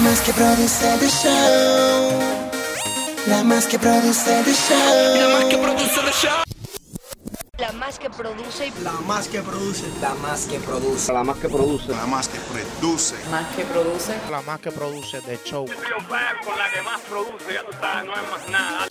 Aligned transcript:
más 0.00 0.20
que 0.20 0.32
produce 0.32 0.94
el 0.94 1.10
show. 1.10 2.10
La 3.26 3.42
más 3.42 3.66
que 3.66 3.78
produce 3.78 4.40
el 4.40 4.54
show. 4.54 5.16
La 5.16 5.28
más 5.28 5.44
que 5.44 5.58
produce 5.58 6.00
el 6.00 6.12
show. 6.12 6.42
La 7.58 7.72
más 7.72 7.98
que 7.98 8.08
produce 8.08 8.66
y 8.68 8.82
La 8.82 8.92
más 8.92 9.28
que 9.28 9.42
produce. 9.42 9.84
La 10.00 10.14
más 10.14 10.46
que 10.46 10.58
produce. 10.60 11.12
La 11.12 11.24
más 11.24 11.38
que 11.38 11.48
produce. 11.48 11.88
La 11.88 12.06
más 12.06 12.28
que 12.28 12.38
produce. 12.38 13.14
más 13.30 13.46
que 13.56 13.64
produce. 13.64 14.14
La 14.30 14.42
más 14.42 14.60
que 14.60 14.70
produce 14.70 15.20
de 15.20 15.40
show. 15.44 15.66
con 15.66 16.58
la 16.58 16.70
que 16.70 16.82
más 16.82 17.00
produce, 17.02 17.52
ya 17.52 17.64
tú 17.64 17.72
sabes, 17.80 18.04
no 18.06 18.14
es 18.14 18.30
más 18.30 18.48
nada. 18.50 18.86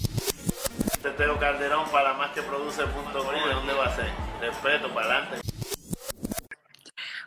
Teteo 1.01 1.39
Calderón 1.39 1.89
para 1.89 2.13
más 2.13 2.31
que 2.31 2.41
produce 2.41 2.83
punto 2.87 3.23
com, 3.23 3.33
¿de 3.33 3.53
dónde 3.53 3.73
va 3.73 3.85
a 3.85 3.95
ser? 3.95 4.11
Respeto, 4.41 4.93
para 4.93 5.05
adelante. 5.05 5.46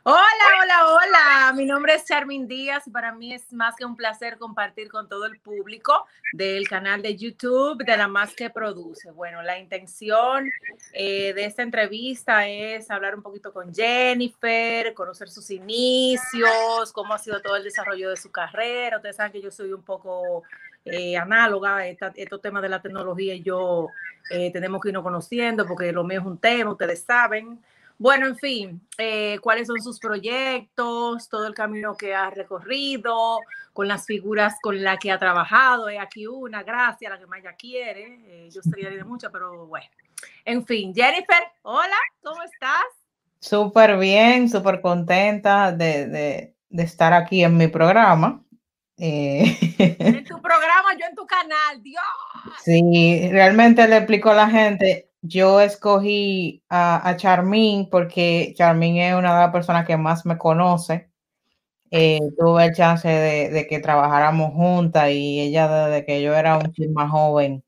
Hola, 0.02 0.18
hola, 0.62 0.86
hola. 0.94 1.52
Mi 1.54 1.66
nombre 1.66 1.94
es 1.94 2.06
Charmin 2.06 2.48
Díaz 2.48 2.86
y 2.86 2.90
para 2.90 3.12
mí 3.12 3.34
es 3.34 3.52
más 3.52 3.76
que 3.76 3.84
un 3.84 3.96
placer 3.96 4.38
compartir 4.38 4.88
con 4.88 5.10
todo 5.10 5.26
el 5.26 5.38
público 5.38 6.06
del 6.32 6.66
canal 6.68 7.02
de 7.02 7.16
YouTube 7.16 7.84
de 7.84 7.96
La 7.98 8.08
Más 8.08 8.34
que 8.34 8.48
Produce. 8.48 9.10
Bueno, 9.10 9.42
la 9.42 9.58
intención 9.58 10.50
eh, 10.94 11.34
de 11.34 11.44
esta 11.44 11.62
entrevista 11.62 12.48
es 12.48 12.90
hablar 12.90 13.14
un 13.14 13.22
poquito 13.22 13.52
con 13.52 13.74
Jennifer, 13.74 14.94
conocer 14.94 15.28
sus 15.28 15.50
inicios, 15.50 16.92
cómo 16.94 17.12
ha 17.12 17.18
sido 17.18 17.42
todo 17.42 17.56
el 17.56 17.64
desarrollo 17.64 18.08
de 18.08 18.16
su 18.16 18.30
carrera. 18.32 18.96
Ustedes 18.96 19.16
saben 19.16 19.32
que 19.32 19.42
yo 19.42 19.50
soy 19.50 19.70
un 19.74 19.82
poco 19.82 20.44
eh, 20.86 21.18
análoga 21.18 21.86
esta- 21.86 22.12
estos 22.16 22.40
temas 22.40 22.62
de 22.62 22.70
la 22.70 22.80
tecnología 22.80 23.34
y 23.34 23.42
yo 23.42 23.88
eh, 24.30 24.50
tenemos 24.50 24.80
que 24.80 24.88
irnos 24.88 25.02
conociendo 25.02 25.66
porque 25.66 25.92
lo 25.92 26.04
mío 26.04 26.20
es 26.20 26.26
un 26.26 26.38
tema, 26.38 26.70
ustedes 26.72 27.02
saben. 27.02 27.62
Bueno, 28.02 28.26
en 28.26 28.36
fin, 28.38 28.80
eh, 28.96 29.38
cuáles 29.42 29.66
son 29.66 29.78
sus 29.82 29.98
proyectos, 30.00 31.28
todo 31.28 31.46
el 31.46 31.52
camino 31.54 31.94
que 31.98 32.14
ha 32.14 32.30
recorrido, 32.30 33.38
con 33.74 33.88
las 33.88 34.06
figuras 34.06 34.54
con 34.62 34.82
las 34.82 34.98
que 34.98 35.10
ha 35.12 35.18
trabajado. 35.18 35.86
Hay 35.86 35.98
aquí 35.98 36.26
una, 36.26 36.62
gracias, 36.62 37.10
la 37.12 37.18
que 37.18 37.26
más 37.26 37.40
ella 37.40 37.52
quiere. 37.56 38.18
Eh, 38.26 38.48
yo 38.50 38.62
sería 38.62 38.88
de 38.88 39.04
muchas, 39.04 39.30
pero 39.30 39.66
bueno. 39.66 39.86
En 40.46 40.64
fin, 40.64 40.94
Jennifer, 40.94 41.42
hola, 41.60 41.96
¿cómo 42.22 42.42
estás? 42.42 42.82
Súper 43.38 43.98
bien, 43.98 44.48
súper 44.48 44.80
contenta 44.80 45.70
de, 45.70 46.06
de- 46.06 46.54
de 46.70 46.82
estar 46.82 47.12
aquí 47.12 47.44
en 47.44 47.56
mi 47.58 47.68
programa. 47.68 48.42
Eh, 48.96 49.56
En 49.98 50.24
tu 50.24 50.40
programa, 50.42 50.94
yo 50.98 51.06
en 51.06 51.14
tu 51.14 51.26
canal, 51.26 51.82
Dios. 51.82 52.02
sí, 52.64 53.28
realmente 53.30 53.86
le 53.88 53.98
explico 53.98 54.30
a 54.30 54.34
la 54.34 54.48
gente, 54.48 55.09
yo 55.22 55.60
escogí 55.60 56.62
a, 56.68 57.08
a 57.08 57.16
Charmín 57.16 57.88
porque 57.90 58.54
Charmín 58.56 58.96
es 58.96 59.14
una 59.14 59.34
de 59.34 59.40
las 59.40 59.52
personas 59.52 59.86
que 59.86 59.96
más 59.96 60.24
me 60.26 60.38
conoce. 60.38 61.10
Eh, 61.90 62.20
tuve 62.38 62.66
el 62.66 62.74
chance 62.74 63.08
de, 63.08 63.50
de 63.50 63.66
que 63.66 63.80
trabajáramos 63.80 64.52
juntas 64.52 65.10
y 65.10 65.40
ella 65.40 65.66
desde 65.86 66.06
que 66.06 66.22
yo 66.22 66.34
era 66.34 66.56
un 66.56 66.72
chico 66.72 66.92
más 66.92 67.10
joven, 67.10 67.64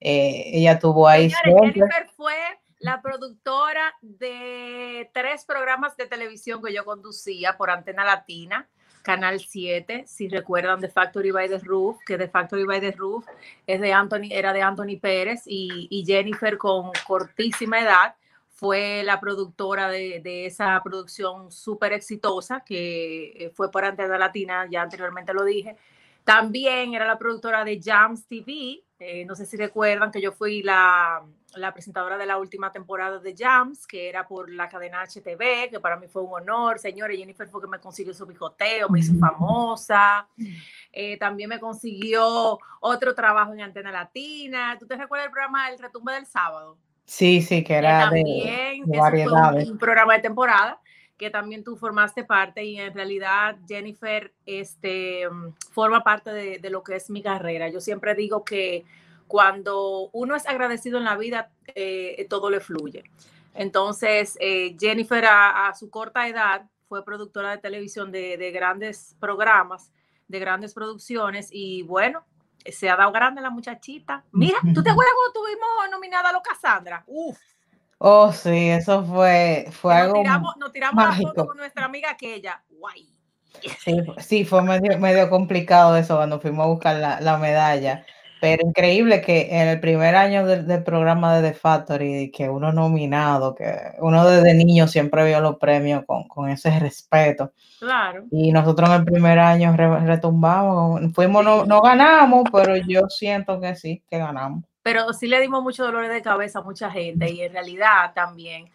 eh, 0.00 0.50
ella 0.52 0.80
tuvo 0.80 1.06
ahí 1.06 1.30
Señores. 1.30 1.74
Jennifer 1.74 2.08
fue 2.16 2.34
la 2.80 3.00
productora 3.00 3.94
de 4.00 5.08
tres 5.14 5.44
programas 5.44 5.96
de 5.96 6.06
televisión 6.06 6.60
que 6.60 6.74
yo 6.74 6.84
conducía 6.84 7.56
por 7.56 7.70
Antena 7.70 8.04
Latina, 8.04 8.68
Canal 9.02 9.40
7, 9.40 10.04
si 10.06 10.28
recuerdan 10.28 10.80
The 10.80 10.88
Factory 10.88 11.30
by 11.30 11.48
the 11.48 11.58
Roof, 11.58 11.98
que 12.06 12.16
The 12.16 12.28
Factory 12.28 12.64
by 12.64 12.80
the 12.80 12.92
Roof 12.92 13.26
es 13.66 13.80
de 13.80 13.92
Anthony, 13.92 14.28
era 14.30 14.52
de 14.52 14.62
Anthony 14.62 14.98
Pérez 15.00 15.42
y, 15.46 16.04
Jennifer 16.06 16.58
con 16.58 16.90
cortísima 17.06 17.80
edad 17.80 18.14
fue 18.50 19.02
la 19.04 19.18
productora 19.18 19.88
de, 19.88 20.20
de 20.20 20.46
esa 20.46 20.80
producción 20.84 21.50
súper 21.50 21.92
exitosa 21.92 22.60
que 22.64 23.32
eh, 23.36 23.50
fue 23.54 23.70
por 23.70 23.84
Antena 23.84 24.18
Latina, 24.18 24.68
ya 24.70 24.82
anteriormente 24.82 25.34
lo 25.34 25.44
dije. 25.44 25.76
También 26.24 26.94
era 26.94 27.06
la 27.06 27.18
productora 27.18 27.64
de 27.64 27.80
Jams 27.82 28.26
TV. 28.26 28.82
eh, 29.00 29.24
no 29.24 29.34
sé 29.34 29.46
si 29.46 29.56
recuerdan 29.56 30.12
que 30.12 30.20
yo 30.20 30.30
fui 30.30 30.62
la, 30.62 31.22
la 31.54 31.72
presentadora 31.72 32.16
de 32.16 32.26
la 32.26 32.38
última 32.38 32.72
temporada 32.72 33.18
de 33.18 33.34
Jams, 33.36 33.86
que 33.86 34.08
era 34.08 34.26
por 34.26 34.50
la 34.50 34.68
cadena 34.68 35.02
HTV, 35.02 35.70
que 35.70 35.80
para 35.80 35.96
mí 35.96 36.06
fue 36.08 36.22
un 36.22 36.32
honor. 36.32 36.78
Señores, 36.78 37.18
Jennifer 37.18 37.48
fue 37.48 37.60
que 37.60 37.68
me 37.68 37.78
consiguió 37.78 38.14
su 38.14 38.26
picoteo, 38.26 38.88
me 38.88 39.00
hizo 39.00 39.14
famosa. 39.18 40.26
Eh, 40.92 41.16
también 41.18 41.48
me 41.48 41.58
consiguió 41.60 42.58
otro 42.80 43.14
trabajo 43.14 43.52
en 43.52 43.60
Antena 43.62 43.92
Latina. 43.92 44.76
¿Tú 44.78 44.86
te 44.86 44.96
recuerdas 44.96 45.26
el 45.26 45.32
programa 45.32 45.70
El 45.70 45.78
Retumbe 45.78 46.12
del 46.12 46.26
Sábado? 46.26 46.76
Sí, 47.04 47.42
sí, 47.42 47.64
que 47.64 47.74
era 47.74 48.00
también 48.00 48.26
de 48.26 48.84
fue 48.86 48.94
un- 48.94 48.98
variedades. 49.00 49.70
un, 49.70 49.78
programa 49.78 50.14
de 50.14 50.20
temporada 50.20 50.80
que 51.16 51.30
también 51.30 51.62
tú 51.62 51.76
formaste 51.76 52.24
parte 52.24 52.64
y 52.64 52.78
en 52.78 52.94
realidad 52.94 53.56
Jennifer 53.68 54.32
este, 54.46 55.28
mm, 55.28 55.54
forma 55.70 56.02
parte 56.02 56.30
de, 56.32 56.58
de 56.58 56.70
lo 56.70 56.82
que 56.82 56.96
es 56.96 57.10
mi 57.10 57.22
carrera. 57.22 57.68
Yo 57.68 57.80
siempre 57.80 58.14
digo 58.14 58.44
que 58.44 58.84
cuando 59.32 60.10
uno 60.12 60.36
es 60.36 60.46
agradecido 60.46 60.98
en 60.98 61.04
la 61.04 61.16
vida, 61.16 61.50
eh, 61.74 62.26
todo 62.28 62.50
le 62.50 62.60
fluye. 62.60 63.02
Entonces, 63.54 64.36
eh, 64.40 64.76
Jennifer 64.78 65.24
a, 65.24 65.68
a 65.68 65.74
su 65.74 65.88
corta 65.88 66.28
edad 66.28 66.68
fue 66.86 67.02
productora 67.02 67.52
de 67.52 67.56
televisión 67.56 68.12
de, 68.12 68.36
de 68.36 68.50
grandes 68.50 69.16
programas, 69.18 69.90
de 70.28 70.38
grandes 70.38 70.74
producciones 70.74 71.48
y 71.50 71.82
bueno, 71.84 72.26
se 72.66 72.90
ha 72.90 72.96
dado 72.96 73.10
grande 73.10 73.40
la 73.40 73.48
muchachita. 73.48 74.22
Mira, 74.32 74.58
¿tú 74.74 74.82
te 74.82 74.90
acuerdas 74.90 75.14
cuando 75.16 75.32
tuvimos 75.40 75.68
nominada 75.90 76.28
a 76.28 76.32
los 76.32 76.42
Cassandra? 76.42 77.02
Uf, 77.06 77.38
Oh, 78.04 78.32
sí, 78.32 78.68
eso 78.68 79.02
fue, 79.04 79.66
fue 79.70 79.94
que 79.94 80.00
algo. 80.00 80.14
nos 80.16 80.22
tiramos, 80.24 80.56
nos 80.58 80.72
tiramos 80.72 81.04
la 81.04 81.12
foto 81.12 81.22
mágico. 81.24 81.46
con 81.46 81.56
nuestra 81.56 81.84
amiga 81.86 82.10
aquella. 82.10 82.62
Guay. 82.68 83.08
Sí, 83.78 83.96
sí, 84.18 84.44
fue 84.44 84.60
medio, 84.62 84.98
medio 84.98 85.30
complicado 85.30 85.96
eso 85.96 86.16
cuando 86.16 86.40
fuimos 86.40 86.64
a 86.64 86.68
buscar 86.68 86.96
la, 86.96 87.20
la 87.20 87.38
medalla. 87.38 88.04
Pero 88.42 88.66
increíble 88.66 89.20
que 89.20 89.46
en 89.52 89.68
el 89.68 89.78
primer 89.78 90.16
año 90.16 90.44
del, 90.44 90.66
del 90.66 90.82
programa 90.82 91.36
de 91.36 91.48
The 91.48 91.54
Factory, 91.54 92.32
que 92.32 92.48
uno 92.48 92.72
nominado, 92.72 93.54
que 93.54 93.72
uno 94.00 94.28
desde 94.28 94.52
niño 94.52 94.88
siempre 94.88 95.24
vio 95.24 95.40
los 95.40 95.58
premios 95.58 96.04
con, 96.04 96.26
con 96.26 96.50
ese 96.50 96.76
respeto. 96.80 97.52
Claro. 97.78 98.24
Y 98.32 98.50
nosotros 98.50 98.88
en 98.90 98.96
el 98.96 99.04
primer 99.04 99.38
año 99.38 99.72
re- 99.76 100.00
retumbamos, 100.00 101.12
fuimos, 101.14 101.44
no, 101.44 101.64
no 101.66 101.80
ganamos, 101.82 102.42
pero 102.52 102.74
yo 102.76 103.02
siento 103.08 103.60
que 103.60 103.76
sí, 103.76 104.02
que 104.10 104.18
ganamos. 104.18 104.64
Pero 104.82 105.12
sí 105.12 105.28
le 105.28 105.40
dimos 105.40 105.62
mucho 105.62 105.84
dolores 105.84 106.10
de 106.10 106.20
cabeza 106.20 106.58
a 106.58 106.62
mucha 106.62 106.90
gente 106.90 107.30
y 107.30 107.42
en 107.42 107.52
realidad 107.52 108.12
también 108.12 108.68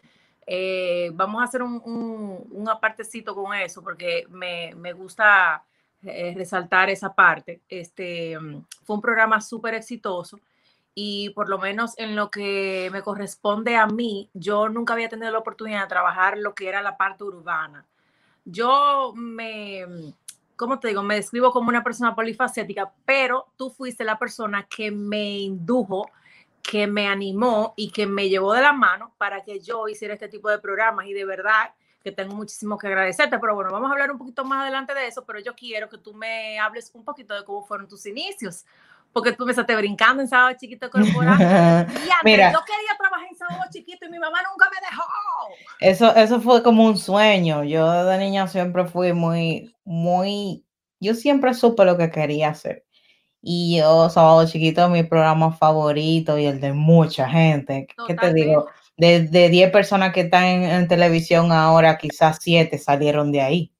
eh, 0.45 1.11
vamos 1.13 1.41
a 1.41 1.43
hacer 1.43 1.61
un, 1.61 1.81
un, 1.83 2.47
un 2.51 2.69
apartecito 2.69 3.35
con 3.35 3.53
eso 3.53 3.83
porque 3.83 4.23
me, 4.29 4.71
me 4.77 4.93
gusta 4.93 5.61
eh, 6.07 6.33
resaltar 6.35 6.89
esa 6.89 7.13
parte. 7.13 7.61
Este 7.69 8.39
mm, 8.39 8.65
fue 8.83 8.95
un 8.95 9.01
programa 9.01 9.41
súper 9.41 9.73
exitoso 9.73 10.39
y 10.99 11.29
por 11.29 11.47
lo 11.47 11.59
menos 11.59 11.93
en 11.99 12.15
lo 12.15 12.31
que 12.31 12.89
me 12.91 13.03
corresponde 13.03 13.75
a 13.75 13.85
mí, 13.85 14.31
yo 14.33 14.67
nunca 14.67 14.93
había 14.93 15.09
tenido 15.09 15.31
la 15.31 15.37
oportunidad 15.37 15.83
de 15.83 15.89
trabajar 15.89 16.39
lo 16.39 16.55
que 16.55 16.67
era 16.67 16.81
la 16.81 16.97
parte 16.97 17.23
urbana. 17.23 17.85
Yo 18.45 19.13
me, 19.15 19.85
¿cómo 20.55 20.79
te 20.79 20.87
digo? 20.87 21.03
Me 21.03 21.13
describo 21.13 21.51
como 21.51 21.69
una 21.69 21.83
persona 21.83 22.15
polifacética, 22.15 22.91
pero 23.05 23.45
tú 23.57 23.69
fuiste 23.69 24.03
la 24.03 24.17
persona 24.17 24.67
que 24.67 24.89
me 24.89 25.37
indujo, 25.37 26.09
que 26.63 26.87
me 26.87 27.07
animó 27.07 27.75
y 27.77 27.91
que 27.91 28.07
me 28.07 28.27
llevó 28.27 28.53
de 28.53 28.61
la 28.63 28.73
mano 28.73 29.13
para 29.19 29.43
que 29.43 29.59
yo 29.59 29.87
hiciera 29.87 30.15
este 30.15 30.29
tipo 30.29 30.49
de 30.49 30.57
programas 30.57 31.05
y 31.05 31.13
de 31.13 31.25
verdad 31.25 31.75
que 32.07 32.13
tengo 32.13 32.33
muchísimo 32.35 32.77
que 32.77 32.87
agradecerte, 32.87 33.37
pero 33.37 33.53
bueno, 33.53 33.69
vamos 33.69 33.89
a 33.89 33.91
hablar 33.91 34.11
un 34.11 34.17
poquito 34.17 34.45
más 34.45 34.61
adelante 34.61 34.93
de 34.93 35.07
eso, 35.07 35.25
pero 35.25 35.39
yo 35.39 35.53
quiero 35.55 35.89
que 35.89 35.97
tú 35.97 36.13
me 36.13 36.57
hables 36.57 36.89
un 36.93 37.03
poquito 37.03 37.33
de 37.33 37.43
cómo 37.43 37.65
fueron 37.65 37.85
tus 37.85 38.05
inicios, 38.05 38.65
porque 39.11 39.33
tú 39.33 39.45
me 39.45 39.51
estás 39.51 39.67
brincando 39.67 40.23
en 40.23 40.29
sábado 40.29 40.55
chiquito 40.57 40.89
corporal. 40.89 41.37
Y 41.89 42.09
antes, 42.09 42.23
Mira. 42.23 42.53
yo 42.53 42.59
quería 42.65 42.97
trabajar 42.97 43.27
en 43.29 43.35
sábado 43.35 43.63
chiquito 43.69 44.05
y 44.05 44.09
mi 44.09 44.19
mamá 44.19 44.39
nunca 44.49 44.69
me 44.69 44.87
dejó. 44.87 45.03
Eso, 45.81 46.15
eso 46.15 46.39
fue 46.39 46.63
como 46.63 46.85
un 46.85 46.97
sueño. 46.97 47.65
Yo 47.65 47.91
desde 47.91 48.17
niña 48.19 48.47
siempre 48.47 48.85
fui 48.85 49.11
muy, 49.11 49.75
muy, 49.83 50.65
yo 51.01 51.13
siempre 51.13 51.53
supe 51.53 51.83
lo 51.83 51.97
que 51.97 52.09
quería 52.09 52.51
hacer. 52.51 52.85
Y 53.41 53.79
yo, 53.79 54.09
Sábado 54.09 54.47
Chiquito, 54.47 54.87
mi 54.89 55.03
programa 55.03 55.51
favorito 55.51 56.37
y 56.37 56.45
el 56.45 56.61
de 56.61 56.71
mucha 56.71 57.29
gente. 57.29 57.87
¿Qué 58.07 58.15
te 58.15 58.33
digo? 58.33 58.67
De, 58.97 59.21
de 59.21 59.49
10 59.49 59.71
personas 59.71 60.11
que 60.11 60.21
están 60.21 60.45
en, 60.45 60.63
en 60.63 60.87
televisión 60.87 61.51
ahora, 61.51 61.97
quizás 61.97 62.39
7 62.41 62.77
salieron 62.77 63.31
de 63.31 63.41
ahí. 63.41 63.71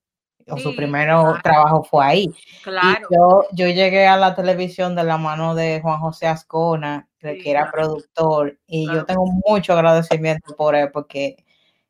O 0.49 0.57
su 0.57 0.75
primer 0.75 1.07
claro. 1.07 1.37
trabajo 1.43 1.83
fue 1.83 2.05
ahí. 2.05 2.27
Claro. 2.63 3.07
Y 3.09 3.15
yo, 3.15 3.43
yo 3.51 3.67
llegué 3.67 4.07
a 4.07 4.15
la 4.15 4.33
televisión 4.33 4.95
de 4.95 5.03
la 5.03 5.17
mano 5.17 5.55
de 5.55 5.81
Juan 5.81 5.99
José 5.99 6.27
Ascona, 6.27 7.09
que 7.19 7.33
Sí, 7.33 7.43
que 7.43 7.51
era 7.51 7.69
claro. 7.69 7.71
productor, 7.73 8.57
y 8.65 8.85
yo 8.85 9.03
tengo 9.05 9.25
mucho 9.45 9.73
agradecimiento 9.73 10.55
por 10.55 10.75
él, 10.75 10.89
porque 10.93 11.43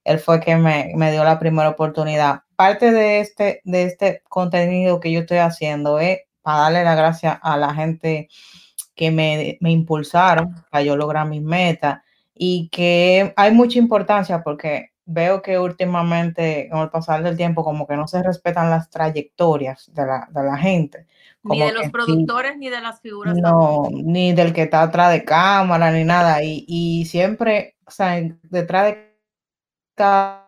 él 0.04 0.20
fue 0.20 0.40
que 0.40 0.56
me, 0.56 0.94
me 0.96 1.12
dio 1.12 1.24
la 1.24 1.38
primera 1.38 1.70
oportunidad. 1.70 2.44
Parte 2.56 2.92
de 2.92 3.20
este, 3.20 3.62
de 3.66 3.84
este 3.84 4.24
contenido 4.28 5.00
que 5.00 5.12
yo 5.12 5.20
estoy 5.20 5.38
haciendo 5.38 6.00
es 6.00 6.22
para 6.42 6.60
darle 6.60 6.84
las 6.84 6.98
gracias 6.98 7.38
a 7.44 7.58
la 7.58 7.74
gente 7.76 8.30
que 8.96 9.12
me, 9.12 9.58
me 9.62 9.70
impulsaron 9.70 10.56
para 10.72 10.84
yo 10.84 10.96
lograr 10.96 11.28
mis 11.28 11.42
metas 11.42 12.00
y 12.40 12.70
que 12.70 13.34
hay 13.36 13.52
mucha 13.52 13.80
importancia 13.80 14.44
porque 14.44 14.92
veo 15.06 15.42
que 15.42 15.58
últimamente, 15.58 16.68
con 16.70 16.82
el 16.82 16.90
pasar 16.90 17.24
del 17.24 17.38
tiempo, 17.38 17.64
como 17.64 17.88
que 17.88 17.96
no 17.96 18.08
se 18.08 18.22
respetan 18.22 18.70
las 18.70 18.90
trayectorias 18.90 19.90
de 19.94 20.06
la, 20.06 20.28
de 20.30 20.44
la 20.44 20.58
gente. 20.58 21.08
Ni 21.44 21.50
Como 21.50 21.66
de 21.66 21.72
los 21.72 21.82
que 21.82 21.88
sí, 21.88 21.92
productores 21.94 22.58
ni 22.58 22.70
de 22.70 22.82
las 22.82 23.00
figuras. 23.00 23.36
no, 23.38 23.88
ni 23.92 24.34
del 24.34 24.54
que 24.54 24.64
está 24.64 24.82
atrás 24.82 25.12
de 25.12 25.24
cámara, 25.24 25.92
ni 25.92 26.04
nada. 26.04 26.44
Y, 26.44 26.66
y 26.68 27.06
siempre, 27.06 27.78
o 27.86 27.92
sea, 27.92 28.22
detrás 28.44 28.88
de 28.88 29.18
cada 29.96 30.48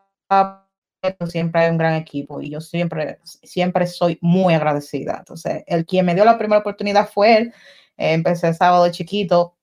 siempre 1.27 1.61
hay 1.61 1.71
un 1.71 1.77
gran 1.77 1.93
equipo 1.93 2.41
y 2.41 2.49
yo 2.49 2.61
siempre, 2.61 3.19
siempre 3.23 3.87
soy 3.87 4.17
muy 4.21 4.53
agradecida. 4.53 5.17
Entonces, 5.19 5.63
el 5.67 5.85
quien 5.85 6.05
me 6.05 6.15
dio 6.15 6.25
la 6.25 6.37
primera 6.37 6.59
oportunidad 6.59 7.09
fue 7.09 7.37
él. 7.37 7.53
Eh, 7.97 8.13
empecé 8.13 8.53
sábado 8.53 8.89
chiquito. 8.91 9.55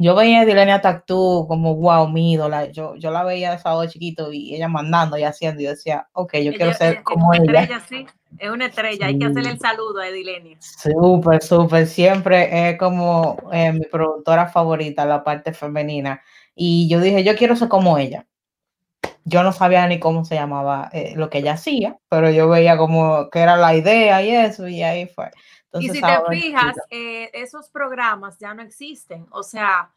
Yo 0.00 0.14
veía 0.14 0.42
a 0.42 0.44
Dilenia 0.44 0.80
Tactú 0.80 1.46
como, 1.48 1.74
wow, 1.74 2.08
mi 2.08 2.32
ídola. 2.32 2.66
Yo, 2.70 2.94
yo 2.96 3.10
la 3.10 3.24
veía 3.24 3.50
de 3.52 3.58
sábado 3.58 3.84
chiquito 3.88 4.32
y 4.32 4.54
ella 4.54 4.68
mandando 4.68 5.16
y 5.18 5.24
haciendo. 5.24 5.60
Y 5.60 5.64
yo 5.64 5.70
decía, 5.70 6.08
ok, 6.12 6.34
yo 6.34 6.50
quiero 6.52 6.66
Ella- 6.66 6.74
ser 6.74 6.92
es- 6.92 6.98
es 6.98 7.04
como 7.04 7.28
una 7.28 7.38
ella. 7.38 7.60
estrella, 7.62 7.80
sí. 7.88 8.06
Es 8.38 8.50
una 8.50 8.66
estrella. 8.66 9.06
Hay 9.06 9.18
que 9.18 9.24
Sí. 9.26 9.30
hacerle 9.32 9.50
el 9.50 9.58
saludo 9.58 10.00
a 10.00 10.08
Edilenia. 10.08 10.56
Súper, 10.60 11.42
súper. 11.42 11.86
Siempre 11.86 12.70
es 12.70 12.78
como 12.78 13.36
eh, 13.52 13.72
mi 13.72 13.86
productora 13.86 14.46
favorita, 14.48 15.04
la 15.04 15.24
parte 15.24 15.52
femenina. 15.52 16.22
Y 16.54 16.88
yo 16.88 17.00
dije, 17.00 17.24
yo 17.24 17.34
quiero 17.36 17.56
ser 17.56 17.68
como 17.68 17.98
ella. 17.98 18.26
Yo 19.24 19.42
no 19.42 19.52
sabía 19.52 19.86
ni 19.86 19.98
cómo 19.98 20.24
se 20.24 20.36
llamaba 20.36 20.88
eh, 20.92 21.12
lo 21.16 21.28
que 21.28 21.38
ella 21.38 21.52
hacía, 21.52 21.98
pero 22.08 22.30
yo 22.30 22.48
veía 22.48 22.78
como 22.78 23.28
que 23.30 23.40
era 23.40 23.56
la 23.56 23.74
idea 23.74 24.22
y 24.22 24.30
eso, 24.30 24.66
y 24.68 24.82
ahí 24.82 25.06
fue. 25.06 25.30
Y 25.80 25.88
si 25.88 26.00
te 26.00 26.18
fijas, 26.30 26.76
eh, 26.90 27.30
esos 27.32 27.68
programas 27.68 28.38
ya 28.38 28.54
no 28.54 28.62
existen. 28.62 29.26
O 29.30 29.42
sea, 29.42 29.90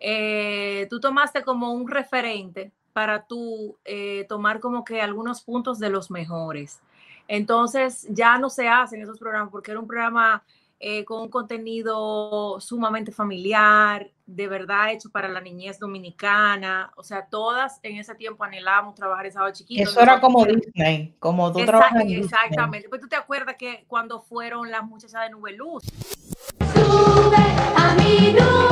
eh, 0.00 0.86
tú 0.90 1.00
tomaste 1.00 1.42
como 1.42 1.72
un 1.72 1.88
referente 1.88 2.72
para 2.92 3.24
tú 3.24 3.76
eh, 3.84 4.26
tomar 4.28 4.60
como 4.60 4.84
que 4.84 5.00
algunos 5.00 5.42
puntos 5.42 5.78
de 5.78 5.90
los 5.90 6.10
mejores. 6.10 6.80
Entonces 7.28 8.06
ya 8.10 8.38
no 8.38 8.50
se 8.50 8.68
hacen 8.68 9.02
esos 9.02 9.18
programas 9.18 9.50
porque 9.50 9.70
era 9.70 9.80
un 9.80 9.86
programa 9.86 10.42
eh, 10.80 11.04
con 11.04 11.22
un 11.22 11.28
contenido 11.28 12.60
sumamente 12.60 13.10
familiar, 13.12 14.10
de 14.26 14.46
verdad 14.46 14.92
hecho 14.92 15.10
para 15.10 15.26
la 15.28 15.40
niñez 15.40 15.78
dominicana. 15.80 16.92
O 16.96 17.02
sea, 17.02 17.26
todas 17.28 17.80
en 17.82 17.96
ese 17.98 18.14
tiempo 18.14 18.44
anhelábamos 18.44 18.94
trabajar 18.94 19.26
en 19.26 19.32
sábado 19.32 19.52
chiquito. 19.52 19.82
Eso 19.82 20.00
era 20.00 20.20
como 20.20 20.44
Disney, 20.44 21.14
como 21.18 21.50
tú 21.52 21.58
Exact- 21.58 21.66
trabajas 21.66 22.00
en 22.02 22.08
Disney. 22.08 22.24
exactamente. 22.24 22.88
Pues 22.88 23.00
tú 23.00 23.08
te 23.08 23.16
acuerdas 23.16 23.56
que 23.58 23.84
cuando 23.88 24.20
fueron 24.22 24.70
las 24.70 24.84
muchachas 24.84 25.22
de 25.22 25.30
Nube 25.30 25.52
Luz, 25.52 25.82
Sube 26.74 27.36
a 27.76 27.94
mi 27.96 28.32
nube 28.32 28.67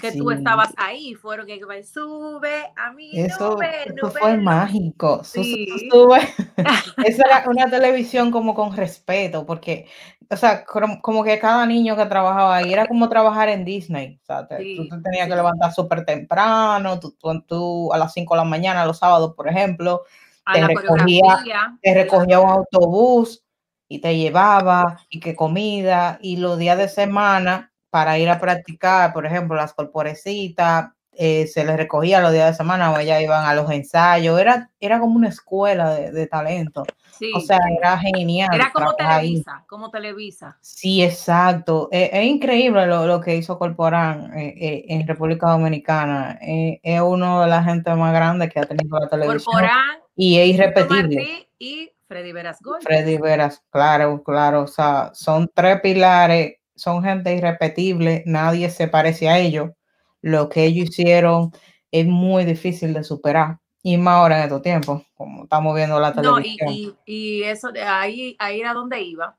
que 0.00 0.12
tú 0.12 0.30
Sí. 0.30 0.36
estabas 0.36 0.72
ahí, 0.76 1.14
fueron 1.14 1.46
que 1.46 1.60
sube 1.84 2.72
a 2.76 2.92
mi 2.92 3.18
Eso, 3.18 3.54
nube, 3.56 3.68
eso 3.84 3.94
nube 4.06 4.20
fue 4.20 4.36
mágico. 4.36 5.22
Sí. 5.24 5.66
sube. 5.90 6.18
Esa 7.06 7.22
era 7.26 7.44
una 7.48 7.68
televisión 7.70 8.30
como 8.30 8.54
con 8.54 8.76
respeto, 8.76 9.44
porque, 9.46 9.86
o 10.30 10.36
sea, 10.36 10.64
como, 10.64 11.00
que 11.24 11.38
cada 11.38 11.66
niño 11.66 11.96
que 11.96 12.06
trabajaba 12.06 12.56
ahí 12.56 12.72
era 12.72 12.86
como 12.86 13.08
trabajar 13.08 13.48
en 13.48 13.64
Disney. 13.64 14.18
O 14.22 14.24
sea, 14.26 14.46
te- 14.46 14.56
tú 14.56 14.62
Sí, 14.84 14.88
te 14.90 14.98
tenías 15.02 15.28
que 15.28 15.34
levantar 15.36 15.72
súper 15.72 16.04
temprano, 16.04 16.98
tú, 17.00 17.12
tú, 17.18 17.42
tú 17.42 17.92
a 17.92 17.98
las 17.98 18.12
5 18.12 18.34
de 18.34 18.38
la 18.38 18.44
mañana, 18.44 18.84
los 18.86 18.98
sábados, 18.98 19.34
por 19.34 19.48
ejemplo, 19.48 20.02
A 20.44 20.54
te 20.54 20.66
recogía- 20.66 21.38
te 21.82 21.94
recogía 21.94 22.40
un 22.40 22.50
autobús 22.50 23.44
y 23.88 24.00
te 24.00 24.16
llevaba, 24.16 25.00
y 25.10 25.18
que 25.20 25.34
comida, 25.34 26.18
y 26.22 26.36
los 26.36 26.58
días 26.58 26.78
de 26.78 26.88
semana 26.88 27.69
para 27.90 28.18
ir 28.18 28.28
a 28.28 28.40
practicar, 28.40 29.12
por 29.12 29.26
ejemplo, 29.26 29.56
las 29.56 29.74
corporecitas, 29.74 30.90
eh, 31.12 31.46
se 31.46 31.64
les 31.64 31.76
recogía 31.76 32.20
los 32.20 32.32
días 32.32 32.50
de 32.50 32.56
semana 32.56 32.92
o 32.92 32.98
ellas 32.98 33.20
iban 33.20 33.44
a 33.44 33.54
los 33.54 33.70
ensayos, 33.70 34.40
era, 34.40 34.70
era 34.80 35.00
como 35.00 35.16
una 35.16 35.28
escuela 35.28 35.94
de, 35.94 36.12
de 36.12 36.26
talento, 36.26 36.84
Sí, 37.20 37.30
o 37.34 37.40
sea, 37.40 37.58
era 37.78 37.98
genial. 37.98 38.48
era 38.54 38.72
como 38.72 38.94
ahí. 38.98 39.26
Televisa, 39.42 39.64
como 39.68 39.90
Televisa. 39.90 40.56
Sí, 40.62 41.02
exacto. 41.02 41.90
Eh, 41.92 42.08
Es, 42.14 42.24
increíble 42.24 42.86
lo, 42.86 43.06
lo 43.06 43.20
que 43.20 43.36
hizo 43.36 43.58
Corporán 43.58 44.32
eh, 44.38 44.54
eh, 44.58 44.84
en 44.88 45.06
República 45.06 45.50
Dominicana. 45.50 46.38
Eh, 46.40 46.80
es 46.82 46.98
uno 47.02 47.42
de 47.42 47.48
las 47.48 47.66
gente 47.66 47.94
más 47.94 48.14
grandes 48.14 48.50
que 48.50 48.60
ha 48.60 48.64
tenido 48.64 48.98
la 48.98 49.06
televisión 49.06 49.52
Corporán, 49.52 49.98
y 50.16 50.38
es 50.38 50.48
irrepetible. 50.48 51.16
Martí 51.16 51.48
y 51.58 51.92
Freddy 52.08 52.32
Veras 52.32 52.58
Gold. 52.62 52.84
Freddy 52.84 53.18
Veras, 53.18 53.62
claro, 53.68 54.22
claro, 54.22 54.62
o 54.62 54.66
sea, 54.66 55.10
son 55.12 55.50
tres 55.54 55.78
pilares, 55.82 56.54
son 56.80 57.02
gente 57.02 57.34
irrepetible, 57.34 58.22
nadie 58.26 58.70
se 58.70 58.88
parece 58.88 59.28
a 59.28 59.38
ellos. 59.38 59.70
Lo 60.22 60.48
que 60.48 60.64
ellos 60.64 60.88
hicieron 60.88 61.52
es 61.90 62.06
muy 62.06 62.44
difícil 62.44 62.94
de 62.94 63.04
superar, 63.04 63.58
y 63.82 63.96
más 63.96 64.14
ahora 64.14 64.38
en 64.38 64.44
estos 64.44 64.62
tiempos, 64.62 65.02
como 65.14 65.44
estamos 65.44 65.74
viendo 65.74 66.00
la 66.00 66.12
No, 66.12 66.40
y, 66.40 66.56
televisión. 66.56 66.96
y, 67.06 67.40
y 67.40 67.42
eso 67.42 67.70
de 67.70 67.82
ahí, 67.82 68.36
ahí 68.38 68.60
era 68.60 68.72
donde 68.72 69.00
iba. 69.02 69.36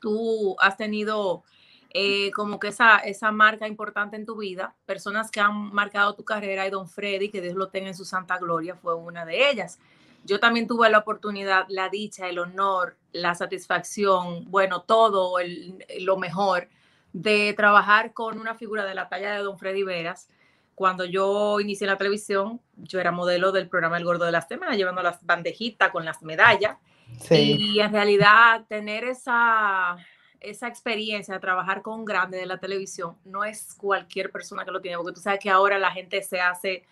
Tú 0.00 0.56
has 0.60 0.76
tenido 0.76 1.44
eh, 1.90 2.30
como 2.32 2.58
que 2.58 2.68
esa, 2.68 2.98
esa 2.98 3.30
marca 3.32 3.66
importante 3.66 4.16
en 4.16 4.26
tu 4.26 4.36
vida, 4.36 4.74
personas 4.86 5.30
que 5.30 5.40
han 5.40 5.72
marcado 5.72 6.14
tu 6.14 6.24
carrera 6.24 6.66
y 6.66 6.70
Don 6.70 6.88
Freddy, 6.88 7.30
que 7.30 7.40
Dios 7.40 7.54
lo 7.54 7.68
tenga 7.68 7.88
en 7.88 7.94
su 7.94 8.04
santa 8.04 8.38
gloria, 8.38 8.74
fue 8.74 8.94
una 8.94 9.24
de 9.24 9.50
ellas. 9.50 9.78
Yo 10.26 10.40
también 10.40 10.66
tuve 10.66 10.90
la 10.90 10.98
oportunidad, 10.98 11.66
la 11.68 11.88
dicha, 11.88 12.28
el 12.28 12.38
honor, 12.38 12.96
la 13.12 13.34
satisfacción, 13.34 14.44
bueno, 14.50 14.82
todo 14.82 15.38
el- 15.38 15.84
lo 16.00 16.16
mejor 16.16 16.68
de 17.12 17.54
trabajar 17.56 18.12
con 18.12 18.38
una 18.38 18.54
figura 18.54 18.84
de 18.84 18.94
la 18.94 19.08
talla 19.08 19.32
de 19.32 19.38
Don 19.38 19.58
Freddy 19.58 19.84
Veras. 19.84 20.28
Cuando 20.74 21.04
yo 21.04 21.60
inicié 21.60 21.86
la 21.86 21.96
televisión, 21.96 22.60
yo 22.76 23.00
era 23.00 23.12
modelo 23.12 23.52
del 23.52 23.68
programa 23.68 23.96
El 23.96 24.04
Gordo 24.04 24.26
de 24.26 24.32
las 24.32 24.48
Semanas, 24.48 24.76
llevando 24.76 25.02
las 25.02 25.24
bandejitas 25.24 25.90
con 25.90 26.04
las 26.04 26.22
medallas. 26.22 26.76
Sí, 27.20 27.56
Y 27.58 27.80
en 27.80 27.92
realidad 27.92 28.66
tener 28.68 29.04
esa, 29.04 29.96
esa 30.40 30.68
experiencia 30.68 31.34
de 31.34 31.40
trabajar 31.40 31.80
con 31.80 32.04
grande 32.04 32.36
de 32.36 32.46
la 32.46 32.58
televisión 32.58 33.16
no 33.24 33.44
es 33.44 33.74
cualquier 33.78 34.30
persona 34.30 34.64
que 34.64 34.72
lo 34.72 34.80
tiene, 34.80 34.98
porque 34.98 35.14
tú 35.14 35.20
sabes 35.20 35.40
que 35.40 35.48
ahora 35.50 35.78
la 35.78 35.92
gente 35.92 36.20
se 36.22 36.40
hace, 36.40 36.84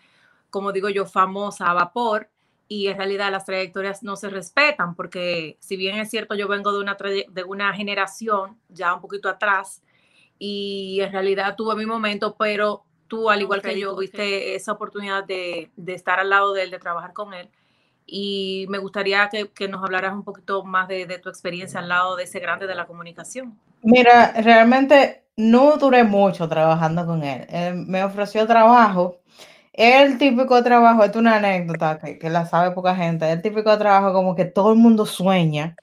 como 0.49 0.71
digo 0.71 0.89
yo, 0.89 1.05
famosa 1.05 1.69
a 1.69 1.73
vapor 1.73 2.29
y 2.67 2.87
en 2.87 2.97
realidad 2.97 3.31
las 3.31 3.45
trayectorias 3.45 4.03
no 4.03 4.15
se 4.15 4.29
respetan, 4.29 4.95
porque 4.95 5.57
si 5.59 5.77
bien 5.77 5.97
es 5.97 6.09
cierto, 6.09 6.35
yo 6.35 6.47
vengo 6.47 6.71
de 6.71 6.79
una, 6.79 6.95
de 6.95 7.43
una 7.43 7.73
generación 7.73 8.57
ya 8.69 8.93
un 8.93 9.01
poquito 9.01 9.29
atrás 9.29 9.81
y 10.39 10.99
en 11.01 11.11
realidad 11.11 11.55
tuve 11.55 11.75
mi 11.75 11.85
momento, 11.85 12.35
pero 12.37 12.83
tú, 13.07 13.29
al 13.29 13.41
igual 13.41 13.61
que 13.61 13.79
yo, 13.79 13.89
tuve 13.91 14.07
tuviste 14.07 14.55
esa 14.55 14.71
oportunidad 14.71 15.23
de, 15.23 15.69
de 15.75 15.93
estar 15.93 16.19
al 16.19 16.29
lado 16.29 16.53
de 16.53 16.63
él, 16.63 16.71
de 16.71 16.79
trabajar 16.79 17.13
con 17.13 17.33
él 17.33 17.49
y 18.07 18.65
me 18.69 18.77
gustaría 18.77 19.29
que, 19.29 19.49
que 19.49 19.67
nos 19.67 19.83
hablaras 19.83 20.13
un 20.13 20.23
poquito 20.23 20.63
más 20.63 20.87
de, 20.87 21.05
de 21.05 21.17
tu 21.17 21.29
experiencia 21.29 21.79
al 21.79 21.89
lado 21.89 22.15
de 22.15 22.23
ese 22.23 22.39
grande 22.39 22.67
de 22.67 22.75
la 22.75 22.85
comunicación. 22.85 23.57
Mira, 23.81 24.33
realmente 24.41 25.23
no 25.37 25.77
duré 25.77 26.03
mucho 26.03 26.47
trabajando 26.47 27.05
con 27.05 27.23
él. 27.23 27.45
Él 27.49 27.75
me 27.75 28.03
ofreció 28.03 28.45
trabajo. 28.45 29.19
El 29.77 30.17
típico 30.17 30.63
trabajo, 30.63 31.03
esto 31.03 31.19
es 31.19 31.21
una 31.21 31.35
anécdota 31.37 31.99
que, 31.99 32.17
que 32.17 32.29
la 32.29 32.45
sabe 32.45 32.71
poca 32.73 32.95
gente. 32.95 33.29
El 33.31 33.41
típico 33.41 33.77
trabajo 33.77 34.13
como 34.13 34.35
que 34.35 34.45
todo 34.45 34.71
el 34.71 34.79
mundo 34.79 35.05
sueña. 35.05 35.75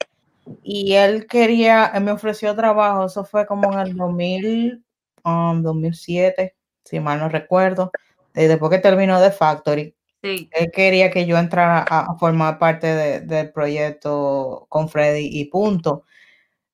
Y 0.62 0.94
él 0.94 1.26
quería, 1.26 1.86
él 1.94 2.04
me 2.04 2.12
ofreció 2.12 2.56
trabajo, 2.56 3.06
eso 3.06 3.24
fue 3.24 3.46
como 3.46 3.72
en 3.74 3.80
el 3.80 3.96
2000, 3.96 4.84
um, 5.24 5.62
2007, 5.62 6.56
si 6.84 7.00
mal 7.00 7.20
no 7.20 7.28
recuerdo, 7.28 7.92
después 8.34 8.70
que 8.70 8.78
terminó 8.78 9.20
de 9.20 9.30
Factory. 9.32 9.96
Sí, 10.22 10.48
Él 10.52 10.70
quería 10.72 11.10
que 11.10 11.26
yo 11.26 11.38
entrara 11.38 11.80
a, 11.88 12.12
a 12.12 12.16
formar 12.18 12.58
parte 12.58 12.88
de- 12.88 13.20
del 13.22 13.52
proyecto 13.52 14.66
con 14.70 14.88
Freddy 14.88 15.28
y 15.32 15.46
punto. 15.46 16.04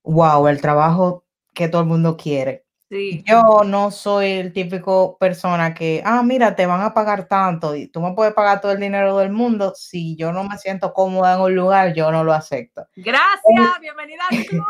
Wow, 0.04 0.48
el 0.48 0.60
trabajo 0.62 1.24
que 1.54 1.68
todo 1.68 1.82
el 1.82 1.88
mundo 1.88 2.16
quiere. 2.16 2.66
Sí. 2.88 3.24
Yo 3.26 3.62
no 3.64 3.90
soy 3.90 4.32
el 4.32 4.52
típico 4.52 5.16
persona 5.18 5.74
que, 5.74 6.02
ah, 6.04 6.22
mira, 6.22 6.54
te 6.56 6.66
van 6.66 6.80
a 6.80 6.94
pagar 6.94 7.26
tanto 7.26 7.74
y 7.74 7.88
tú 7.88 8.00
me 8.00 8.14
puedes 8.14 8.34
pagar 8.34 8.60
todo 8.60 8.72
el 8.72 8.80
dinero 8.80 9.18
del 9.18 9.30
mundo. 9.30 9.72
Si 9.76 10.16
yo 10.16 10.32
no 10.32 10.44
me 10.44 10.58
siento 10.58 10.92
cómoda 10.92 11.34
en 11.34 11.40
un 11.40 11.54
lugar, 11.54 11.94
yo 11.94 12.10
no 12.10 12.24
lo 12.24 12.32
acepto. 12.32 12.86
Gracias, 12.96 13.80
bienvenida 13.80 14.22
al 14.30 14.44
club. 14.46 14.64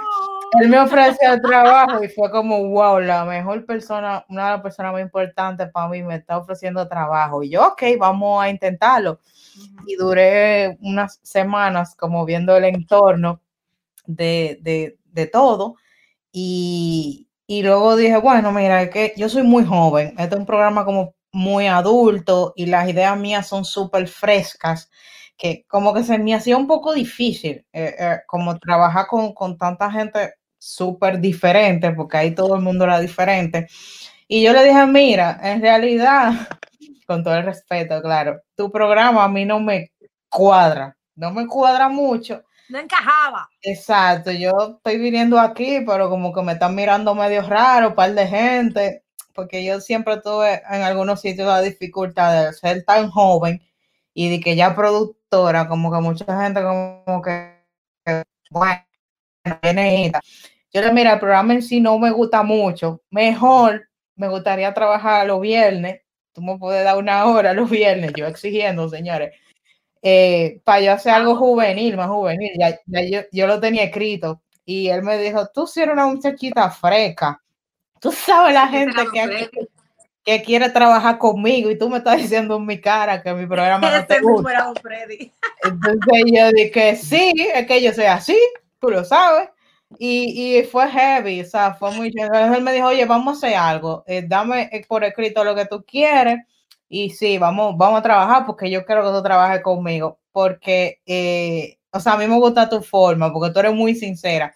Él 0.60 0.68
me 0.68 0.80
ofreció 0.80 1.32
el 1.34 1.42
trabajo 1.42 2.02
y 2.02 2.08
fue 2.08 2.30
como, 2.30 2.68
wow, 2.68 3.00
la 3.00 3.24
mejor 3.24 3.66
persona, 3.66 4.24
una 4.28 4.46
de 4.46 4.50
las 4.52 4.62
personas 4.62 4.92
más 4.92 5.02
importantes 5.02 5.70
para 5.70 5.88
mí 5.88 6.02
me 6.02 6.16
está 6.16 6.38
ofreciendo 6.38 6.88
trabajo. 6.88 7.42
Y 7.42 7.50
yo, 7.50 7.68
ok, 7.68 7.82
vamos 7.98 8.42
a 8.42 8.48
intentarlo. 8.48 9.20
Y 9.86 9.96
duré 9.96 10.76
unas 10.80 11.20
semanas 11.22 11.94
como 11.94 12.24
viendo 12.24 12.56
el 12.56 12.64
entorno 12.64 13.40
de, 14.06 14.58
de, 14.62 14.98
de 15.04 15.26
todo. 15.26 15.76
Y, 16.32 17.27
y 17.48 17.62
luego 17.62 17.96
dije, 17.96 18.18
bueno, 18.18 18.52
mira, 18.52 18.82
es 18.82 18.90
que 18.90 19.14
yo 19.16 19.28
soy 19.30 19.42
muy 19.42 19.64
joven, 19.64 20.08
este 20.18 20.34
es 20.34 20.40
un 20.40 20.46
programa 20.46 20.84
como 20.84 21.14
muy 21.32 21.66
adulto 21.66 22.52
y 22.56 22.66
las 22.66 22.88
ideas 22.90 23.18
mías 23.18 23.48
son 23.48 23.64
súper 23.64 24.06
frescas. 24.08 24.90
que 25.36 25.64
como 25.68 25.94
que 25.94 26.02
se 26.04 26.18
me 26.18 26.34
hacía 26.34 26.56
un 26.58 26.66
poco 26.66 26.92
difícil, 26.94 27.64
eh, 27.72 27.94
eh, 27.98 28.18
como 28.26 28.58
trabajar 28.58 29.06
con, 29.06 29.32
con 29.34 29.56
tanta 29.58 29.90
gente 29.90 30.34
súper 30.58 31.20
diferente, 31.20 31.92
porque 31.92 32.16
ahí 32.18 32.34
todo 32.34 32.56
el 32.56 32.62
mundo 32.62 32.84
era 32.84 33.00
diferente. 33.00 33.66
Y 34.28 34.42
yo 34.42 34.52
le 34.52 34.64
dije, 34.64 34.86
mira, 34.86 35.40
en 35.42 35.62
realidad, 35.62 36.32
con 37.06 37.24
todo 37.24 37.36
el 37.36 37.44
respeto, 37.44 38.02
claro, 38.02 38.42
tu 38.56 38.70
programa 38.70 39.24
a 39.24 39.28
mí 39.28 39.44
no 39.46 39.60
me 39.60 39.92
cuadra, 40.28 40.96
no 41.16 41.32
me 41.32 41.46
cuadra 41.46 41.88
mucho. 41.88 42.42
No 42.68 42.78
encajaba. 42.78 43.48
Exacto, 43.62 44.30
yo 44.30 44.76
estoy 44.76 44.98
viniendo 44.98 45.40
aquí, 45.40 45.80
pero 45.86 46.10
como 46.10 46.32
que 46.32 46.42
me 46.42 46.52
están 46.52 46.74
mirando 46.74 47.14
medio 47.14 47.42
raro, 47.42 47.88
un 47.88 47.94
par 47.94 48.14
de 48.14 48.26
gente, 48.26 49.04
porque 49.34 49.64
yo 49.64 49.80
siempre 49.80 50.18
tuve 50.20 50.62
en 50.70 50.82
algunos 50.82 51.20
sitios 51.20 51.46
la 51.46 51.60
dificultad 51.62 52.46
de 52.46 52.52
ser 52.52 52.84
tan 52.84 53.10
joven 53.10 53.62
y 54.12 54.30
de 54.30 54.40
que 54.40 54.56
ya 54.56 54.74
productora, 54.74 55.68
como 55.68 55.92
que 55.92 56.00
mucha 56.00 56.42
gente 56.42 56.62
como 56.62 57.22
que, 57.22 57.54
bueno. 58.50 58.82
Yo 60.72 60.82
le 60.82 60.92
mira, 60.92 61.14
el 61.14 61.18
programa 61.18 61.54
en 61.54 61.62
sí 61.62 61.80
no 61.80 61.98
me 61.98 62.10
gusta 62.10 62.42
mucho. 62.42 63.02
Mejor 63.10 63.88
me 64.16 64.28
gustaría 64.28 64.74
trabajar 64.74 65.26
los 65.26 65.40
viernes. 65.40 66.02
Tú 66.34 66.42
me 66.42 66.58
puedes 66.58 66.84
dar 66.84 66.98
una 66.98 67.24
hora 67.24 67.54
los 67.54 67.70
viernes, 67.70 68.12
yo 68.14 68.26
exigiendo, 68.26 68.88
señores, 68.88 69.34
eh, 70.02 70.60
para 70.64 70.80
yo 70.80 70.92
hacer 70.92 71.12
algo 71.12 71.36
juvenil, 71.36 71.96
más 71.96 72.08
juvenil. 72.08 72.52
Ya, 72.58 72.78
ya 72.86 73.02
yo, 73.02 73.20
yo 73.32 73.46
lo 73.46 73.60
tenía 73.60 73.84
escrito. 73.84 74.40
Y 74.64 74.88
él 74.88 75.02
me 75.02 75.18
dijo, 75.18 75.48
tú 75.48 75.66
si 75.66 75.80
eres 75.80 75.94
una 75.94 76.06
muchachita 76.06 76.70
fresca. 76.70 77.40
Tú 78.00 78.12
sabes 78.12 78.54
la 78.54 78.68
gente 78.68 79.02
que, 79.12 79.50
que 80.22 80.42
quiere 80.42 80.70
trabajar 80.70 81.18
conmigo 81.18 81.70
y 81.70 81.78
tú 81.78 81.88
me 81.88 81.98
estás 81.98 82.18
diciendo 82.18 82.56
en 82.56 82.66
mi 82.66 82.80
cara 82.80 83.22
que 83.22 83.32
mi 83.32 83.46
programa 83.46 83.90
no 83.90 84.06
te 84.06 84.20
gusta. 84.22 84.72
Entonces 85.64 86.22
yo 86.26 86.52
dije, 86.52 86.96
sí, 86.96 87.32
es 87.54 87.66
que 87.66 87.82
yo 87.82 87.92
soy 87.92 88.04
así, 88.04 88.38
tú 88.78 88.90
lo 88.90 89.04
sabes. 89.04 89.48
Y, 89.98 90.58
y 90.58 90.64
fue 90.64 90.86
heavy, 90.90 91.40
o 91.40 91.44
sea, 91.46 91.72
fue 91.72 91.90
muy 91.92 92.12
chévere. 92.12 92.26
Entonces 92.26 92.58
él 92.58 92.62
me 92.62 92.72
dijo, 92.74 92.88
oye, 92.88 93.06
vamos 93.06 93.34
a 93.34 93.38
hacer 93.38 93.56
algo, 93.56 94.04
eh, 94.06 94.22
dame 94.26 94.68
eh, 94.70 94.84
por 94.86 95.02
escrito 95.02 95.42
lo 95.44 95.54
que 95.54 95.64
tú 95.64 95.82
quieres 95.82 96.40
y 96.88 97.10
sí, 97.10 97.38
vamos, 97.38 97.76
vamos 97.76 98.00
a 98.00 98.02
trabajar 98.02 98.46
porque 98.46 98.70
yo 98.70 98.84
quiero 98.84 99.04
que 99.04 99.10
tú 99.10 99.22
trabajes 99.22 99.62
conmigo, 99.62 100.18
porque, 100.32 101.00
eh, 101.06 101.78
o 101.90 102.00
sea, 102.00 102.14
a 102.14 102.16
mí 102.18 102.26
me 102.26 102.36
gusta 102.36 102.68
tu 102.68 102.82
forma, 102.82 103.32
porque 103.32 103.52
tú 103.52 103.60
eres 103.60 103.74
muy 103.74 103.94
sincera. 103.94 104.54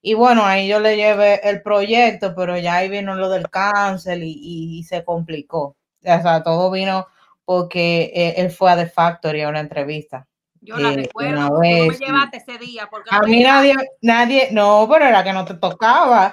Y 0.00 0.14
bueno, 0.14 0.44
ahí 0.44 0.68
yo 0.68 0.80
le 0.80 0.96
llevé 0.96 1.48
el 1.48 1.62
proyecto, 1.62 2.34
pero 2.34 2.58
ya 2.58 2.76
ahí 2.76 2.88
vino 2.88 3.14
lo 3.14 3.28
del 3.28 3.48
cáncer 3.48 4.18
y, 4.22 4.82
se 4.84 5.04
complicó. 5.04 5.76
O 6.04 6.22
sea, 6.22 6.42
todo 6.42 6.70
vino 6.70 7.06
porque 7.44 8.10
eh, 8.14 8.34
él 8.38 8.50
fue 8.50 8.72
a 8.72 8.76
The 8.76 8.86
Factory 8.86 9.42
a 9.42 9.48
una 9.48 9.60
entrevista. 9.60 10.26
Yo 10.60 10.76
la 10.76 10.92
Eh, 10.92 10.96
recuerdo. 10.96 11.48
tú 11.48 11.58
me 11.60 11.90
llevaste 11.90 12.36
ese 12.38 12.58
día. 12.58 12.88
Porque 12.90 13.10
A 13.12 13.20
mí 13.20 13.42
nadie, 13.42 13.74
nadie, 14.00 14.48
no, 14.52 14.88
pero 14.90 15.06
era 15.06 15.22
que 15.22 15.32
no 15.32 15.44
te 15.44 15.54
tocaba. 15.54 16.32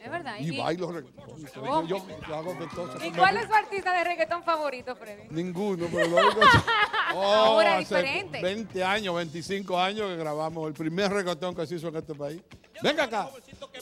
Es 0.00 0.10
verdad. 0.10 0.36
Y 0.40 0.54
¿Y, 0.54 0.58
bailo 0.58 0.92
reggaetón. 0.92 1.44
¿Cómo? 1.54 1.86
Yo, 1.86 2.04
yo 2.28 2.34
hago 2.34 2.54
de 2.54 2.66
todo. 2.68 3.04
y 3.04 3.10
cuál 3.12 3.36
es 3.36 3.46
su 3.46 3.54
artista 3.54 3.92
de 3.92 4.04
reggaetón 4.04 4.42
favorito, 4.44 4.94
Freddy? 4.96 5.28
Ninguno, 5.30 5.86
pero 5.92 6.06
lo 6.08 6.16
único 6.16 6.40
Oh, 7.14 7.22
Ahora 7.24 7.78
hace 7.78 7.96
diferente. 7.96 8.42
20 8.42 8.84
años, 8.84 9.14
25 9.14 9.78
años 9.78 10.08
que 10.08 10.16
grabamos 10.16 10.68
el 10.68 10.74
primer 10.74 11.10
reggaetón 11.10 11.54
que 11.54 11.66
se 11.66 11.76
hizo 11.76 11.88
en 11.88 11.96
este 11.96 12.14
país. 12.14 12.40
Venga 12.82 13.04
acá, 13.04 13.28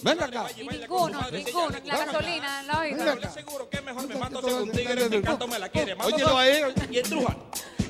venga 0.02 0.24
acá. 0.24 0.46
Y 0.56 0.66
ninguno, 0.66 1.20
ninguno. 1.30 1.68
La 1.84 2.04
gasolina, 2.04 2.62
la 2.62 2.80
Venga 2.80 3.12
oído. 3.14 3.30
Seguro 3.30 3.68
que 3.68 3.80
mejor 3.82 4.02
me 4.02 4.14
Venga, 4.14 4.20
mato 4.20 4.36
que 4.40 4.46
todo 4.46 4.50
con 4.60 4.62
un 4.62 4.70
el- 4.70 4.76
tigre, 4.76 5.04
el- 5.04 5.10
mi 5.10 5.22
canto 5.22 5.48
me 5.48 5.58
la 5.58 5.68
quiere. 5.68 5.94
Óyelo. 5.94 6.72
Y 6.90 6.98
estruja. 6.98 7.36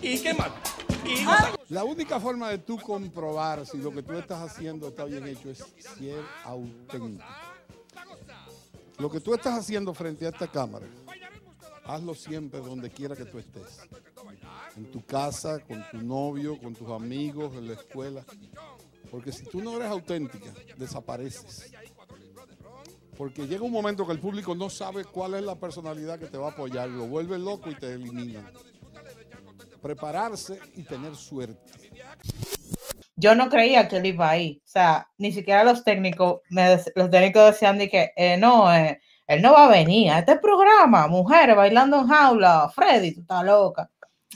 ¿Y 0.03 0.19
qué 0.21 0.35
más? 0.35 0.50
Y 1.05 1.25
La 1.73 1.85
única 1.85 2.19
forma 2.19 2.49
de 2.50 2.59
tú 2.59 2.79
comprobar 2.81 3.65
si 3.67 3.79
lo 3.79 3.93
que 3.93 4.03
tú 4.03 4.15
estás 4.15 4.41
haciendo 4.41 4.88
está 4.88 5.05
bien 5.05 5.26
hecho 5.29 5.50
es 5.50 5.59
ser 5.99 6.21
auténtico. 6.45 7.25
Lo 8.99 9.11
que 9.11 9.21
tú 9.21 9.35
estás 9.35 9.59
haciendo 9.59 9.93
frente 9.93 10.26
a 10.26 10.31
esta 10.31 10.47
cámara, 10.47 10.87
hazlo 11.85 12.15
siempre 12.15 12.61
donde 12.61 12.91
quiera 12.91 13.15
que 13.15 13.25
tú 13.25 13.38
estés. 13.38 13.81
En 14.76 14.91
tu 14.91 15.05
casa, 15.05 15.61
con 15.61 15.85
tu 15.91 15.99
novio, 15.99 16.59
con 16.59 16.75
tus 16.75 16.91
amigos, 16.91 17.55
en 17.55 17.69
la 17.69 17.75
escuela. 17.75 18.25
Porque 19.11 19.33
si 19.33 19.45
tú 19.45 19.62
no 19.62 19.76
eres 19.76 19.88
auténtica, 19.88 20.53
desapareces. 20.76 21.73
Porque 23.17 23.47
llega 23.47 23.65
un 23.65 23.73
momento 23.73 24.07
que 24.07 24.12
el 24.12 24.21
público 24.21 24.55
no 24.55 24.69
sabe 24.69 25.05
cuál 25.05 25.35
es 25.35 25.43
la 25.43 25.55
personalidad 25.55 26.19
que 26.19 26.26
te 26.26 26.37
va 26.37 26.49
a 26.49 26.50
apoyar, 26.53 26.88
lo 26.88 27.07
vuelve 27.07 27.38
loco 27.38 27.71
y 27.71 27.75
te 27.75 27.95
eliminan. 27.95 28.50
Prepararse 29.81 30.59
y 30.75 30.83
tener 30.83 31.15
suerte. 31.15 31.73
Yo 33.17 33.35
no 33.35 33.49
creía 33.49 33.89
que 33.89 33.97
él 33.97 34.07
iba 34.07 34.29
ahí. 34.29 34.61
O 34.65 34.69
sea, 34.69 35.09
ni 35.19 35.33
siquiera 35.33 35.65
los 35.65 35.83
técnicos, 35.85 36.43
me 36.51 36.79
los 36.95 37.11
técnicos 37.11 37.47
decían 37.47 37.79
de 37.79 37.89
que 37.89 38.13
eh, 38.17 38.37
no, 38.37 38.73
eh, 38.75 39.01
él 39.27 39.43
no 39.43 39.53
va 39.53 39.67
a 39.67 39.71
venir 39.71 40.11
a 40.11 40.21
este 40.21 40.37
programa, 40.37 41.09
mujeres 41.09 41.57
bailando 41.57 41.99
en 42.01 42.09
jaula, 42.09 42.71
Freddy, 42.75 43.15
tú 43.15 43.21
estás 43.23 43.45
loca. 43.45 43.91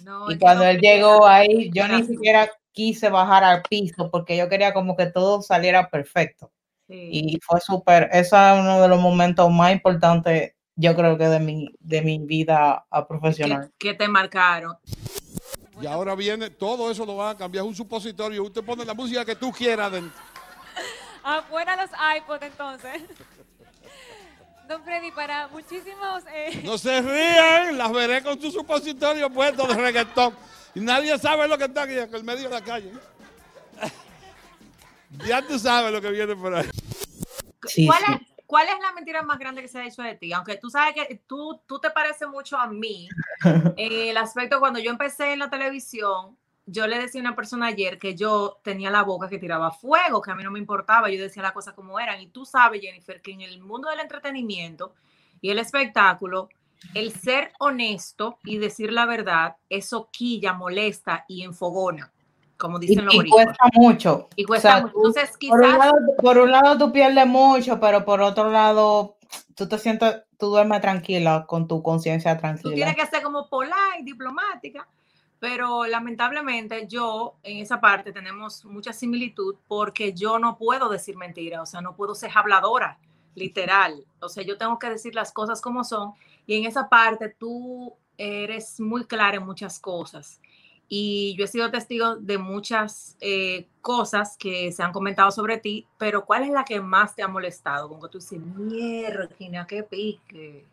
No, 0.04 0.30
Y 0.30 0.38
cuando 0.38 0.64
no 0.64 0.70
él 0.70 0.80
quería. 0.80 0.96
llegó 0.96 1.26
ahí, 1.26 1.70
yo 1.74 1.86
ni 1.88 2.04
siquiera 2.04 2.50
quise 2.72 3.10
bajar 3.10 3.44
al 3.44 3.62
piso 3.62 4.10
porque 4.10 4.36
yo 4.36 4.48
quería 4.48 4.72
como 4.72 4.96
que 4.96 5.06
todo 5.06 5.42
saliera 5.42 5.90
perfecto. 5.90 6.50
Sí. 6.88 7.08
Y 7.12 7.38
fue 7.42 7.60
súper, 7.60 8.08
ese 8.12 8.36
es 8.36 8.58
uno 8.58 8.80
de 8.80 8.88
los 8.88 9.00
momentos 9.00 9.50
más 9.50 9.72
importantes, 9.72 10.54
yo 10.74 10.96
creo 10.96 11.18
que 11.18 11.28
de 11.28 11.38
mi, 11.40 11.68
de 11.78 12.02
mi 12.02 12.18
vida 12.18 12.86
profesional. 13.08 13.70
que, 13.78 13.90
que 13.90 13.94
te 13.94 14.08
marcaron. 14.08 14.76
Y 15.80 15.86
ahora 15.86 16.14
viene, 16.14 16.50
todo 16.50 16.90
eso 16.90 17.06
lo 17.06 17.16
van 17.16 17.34
a 17.34 17.38
cambiar, 17.38 17.64
es 17.64 17.68
un 17.68 17.74
supositorio. 17.76 18.42
Usted 18.44 18.62
pone 18.62 18.84
la 18.84 18.94
música 18.94 19.24
que 19.24 19.34
tú 19.34 19.50
quieras 19.52 19.92
dentro. 19.92 20.18
Afuera 21.22 21.76
los 21.76 21.90
iPods, 22.18 22.42
entonces. 22.42 23.02
Don 24.68 24.84
Freddy, 24.84 25.10
para 25.10 25.48
muchísimos... 25.48 26.22
eh, 26.32 26.60
No 26.64 26.78
se 26.78 27.00
rían, 27.00 27.76
las 27.76 27.92
veré 27.92 28.22
con 28.22 28.40
su 28.40 28.50
supositorio 28.50 29.28
puesto 29.30 29.66
de 29.66 29.74
reggaetón. 29.74 30.34
Y 30.74 30.80
nadie 30.80 31.18
sabe 31.18 31.48
lo 31.48 31.58
que 31.58 31.64
está 31.64 31.82
aquí, 31.82 31.98
en 31.98 32.14
el 32.14 32.22
medio 32.24 32.48
de 32.48 32.54
la 32.54 32.62
calle. 32.62 32.92
Ya 35.26 35.42
tú 35.42 35.58
sabes 35.58 35.90
lo 35.90 36.00
que 36.00 36.10
viene 36.10 36.36
por 36.36 36.54
ahí. 36.54 36.70
Sí, 37.66 37.86
¿Cuál, 37.86 38.02
sí. 38.06 38.29
¿Cuál 38.50 38.66
es 38.66 38.80
la 38.82 38.92
mentira 38.92 39.22
más 39.22 39.38
grande 39.38 39.62
que 39.62 39.68
se 39.68 39.78
ha 39.78 39.86
hecho 39.86 40.02
de 40.02 40.16
ti? 40.16 40.32
Aunque 40.32 40.56
tú 40.56 40.70
sabes 40.70 40.92
que 40.92 41.22
tú, 41.24 41.60
tú 41.68 41.78
te 41.78 41.88
pareces 41.88 42.26
mucho 42.26 42.58
a 42.58 42.66
mí. 42.66 43.08
En 43.76 43.92
el 44.08 44.16
aspecto, 44.16 44.58
cuando 44.58 44.80
yo 44.80 44.90
empecé 44.90 45.32
en 45.32 45.38
la 45.38 45.48
televisión, 45.48 46.36
yo 46.66 46.88
le 46.88 46.98
decía 46.98 47.20
a 47.20 47.26
una 47.26 47.36
persona 47.36 47.66
ayer 47.66 47.96
que 47.96 48.16
yo 48.16 48.58
tenía 48.64 48.90
la 48.90 49.04
boca 49.04 49.28
que 49.28 49.38
tiraba 49.38 49.70
fuego, 49.70 50.20
que 50.20 50.32
a 50.32 50.34
mí 50.34 50.42
no 50.42 50.50
me 50.50 50.58
importaba, 50.58 51.08
yo 51.08 51.22
decía 51.22 51.44
las 51.44 51.52
cosas 51.52 51.74
como 51.74 52.00
eran. 52.00 52.20
Y 52.20 52.26
tú 52.26 52.44
sabes, 52.44 52.80
Jennifer, 52.80 53.22
que 53.22 53.30
en 53.30 53.42
el 53.42 53.60
mundo 53.60 53.88
del 53.88 54.00
entretenimiento 54.00 54.94
y 55.40 55.50
el 55.50 55.60
espectáculo, 55.60 56.48
el 56.92 57.12
ser 57.12 57.52
honesto 57.60 58.40
y 58.42 58.58
decir 58.58 58.90
la 58.90 59.06
verdad, 59.06 59.58
eso 59.68 60.08
quilla, 60.10 60.54
molesta 60.54 61.24
y 61.28 61.44
enfogona, 61.44 62.12
como 62.60 62.78
Y, 62.78 62.86
dicen 62.86 63.04
los 63.06 63.14
y 63.14 63.16
boricuas. 63.16 63.44
cuesta 63.46 63.64
mucho. 63.74 64.28
Y 64.36 64.44
cuesta 64.44 64.68
O 64.68 64.72
sea, 64.72 64.82
mucho. 64.82 64.92
tú- 64.92 64.98
Entonces, 65.08 65.30
por, 65.48 65.58
un 65.60 65.64
quizás 65.66 65.78
lado, 65.78 65.94
por 66.22 66.38
un 66.38 66.50
lado 66.52 66.78
tú 66.78 66.92
pierdes 66.92 67.26
mucho, 67.26 67.80
pero 67.80 68.04
por 68.04 68.20
otro 68.20 68.50
lado 68.50 69.16
tú 69.56 69.66
te 69.68 69.78
sientes, 69.78 70.22
tú 70.38 70.46
duermes 70.50 70.80
tranquila, 70.80 71.44
con 71.48 71.66
tu 71.66 71.82
conciencia 71.82 72.34
tú 72.36 72.40
tranquila. 72.40 72.74
tienes 72.74 72.94
que 72.96 73.06
ser 73.06 73.22
como 73.22 73.48
polite, 73.48 73.74
diplomática, 74.02 74.86
pero 75.38 75.84
lamentablemente 75.86 76.86
yo 76.86 77.34
en 77.42 77.58
esa 77.58 77.80
parte 77.80 78.12
tenemos 78.12 78.64
mucha 78.64 78.92
similitud 78.92 79.56
porque 79.66 80.12
yo 80.12 80.38
no 80.38 80.56
puedo 80.58 80.88
decir 80.88 81.16
mentira, 81.16 81.62
o 81.62 81.66
sea, 81.66 81.80
no 81.80 81.96
puedo 81.96 82.14
ser 82.14 82.30
habladora, 82.34 82.98
literal. 83.34 84.04
O 84.20 84.28
sea, 84.28 84.42
yo 84.42 84.58
tengo 84.58 84.78
que 84.78 84.90
decir 84.90 85.14
las 85.14 85.32
cosas 85.32 85.60
como 85.60 85.82
son 85.84 86.12
y 86.46 86.58
en 86.58 86.66
esa 86.66 86.88
parte 86.88 87.28
tú 87.38 87.94
eres 88.18 88.78
muy 88.80 89.04
clara 89.06 89.36
en 89.38 89.46
muchas 89.46 89.78
cosas. 89.80 90.40
Y 90.92 91.36
yo 91.38 91.44
he 91.44 91.48
sido 91.48 91.70
testigo 91.70 92.16
de 92.16 92.36
muchas 92.36 93.16
eh, 93.20 93.68
cosas 93.80 94.36
que 94.36 94.72
se 94.72 94.82
han 94.82 94.92
comentado 94.92 95.30
sobre 95.30 95.58
ti, 95.58 95.86
pero 95.98 96.24
¿cuál 96.26 96.42
es 96.42 96.50
la 96.50 96.64
que 96.64 96.80
más 96.80 97.14
te 97.14 97.22
ha 97.22 97.28
molestado? 97.28 97.88
Como 97.88 98.02
que 98.02 98.08
tú 98.08 98.18
dices, 98.18 98.40
mierda, 98.40 99.28
qué 99.68 99.84
pique. 99.84 100.66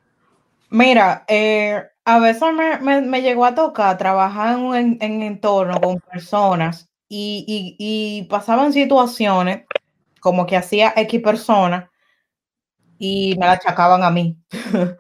Mira, 0.71 1.23
eh, 1.27 1.83
a 2.03 2.19
veces 2.19 2.51
me, 2.53 2.79
me- 2.79 3.01
me 3.01 3.21
llegó 3.21 3.45
a 3.45 3.53
tocar 3.55 3.97
trabajar 3.99 4.55
en 4.57 4.63
un 4.65 4.75
en, 4.75 4.97
en 5.01 5.21
entorno 5.21 5.79
con 5.79 5.99
personas 5.99 6.89
y, 7.07 7.45
y- 7.47 8.21
y 8.23 8.23
pasaban 8.23 8.73
situaciones 8.73 9.65
como 10.19 10.47
que 10.47 10.57
hacía 10.57 10.93
X 10.97 11.21
personas 11.21 11.89
y 12.99 13.35
me 13.37 13.45
la 13.45 13.53
achacaban 13.53 14.03
a 14.03 14.11
mí. 14.11 14.37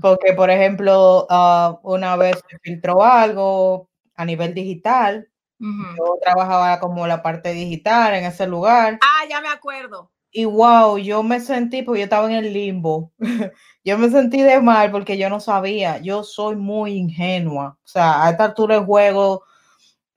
Porque, 0.00 0.32
por 0.34 0.50
ejemplo, 0.50 1.26
ah, 1.30 1.78
una 1.82 2.16
vez 2.16 2.40
se 2.48 2.58
filtró 2.60 3.02
algo 3.02 3.87
a 4.18 4.24
nivel 4.24 4.52
digital, 4.52 5.28
Ujú. 5.60 5.96
yo 5.96 6.18
trabajaba 6.20 6.78
como 6.80 7.06
la 7.06 7.22
parte 7.22 7.52
digital 7.52 8.14
en 8.14 8.24
ese 8.24 8.46
lugar. 8.46 8.98
Ah, 9.00 9.24
ya 9.30 9.40
me 9.40 9.48
acuerdo. 9.48 10.10
Y 10.30 10.44
wow, 10.44 10.98
yo 10.98 11.22
me 11.22 11.40
sentí, 11.40 11.82
porque 11.82 12.00
yo 12.00 12.04
estaba 12.04 12.26
en 12.26 12.32
el 12.44 12.52
limbo, 12.52 13.12
yo 13.84 13.96
me 13.96 14.10
sentí 14.10 14.42
de 14.42 14.60
mal 14.60 14.90
porque 14.90 15.16
yo 15.16 15.30
no 15.30 15.40
sabía, 15.40 15.98
yo 15.98 16.22
soy 16.22 16.56
muy 16.56 16.92
ingenua, 16.92 17.78
o 17.82 17.86
sea, 17.88 18.24
a 18.26 18.30
esta 18.30 18.44
altura 18.44 18.74
del 18.74 18.84
juego, 18.84 19.44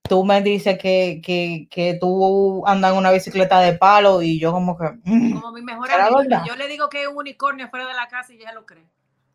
tú 0.03 0.25
me 0.25 0.41
dices 0.41 0.77
que, 0.77 1.22
que, 1.24 1.67
que 1.72 1.98
tú 2.01 2.65
andas 2.67 2.91
en 2.91 2.98
una 2.98 3.12
bicicleta 3.12 3.62
de 3.62 3.74
palo 3.74 4.22
y 4.22 4.39
yo 4.39 4.51
como 4.51 4.77
que... 4.77 4.86
mm, 5.05 5.34
Como 5.36 5.51
mi 5.53 5.62
mejor 5.62 5.88
¿será 5.89 6.08
amigo. 6.08 6.22
Yo 6.46 6.55
le 6.58 6.67
digo 6.67 6.89
que 6.89 7.03
es 7.03 7.08
un 7.08 7.17
unicornio 7.17 7.70
fuera 7.70 7.88
de 7.88 7.93
la 7.93 8.08
casa 8.10 8.34
y 8.34 8.38
ella 8.38 8.51
lo 8.51 8.65
cree. 8.65 8.86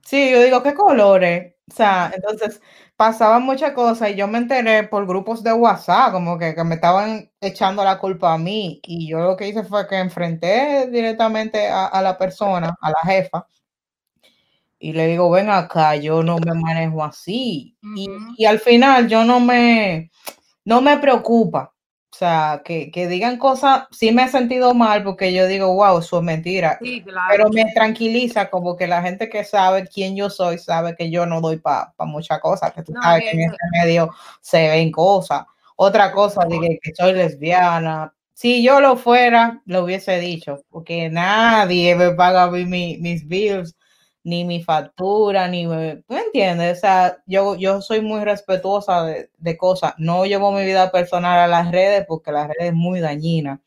Sí, 0.02 0.30
yo 0.30 0.42
digo, 0.42 0.62
¿qué 0.62 0.74
colores? 0.74 1.55
O 1.68 1.74
sea, 1.74 2.12
entonces 2.14 2.60
pasaban 2.96 3.42
muchas 3.42 3.72
cosas 3.72 4.10
y 4.10 4.14
yo 4.16 4.28
me 4.28 4.38
enteré 4.38 4.84
por 4.84 5.06
grupos 5.06 5.42
de 5.42 5.52
WhatsApp, 5.52 6.12
como 6.12 6.38
que, 6.38 6.54
que 6.54 6.64
me 6.64 6.76
estaban 6.76 7.30
echando 7.40 7.82
la 7.84 7.98
culpa 7.98 8.34
a 8.34 8.38
mí. 8.38 8.80
Y 8.84 9.08
yo 9.08 9.18
lo 9.18 9.36
que 9.36 9.48
hice 9.48 9.64
fue 9.64 9.88
que 9.88 9.98
enfrenté 9.98 10.88
directamente 10.90 11.68
a, 11.68 11.86
a 11.86 12.02
la 12.02 12.16
persona, 12.18 12.74
a 12.80 12.90
la 12.90 13.00
jefa, 13.04 13.46
y 14.78 14.92
le 14.92 15.06
digo, 15.06 15.30
ven 15.30 15.48
acá, 15.50 15.96
yo 15.96 16.22
no 16.22 16.38
me 16.38 16.52
manejo 16.54 17.02
así. 17.04 17.76
Y, 17.96 18.08
y 18.36 18.44
al 18.44 18.58
final 18.60 19.08
yo 19.08 19.24
no 19.24 19.40
me, 19.40 20.10
no 20.64 20.82
me 20.82 20.98
preocupa. 20.98 21.74
O 22.16 22.18
sea, 22.18 22.62
que, 22.64 22.90
que 22.90 23.08
digan 23.08 23.36
cosas, 23.36 23.84
sí 23.90 24.10
me 24.10 24.24
he 24.24 24.28
sentido 24.28 24.72
mal 24.72 25.04
porque 25.04 25.34
yo 25.34 25.46
digo, 25.46 25.74
wow, 25.74 25.98
eso 25.98 26.16
es 26.16 26.22
mentira. 26.24 26.78
Sí, 26.80 27.02
claro. 27.02 27.26
Pero 27.30 27.48
me 27.50 27.70
tranquiliza 27.74 28.48
como 28.48 28.74
que 28.74 28.86
la 28.86 29.02
gente 29.02 29.28
que 29.28 29.44
sabe 29.44 29.86
quién 29.86 30.16
yo 30.16 30.30
soy 30.30 30.56
sabe 30.56 30.96
que 30.96 31.10
yo 31.10 31.26
no 31.26 31.42
doy 31.42 31.58
para 31.58 31.92
muchas 31.98 32.40
cosas, 32.40 32.72
que 32.72 32.82
tú 32.82 32.92
No, 32.92 33.02
sabes 33.02 33.24
que 33.24 33.30
en 33.32 33.40
este 33.50 33.58
medio 33.72 34.10
se 34.40 34.66
ven 34.66 34.90
cosas. 34.90 35.44
Otra 35.76 36.10
cosa 36.10 36.40
de 36.48 36.58
que, 36.58 36.78
que 36.82 36.94
soy 36.94 37.12
lesbiana. 37.12 38.14
Si 38.32 38.62
yo 38.64 38.80
lo 38.80 38.96
fuera, 38.96 39.60
lo 39.66 39.84
hubiese 39.84 40.18
dicho, 40.18 40.64
porque 40.70 41.10
nadie 41.10 41.94
me 41.96 42.12
paga 42.12 42.44
a 42.44 42.50
mí 42.50 42.64
mi- 42.64 42.96
mis 42.96 43.28
bills, 43.28 43.76
ni 44.26 44.44
mi 44.44 44.60
factura, 44.60 45.46
ni 45.46 45.68
me, 45.68 45.98
¿tú 45.98 46.14
me 46.14 46.22
entiendes? 46.22 46.78
O 46.78 46.80
sea, 46.80 47.22
yo, 47.26 47.54
yo 47.54 47.80
soy 47.80 48.00
muy 48.00 48.24
respetuosa 48.24 49.04
de, 49.04 49.30
de 49.38 49.56
cosas. 49.56 49.94
No 49.98 50.26
llevo 50.26 50.50
mi 50.50 50.64
vida 50.64 50.90
personal 50.90 51.38
a 51.38 51.46
las 51.46 51.70
redes 51.70 52.04
porque 52.08 52.32
las 52.32 52.48
redes 52.48 52.72
es 52.72 52.74
muy 52.74 52.98
dañina. 52.98 53.60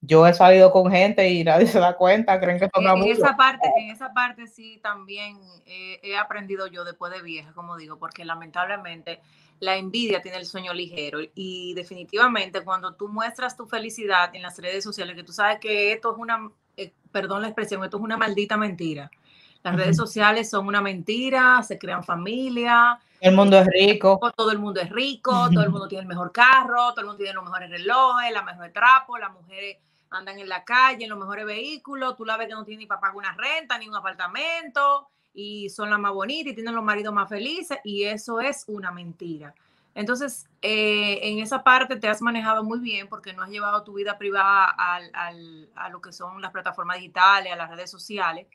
Yo 0.00 0.26
he 0.26 0.34
salido 0.34 0.72
con 0.72 0.90
gente 0.90 1.30
y 1.30 1.44
nadie 1.44 1.66
se 1.68 1.78
da 1.78 1.96
cuenta, 1.96 2.40
creen 2.40 2.58
que 2.58 2.68
son 2.74 2.84
En, 2.84 3.04
esa 3.04 3.36
parte, 3.36 3.72
en 3.76 3.90
esa 3.90 4.12
parte 4.12 4.48
sí 4.48 4.80
también 4.82 5.38
he 5.64 6.16
aprendido 6.16 6.66
yo 6.66 6.84
después 6.84 7.12
de 7.12 7.22
vieja, 7.22 7.52
como 7.52 7.76
digo, 7.76 7.96
porque 7.96 8.24
lamentablemente 8.24 9.20
la 9.60 9.76
envidia 9.76 10.20
tiene 10.20 10.38
el 10.38 10.46
sueño 10.46 10.74
ligero 10.74 11.20
y 11.36 11.72
definitivamente 11.74 12.62
cuando 12.62 12.96
tú 12.96 13.06
muestras 13.06 13.56
tu 13.56 13.66
felicidad 13.66 14.34
en 14.34 14.42
las 14.42 14.58
redes 14.58 14.82
sociales, 14.82 15.14
que 15.14 15.22
tú 15.22 15.32
sabes 15.32 15.60
que 15.60 15.92
esto 15.92 16.10
es 16.10 16.18
una, 16.18 16.50
eh, 16.76 16.92
perdón 17.12 17.42
la 17.42 17.48
expresión, 17.48 17.84
esto 17.84 17.98
es 17.98 18.02
una 18.02 18.16
maldita 18.16 18.56
mentira. 18.56 19.08
Las 19.64 19.76
redes 19.76 19.96
sociales 19.96 20.50
son 20.50 20.66
una 20.66 20.82
mentira, 20.82 21.62
se 21.62 21.78
crean 21.78 22.04
familias, 22.04 22.98
El 23.18 23.34
mundo 23.34 23.58
es 23.58 23.66
rico. 23.66 24.20
todo 24.36 24.50
el 24.50 24.58
mundo 24.58 24.78
es 24.82 24.90
rico, 24.90 25.48
todo 25.50 25.64
el 25.64 25.70
mundo 25.70 25.88
tiene 25.88 26.02
el 26.02 26.06
mejor 26.08 26.32
carro, 26.32 26.90
todo 26.90 27.00
el 27.00 27.06
mundo 27.06 27.16
tiene 27.16 27.32
los 27.32 27.44
mejores 27.44 27.70
relojes, 27.70 28.30
la 28.30 28.42
mejor 28.42 28.70
trapo, 28.72 29.16
las 29.16 29.32
mujeres 29.32 29.78
andan 30.10 30.38
en 30.38 30.50
la 30.50 30.64
calle 30.64 31.04
en 31.04 31.08
los 31.10 31.18
mejores 31.18 31.46
vehículos, 31.46 32.14
tú 32.14 32.26
la 32.26 32.36
ves 32.36 32.46
que 32.48 32.52
no 32.52 32.64
tiene 32.64 32.80
ni 32.80 32.86
para 32.86 33.00
pagar 33.00 33.16
una 33.16 33.32
renta 33.32 33.78
ni 33.78 33.88
un 33.88 33.96
apartamento 33.96 35.08
y 35.32 35.70
son 35.70 35.88
las 35.88 35.98
más 35.98 36.12
bonitas 36.12 36.52
y 36.52 36.54
tienen 36.54 36.74
los 36.74 36.84
maridos 36.84 37.14
más 37.14 37.28
felices 37.30 37.78
y 37.84 38.04
eso 38.04 38.40
es 38.40 38.64
una 38.68 38.90
mentira. 38.90 39.54
Entonces, 39.94 40.46
eh, 40.60 41.20
en 41.22 41.38
esa 41.38 41.64
parte 41.64 41.96
te 41.96 42.06
has 42.08 42.20
manejado 42.20 42.64
muy 42.64 42.80
bien 42.80 43.08
porque 43.08 43.32
no 43.32 43.42
has 43.44 43.48
llevado 43.48 43.82
tu 43.82 43.94
vida 43.94 44.18
privada 44.18 44.66
al- 44.66 45.10
al- 45.14 45.68
a 45.74 45.88
lo 45.88 46.00
que 46.02 46.12
son 46.12 46.42
las 46.42 46.50
plataformas 46.52 46.98
digitales, 46.98 47.50
a 47.52 47.56
las 47.56 47.70
redes 47.70 47.90
sociales. 47.90 48.46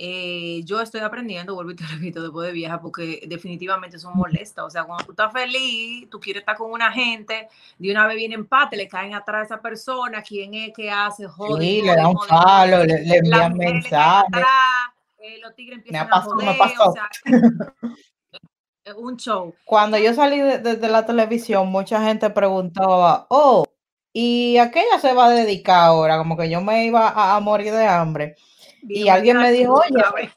Eh, 0.00 0.60
yo 0.64 0.80
estoy 0.80 1.00
aprendiendo, 1.00 1.56
vuelvo 1.56 1.72
y 1.72 1.76
te 1.76 1.84
repito, 1.86 2.22
después 2.22 2.46
de 2.46 2.52
vieja, 2.52 2.80
porque 2.80 3.20
definitivamente 3.26 3.98
son 3.98 4.16
molestas. 4.16 4.64
O 4.64 4.70
sea, 4.70 4.84
cuando 4.84 5.04
tú 5.04 5.10
estás 5.12 5.32
feliz, 5.32 6.08
tú 6.08 6.20
quieres 6.20 6.42
estar 6.42 6.56
con 6.56 6.70
una 6.70 6.92
gente, 6.92 7.48
de 7.78 7.90
una 7.90 8.06
vez 8.06 8.16
viene 8.16 8.36
empate, 8.36 8.76
le 8.76 8.86
caen 8.86 9.14
atrás 9.14 9.42
a 9.42 9.44
esa 9.54 9.60
persona, 9.60 10.22
quién 10.22 10.54
es, 10.54 10.70
qué 10.74 10.88
hace, 10.88 11.26
jode, 11.26 11.64
Sí, 11.64 11.82
le 11.82 11.96
dan 11.96 12.14
jode, 12.14 12.28
follow, 12.28 12.78
jode. 12.78 12.86
le, 12.86 13.00
le 13.04 13.16
envían 13.16 13.56
mensajes. 13.56 14.44
eh, 15.18 15.38
los 15.42 15.54
tigres 15.56 15.78
empiezan 15.78 16.08
a 16.12 16.16
me 16.16 16.22
joder, 16.22 16.58
pasó. 16.58 16.90
o 16.90 16.92
sea, 16.92 17.08
es 18.84 18.94
un 18.94 19.16
show. 19.16 19.52
Cuando 19.64 19.98
yo 19.98 20.14
salí 20.14 20.40
de, 20.40 20.58
de- 20.58 20.76
de 20.76 20.88
la 20.88 21.04
televisión, 21.04 21.68
mucha 21.68 22.00
gente 22.04 22.30
preguntaba, 22.30 23.26
oh, 23.30 23.64
¿y 24.12 24.58
a 24.58 24.70
qué 24.70 24.80
ella 24.80 24.98
se 25.00 25.12
va 25.12 25.26
a 25.26 25.30
dedicar 25.30 25.80
ahora? 25.80 26.18
Como 26.18 26.36
que 26.36 26.48
yo 26.48 26.60
me 26.60 26.84
iba 26.86 27.08
a, 27.08 27.36
a 27.36 27.40
morir 27.40 27.72
de 27.72 27.86
hambre. 27.86 28.36
Y 28.86 29.08
alguien 29.08 29.38
me 29.38 29.50
dijo, 29.52 29.74
oye, 29.74 30.30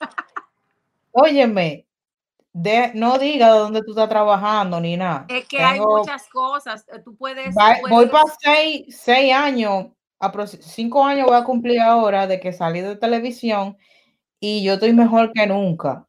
óyeme, 1.11 1.85
de, 2.53 2.91
no 2.95 3.17
diga 3.17 3.49
dónde 3.49 3.81
tú 3.83 3.91
estás 3.91 4.09
trabajando 4.09 4.79
ni 4.81 4.97
nada. 4.97 5.25
Es 5.29 5.45
que 5.47 5.59
hay 5.59 5.79
muchas 5.79 6.27
cosas. 6.29 6.85
eh, 6.93 6.99
Tú 7.03 7.15
puedes. 7.15 7.55
Va- 7.55 7.75
tú 7.75 7.81
voy 7.89 8.07
puedes- 8.07 8.11
para 8.11 8.33
seis, 8.39 8.97
seis 8.99 9.33
años, 9.33 9.87
cinco 10.59 11.03
años 11.03 11.27
voy 11.27 11.37
a 11.37 11.43
cumplir 11.43 11.79
ahora 11.79 12.27
de 12.27 12.39
que 12.39 12.51
salí 12.53 12.81
de 12.81 12.95
televisión 12.95 13.77
y 14.39 14.63
yo 14.63 14.73
estoy 14.73 14.93
mejor 14.93 15.31
que 15.33 15.47
nunca. 15.47 16.05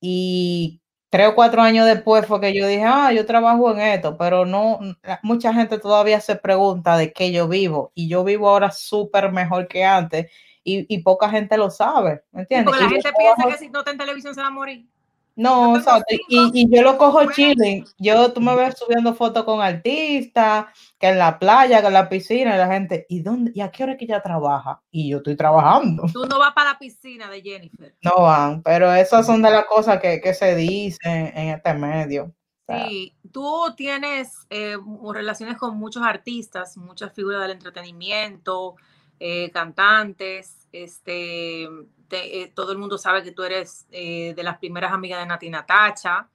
Y 0.00 0.80
tres 1.10 1.28
o 1.28 1.34
cuatro 1.34 1.60
años 1.62 1.86
después 1.86 2.26
fue 2.26 2.40
que 2.40 2.54
yo 2.54 2.66
dije, 2.66 2.84
ah, 2.84 3.12
yo 3.12 3.26
trabajo 3.26 3.70
en 3.72 3.80
esto, 3.80 4.16
pero 4.16 4.46
no, 4.46 4.80
mucha 5.22 5.52
gente 5.52 5.78
todavía 5.78 6.20
se 6.20 6.36
pregunta 6.36 6.96
de 6.96 7.12
qué 7.12 7.30
yo 7.30 7.46
vivo 7.48 7.92
y 7.94 8.08
yo 8.08 8.24
vivo 8.24 8.48
ahora 8.48 8.70
súper 8.72 9.30
mejor 9.30 9.68
que 9.68 9.84
antes 9.84 10.30
y, 10.64 10.86
y 10.94 11.02
poca 11.02 11.28
gente 11.30 11.56
lo 11.56 11.70
sabe, 11.70 12.22
¿me 12.32 12.42
entiendes? 12.42 12.66
porque 12.66 12.84
la 12.84 12.90
gente 12.90 13.12
piensa 13.16 13.34
trabajo- 13.36 13.50
que 13.52 13.58
si 13.58 13.68
no 13.70 13.78
está 13.80 13.90
en 13.90 13.98
televisión 13.98 14.34
se 14.34 14.40
va 14.40 14.46
a 14.48 14.50
morir. 14.50 14.86
no, 15.34 15.76
exacto. 15.76 16.14
Y, 16.28 16.50
y 16.52 16.68
yo 16.74 16.82
lo 16.82 16.98
cojo 16.98 17.24
chilling. 17.32 17.84
Yo, 17.98 18.32
tú 18.32 18.40
me 18.42 18.54
ves 18.54 18.78
subiendo 18.78 19.14
fotos 19.14 19.44
con 19.44 19.62
artistas, 19.62 20.66
que 20.98 21.08
en 21.08 21.18
la 21.18 21.38
playa, 21.38 21.80
que 21.80 21.86
en 21.86 21.92
la 21.94 22.08
piscina, 22.08 22.54
y 22.54 22.58
la 22.58 22.66
gente, 22.68 23.06
¿y 23.08 23.22
dónde? 23.22 23.50
¿Y 23.54 23.60
a 23.62 23.70
qué 23.70 23.82
hora 23.82 23.92
es 23.92 23.98
que 23.98 24.04
ella 24.04 24.20
trabaja? 24.22 24.82
Y 24.90 25.08
yo 25.10 25.16
estoy 25.18 25.34
trabajando. 25.36 26.04
Tú 26.12 26.26
no 26.26 26.38
vas 26.38 26.52
para 26.52 26.72
la 26.74 26.78
piscina 26.78 27.28
de 27.30 27.40
Jennifer. 27.40 27.94
No 28.02 28.22
van, 28.22 28.62
pero 28.62 28.92
esas 28.94 29.24
son 29.24 29.40
de 29.42 29.50
las 29.50 29.64
cosas 29.64 30.00
que, 30.00 30.20
que 30.20 30.34
se 30.34 30.54
dicen 30.54 31.32
en 31.34 31.48
este 31.48 31.72
medio. 31.74 32.24
O 32.24 32.64
sea, 32.66 32.86
Sí, 32.88 33.16
tú 33.32 33.74
tienes 33.76 34.46
eh, 34.50 34.76
relaciones 35.12 35.56
con 35.56 35.76
muchos 35.78 36.02
artistas, 36.02 36.76
muchas 36.76 37.12
figuras 37.12 37.40
del 37.40 37.52
entretenimiento, 37.52 38.76
eh, 39.24 39.50
cantantes, 39.52 40.68
este, 40.72 41.68
te- 42.08 42.42
eh, 42.42 42.52
todo 42.54 42.72
el 42.72 42.78
mundo 42.78 42.98
sabe 42.98 43.22
que 43.22 43.32
tú 43.32 43.42
eres 43.44 43.86
eh, 43.92 44.34
de 44.34 44.42
las 44.42 44.58
primeras 44.58 44.92
amigas 44.92 45.20
de 45.20 45.26
Nati 45.26 45.50
Natacha, 45.50 46.28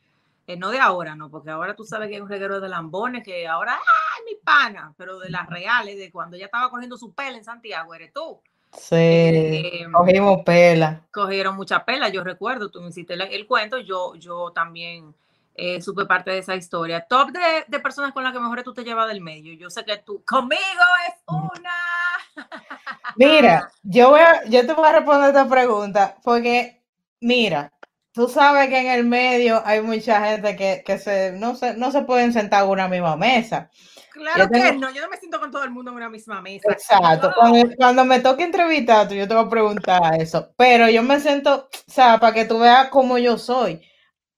no 0.57 0.69
de 0.71 0.79
ahora, 0.79 1.13
no, 1.15 1.29
porque 1.29 1.49
ahora 1.51 1.75
tú 1.75 1.83
sabes 1.83 2.07
que 2.09 2.15
hay 2.15 2.21
un 2.21 2.29
reguero 2.29 2.61
de 2.61 2.69
lambones, 2.69 3.23
que 3.23 3.47
ahora, 3.47 3.73
¡ay, 3.75 4.23
mi 4.25 4.35
pana! 4.41 4.93
Pero 4.97 5.19
de 5.19 5.29
las 5.29 5.47
reales, 5.49 5.97
de 5.97 6.09
cuando 6.11 6.37
ella 6.37 6.45
estaba 6.45 6.69
cogiendo 6.69 6.97
su 6.97 7.13
pela 7.13 7.37
en 7.37 7.43
Santiago, 7.43 7.93
eres 7.93 8.13
tú. 8.13 8.39
sí, 8.71 8.95
Eh, 9.03 9.87
cogimos 9.91 10.43
pela. 10.45 11.01
cogieron 11.11 11.55
mucha 11.55 11.83
pela, 11.85 12.09
yo 12.09 12.23
recuerdo, 12.23 12.69
tú 12.69 12.81
me 12.81 12.89
hiciste 12.89 13.13
el, 13.13 13.21
el 13.21 13.47
cuento, 13.47 13.77
yo, 13.79 14.15
yo 14.15 14.51
también 14.51 15.13
eh, 15.59 15.81
supe 15.81 16.05
parte 16.05 16.29
de 16.29 16.37
esa 16.37 16.55
historia. 16.55 17.05
Top 17.09 17.31
de, 17.31 17.65
de 17.67 17.79
personas 17.79 18.13
con 18.13 18.23
las 18.23 18.31
que 18.31 18.39
mejor 18.39 18.61
tú 18.61 18.75
te 18.75 18.83
llevas 18.83 19.07
del 19.07 19.21
medio. 19.21 19.53
Yo 19.53 19.71
sé 19.71 19.83
que 19.83 19.97
tú, 19.97 20.23
conmigo 20.23 20.61
es 21.07 21.15
una. 21.27 21.71
Mira, 23.15 23.71
yo 23.81 24.11
voy 24.11 24.21
a, 24.21 24.45
yo 24.45 24.65
te 24.67 24.73
voy 24.73 24.87
a 24.87 24.91
responder 24.91 25.29
esta 25.29 25.49
pregunta, 25.49 26.15
porque, 26.23 26.83
mira, 27.19 27.73
tú 28.11 28.27
sabes 28.27 28.69
que 28.69 28.77
en 28.77 28.87
el 28.87 29.05
medio 29.05 29.63
hay 29.65 29.81
mucha 29.81 30.23
gente 30.23 30.55
que, 30.55 30.83
que 30.85 30.99
se, 30.99 31.31
no, 31.31 31.55
se, 31.55 31.75
no 31.75 31.91
se 31.91 32.03
pueden 32.03 32.31
sentar 32.31 32.63
en 32.63 32.69
una 32.69 32.87
misma 32.87 33.15
mesa. 33.15 33.71
Claro 34.13 34.49
que 34.49 34.73
no, 34.73 34.91
yo 34.91 35.01
no 35.01 35.09
me 35.09 35.17
siento 35.17 35.39
con 35.39 35.49
todo 35.49 35.63
el 35.63 35.71
mundo 35.71 35.89
en 35.89 35.97
una 35.97 36.09
misma 36.09 36.41
mesa. 36.41 36.71
Exacto, 36.71 37.29
No. 37.29 37.35
cuando, 37.35 37.75
cuando 37.75 38.05
me 38.05 38.19
toque 38.19 38.43
entrevistar, 38.43 39.09
yo 39.09 39.27
te 39.27 39.33
voy 39.33 39.45
a 39.45 39.49
preguntar 39.49 40.21
eso, 40.21 40.53
pero 40.55 40.87
yo 40.89 41.01
me 41.01 41.19
siento, 41.19 41.67
o 41.71 41.91
sea, 41.91 42.19
para 42.19 42.33
que 42.33 42.45
tú 42.45 42.59
veas 42.59 42.89
cómo 42.89 43.17
yo 43.17 43.39
soy. 43.39 43.81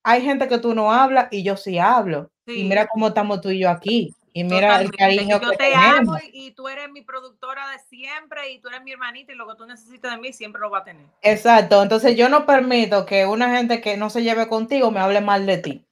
Hay 0.03 0.21
gente 0.21 0.47
que 0.47 0.57
tú 0.57 0.73
no 0.73 0.91
hablas 0.91 1.27
y 1.31 1.43
yo 1.43 1.57
sí 1.57 1.77
hablo. 1.77 2.31
Y 2.45 2.53
Sí. 2.53 2.63
mira 2.63 2.87
cómo 2.87 3.09
estamos 3.09 3.41
tú 3.41 3.49
y 3.49 3.59
yo 3.59 3.69
aquí. 3.69 4.13
Y 4.33 4.43
mira 4.43 4.79
el 4.79 4.91
cariño 4.91 5.39
yo 5.41 5.49
que 5.49 5.57
te 5.57 5.73
amo 5.73 6.17
y, 6.31 6.47
y 6.47 6.51
tú 6.51 6.67
eres 6.67 6.89
mi 6.89 7.01
productora 7.01 7.69
de 7.71 7.79
siempre 7.89 8.51
y 8.51 8.59
tú 8.59 8.69
eres 8.69 8.83
mi 8.83 8.91
hermanita 8.91 9.33
y 9.33 9.35
lo 9.35 9.47
que 9.47 9.55
tú 9.55 9.65
necesites 9.65 10.09
de 10.09 10.17
mí 10.17 10.31
siempre 10.33 10.61
lo 10.61 10.69
va 10.69 10.79
a 10.79 10.83
tener. 10.83 11.05
Exacto, 11.21 11.81
entonces 11.81 12.15
yo 12.15 12.29
no 12.29 12.45
permito 12.45 13.05
que 13.05 13.25
una 13.25 13.55
gente 13.55 13.81
que 13.81 13.97
no 13.97 14.09
se 14.09 14.23
lleve 14.23 14.47
contigo 14.47 14.91
me 14.91 14.99
hable 14.99 15.21
mal 15.21 15.45
de 15.45 15.57
ti. 15.57 15.85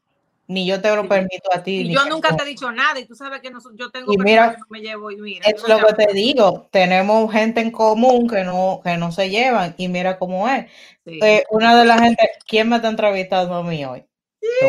Ni 0.48 0.66
yo 0.66 0.82
te 0.82 0.96
lo 0.96 1.02
Sí. 1.04 1.08
permito 1.10 1.50
a 1.54 1.62
ti. 1.62 1.82
Y 1.82 1.84
ni 1.90 1.94
yo 1.94 2.06
nunca 2.06 2.36
te 2.36 2.44
he 2.44 2.46
dicho 2.46 2.72
nada 2.72 2.98
y 3.00 3.06
tú 3.06 3.16
sabes 3.16 3.42
que 3.42 3.52
no, 3.52 3.60
yo 3.76 3.92
tengo 3.92 4.14
Y 4.14 4.18
mira, 4.18 4.52
que 4.52 4.58
no 4.60 4.66
me 4.70 4.80
llevo 4.80 5.12
y 5.12 5.18
mira. 5.18 5.46
Es 5.46 5.62
lo 5.68 5.86
que 5.86 5.94
te 5.94 6.14
digo, 6.14 6.70
tenemos 6.72 7.32
gente 7.32 7.60
en 7.60 7.72
común 7.72 8.30
que 8.30 8.44
no, 8.46 8.80
que 8.84 8.96
no 8.98 9.12
se 9.12 9.30
llevan 9.30 9.76
y 9.78 9.90
mira 9.90 10.18
cómo 10.18 10.48
es. 10.48 10.66
Sí. 11.06 11.20
Eh, 11.22 11.44
una 11.52 11.78
de 11.78 11.86
las 11.86 12.00
gente, 12.00 12.30
¿quién 12.48 12.70
me 12.70 12.78
está 12.78 12.88
entrevistando 12.88 13.56
a 13.56 13.64
mí 13.64 13.84
hoy? 13.84 14.06
Tú. 14.40 14.68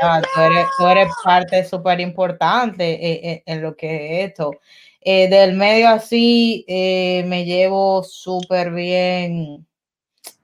Ah, 0.00 0.20
tú, 0.34 0.40
eres, 0.40 0.66
tú 0.78 0.86
eres 0.86 1.08
parte 1.22 1.64
súper 1.64 2.00
importante 2.00 2.92
eh, 2.92 3.20
eh, 3.30 3.42
en 3.46 3.62
lo 3.62 3.76
que 3.76 4.22
es 4.22 4.30
esto. 4.30 4.52
Eh, 5.00 5.28
del 5.28 5.52
medio 5.54 5.88
así 5.90 6.64
eh, 6.66 7.24
me 7.26 7.44
llevo 7.44 8.02
súper 8.02 8.70
bien. 8.70 9.66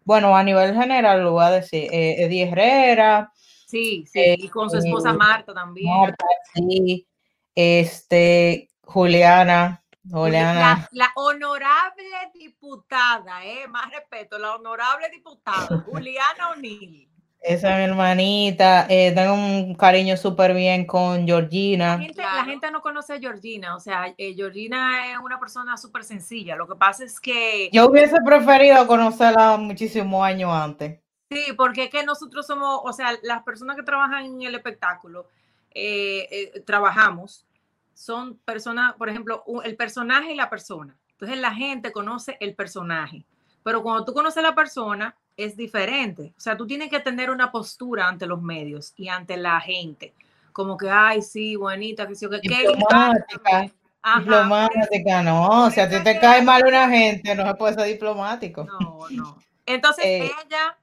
Bueno, 0.04 0.36
a 0.36 0.42
nivel 0.42 0.74
general 0.74 1.22
lo 1.22 1.32
voy 1.32 1.44
a 1.44 1.50
decir. 1.50 1.88
eh, 1.92 2.16
Eddie 2.24 2.44
Herrera, 2.48 3.32
Sí, 3.70 4.04
sí, 4.10 4.18
eh, 4.20 4.36
y 4.38 4.48
con 4.48 4.68
su 4.68 4.78
esposa 4.78 5.10
eh, 5.10 5.14
Marta 5.14 5.54
también. 5.54 5.88
Marta, 5.96 6.24
sí. 6.54 7.06
Este, 7.54 8.68
Juliana, 8.82 9.82
Juliana. 10.10 10.88
La, 10.92 11.06
la 11.06 11.12
honorable 11.16 12.04
diputada, 12.34 13.44
eh, 13.44 13.68
más 13.68 13.90
respeto, 13.90 14.38
la 14.38 14.54
honorable 14.56 15.08
diputada, 15.10 15.68
Juliana 15.86 16.50
O'Neill. 16.54 17.08
Esa 17.42 17.70
es 17.72 17.76
mi 17.78 17.84
hermanita. 17.84 18.86
eh, 18.90 19.12
tengo 19.14 19.32
un 19.32 19.74
cariño 19.74 20.16
súper 20.18 20.52
bien 20.52 20.84
con 20.84 21.20
La 21.20 21.26
Georgina. 21.26 21.98
gente, 21.98 22.22
la 22.22 22.44
gente 22.44 22.70
no 22.70 22.82
conoce 22.82 23.14
a 23.14 23.18
Georgina, 23.18 23.76
o 23.76 23.80
sea, 23.80 24.12
eh, 24.18 24.34
Georgina 24.34 25.10
es 25.12 25.18
una 25.18 25.40
persona 25.40 25.76
súper 25.78 26.04
sencilla. 26.04 26.54
Lo 26.56 26.68
que 26.68 26.76
pasa 26.76 27.02
es 27.04 27.18
que 27.18 27.70
Yo 27.72 27.86
hubiese 27.86 28.16
preferido 28.26 28.86
conocerla 28.86 29.56
muchísimos 29.56 30.22
años 30.22 30.50
antes. 30.52 31.00
Sí, 31.30 31.52
porque 31.56 31.84
es 31.84 31.90
que 31.90 32.02
nosotros 32.02 32.44
somos, 32.44 32.80
o 32.82 32.92
sea, 32.92 33.16
las 33.22 33.44
personas 33.44 33.76
que 33.76 33.84
trabajan 33.84 34.24
en 34.24 34.42
el 34.42 34.54
espectáculo, 34.56 35.28
eh, 35.72 36.26
eh, 36.30 36.60
trabajamos, 36.66 37.46
son 37.94 38.36
personas, 38.38 38.94
por 38.94 39.08
ejemplo, 39.08 39.44
el 39.62 39.76
personaje 39.76 40.32
y 40.32 40.34
la 40.34 40.50
persona. 40.50 40.96
Entonces 41.12 41.38
la 41.38 41.54
gente 41.54 41.92
conoce 41.92 42.36
el 42.40 42.54
personaje, 42.54 43.24
pero 43.62 43.82
cuando 43.82 44.04
tú 44.04 44.12
conoces 44.12 44.38
a 44.38 44.48
la 44.48 44.54
persona 44.54 45.14
es 45.36 45.56
diferente. 45.56 46.32
O 46.36 46.40
sea, 46.40 46.56
tú 46.56 46.66
tienes 46.66 46.90
que 46.90 46.98
tener 46.98 47.30
una 47.30 47.52
postura 47.52 48.08
ante 48.08 48.26
los 48.26 48.42
medios 48.42 48.92
y 48.96 49.08
ante 49.08 49.36
la 49.36 49.60
gente. 49.60 50.12
Como 50.52 50.76
que, 50.76 50.90
ay, 50.90 51.22
sí, 51.22 51.54
bonita, 51.56 52.08
que 52.08 52.14
sí, 52.14 52.28
que 52.28 52.40
qué 52.40 52.66
Diplomática. 52.68 53.70
Ajá, 54.02 54.20
Diplomática, 54.20 55.22
no. 55.22 55.66
O 55.66 55.70
sea, 55.70 55.88
si 55.88 56.02
te 56.02 56.18
cae 56.18 56.42
mal 56.42 56.66
una 56.66 56.88
gente, 56.88 57.34
no 57.34 57.46
se 57.46 57.54
puede 57.54 57.74
ser 57.74 57.86
diplomático. 57.86 58.64
No, 58.64 58.98
no. 59.10 59.38
Entonces, 59.66 60.04
Eh, 60.04 60.24
ella 60.46 60.76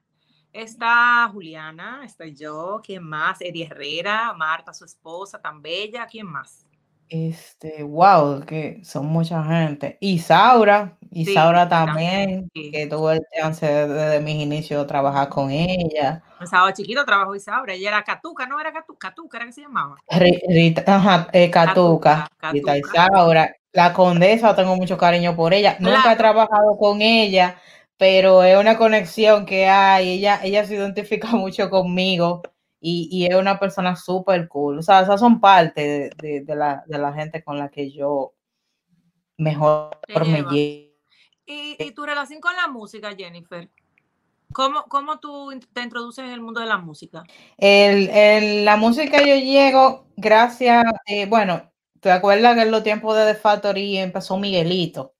está 0.52 1.28
Juliana, 1.32 2.02
estoy 2.04 2.34
yo, 2.34 2.80
¿quién 2.84 3.02
más? 3.04 3.40
Eddie 3.40 3.66
Herrera, 3.66 4.32
Marta, 4.34 4.72
su 4.72 4.84
esposa, 4.84 5.40
tan 5.40 5.62
bella, 5.62 6.06
¿quién 6.06 6.26
más? 6.26 6.64
Este, 7.08 7.82
wow, 7.82 8.44
que 8.44 8.80
son 8.84 9.06
mucha 9.06 9.42
gente. 9.42 9.96
Isaura, 10.00 10.98
Isaura 11.10 11.66
también, 11.68 12.50
que 12.52 12.86
tuve 12.86 13.14
el 13.14 13.20
chance 13.34 13.64
de- 13.64 13.88
desde 13.88 14.20
mis 14.20 14.36
inicios 14.42 14.82
de 14.82 14.86
trabajar 14.88 15.28
con 15.30 15.50
ella. 15.50 16.22
Estaba 16.40 16.72
chiquito, 16.72 17.04
trabajó 17.06 17.34
Isaura, 17.34 17.72
ella 17.72 17.88
era 17.88 18.04
Catuca, 18.04 18.46
¿no? 18.46 18.60
Era 18.60 18.72
Catuca, 18.72 19.08
Catuca, 19.08 19.38
¿era 19.38 19.46
que 19.46 19.52
se 19.52 19.62
llamaba? 19.62 19.96
Ri- 20.10 20.40
Rita, 20.48 20.84
ajá, 20.86 21.28
eh, 21.32 21.50
Catuca, 21.50 22.28
Rita 22.52 22.76
Isaura. 22.76 23.54
La 23.72 23.92
condesa, 23.92 24.54
tengo 24.56 24.76
mucho 24.76 24.96
cariño 24.98 25.36
por 25.36 25.52
ella. 25.52 25.76
Nunca 25.78 25.98
he 25.98 26.02
Claro. 26.02 26.18
trabajado 26.18 26.76
con 26.78 27.00
ella, 27.02 27.60
pero 27.98 28.42
es 28.44 28.56
una 28.58 28.78
conexión 28.78 29.44
que 29.44 29.66
hay. 29.66 30.14
Ella, 30.14 30.40
ella 30.42 30.64
se 30.64 30.76
identifica 30.76 31.28
mucho 31.32 31.68
conmigo 31.68 32.42
y, 32.80 33.08
y 33.10 33.26
es 33.26 33.34
una 33.34 33.58
persona 33.58 33.96
súper 33.96 34.48
cool. 34.48 34.78
O 34.78 34.82
sea, 34.82 35.00
esas 35.02 35.20
son 35.20 35.40
parte 35.40 35.80
de, 35.82 36.10
de- 36.16 36.40
de 36.44 36.56
la, 36.56 36.84
de 36.86 36.96
la 36.98 37.12
gente 37.12 37.42
con 37.42 37.58
la 37.58 37.68
que 37.70 37.90
yo 37.90 38.34
mejor 39.36 39.90
me 40.26 40.42
llevo. 40.50 40.50
Y, 41.46 41.76
y 41.78 41.90
tu 41.92 42.04
relación 42.04 42.40
con 42.40 42.54
la 42.56 42.68
música, 42.68 43.14
Jennifer, 43.16 43.70
¿cómo, 44.52 44.84
cómo 44.84 45.18
tú 45.18 45.50
te 45.72 45.82
introduces 45.82 46.24
en 46.24 46.30
el 46.32 46.40
mundo 46.40 46.60
de 46.60 46.66
la 46.66 46.76
música? 46.78 47.24
El, 47.56 48.08
el- 48.10 48.64
la 48.64 48.76
música 48.76 49.18
yo 49.20 49.34
llego 49.36 50.06
gracias, 50.16 50.84
eh, 51.06 51.26
bueno, 51.26 51.70
¿te 52.00 52.10
acuerdas 52.10 52.54
que 52.54 52.62
en 52.62 52.70
los 52.70 52.82
tiempos 52.82 53.16
de 53.16 53.32
The 53.32 53.40
Factory 53.40 53.96
empezó 53.98 54.36
Miguelito? 54.36 55.14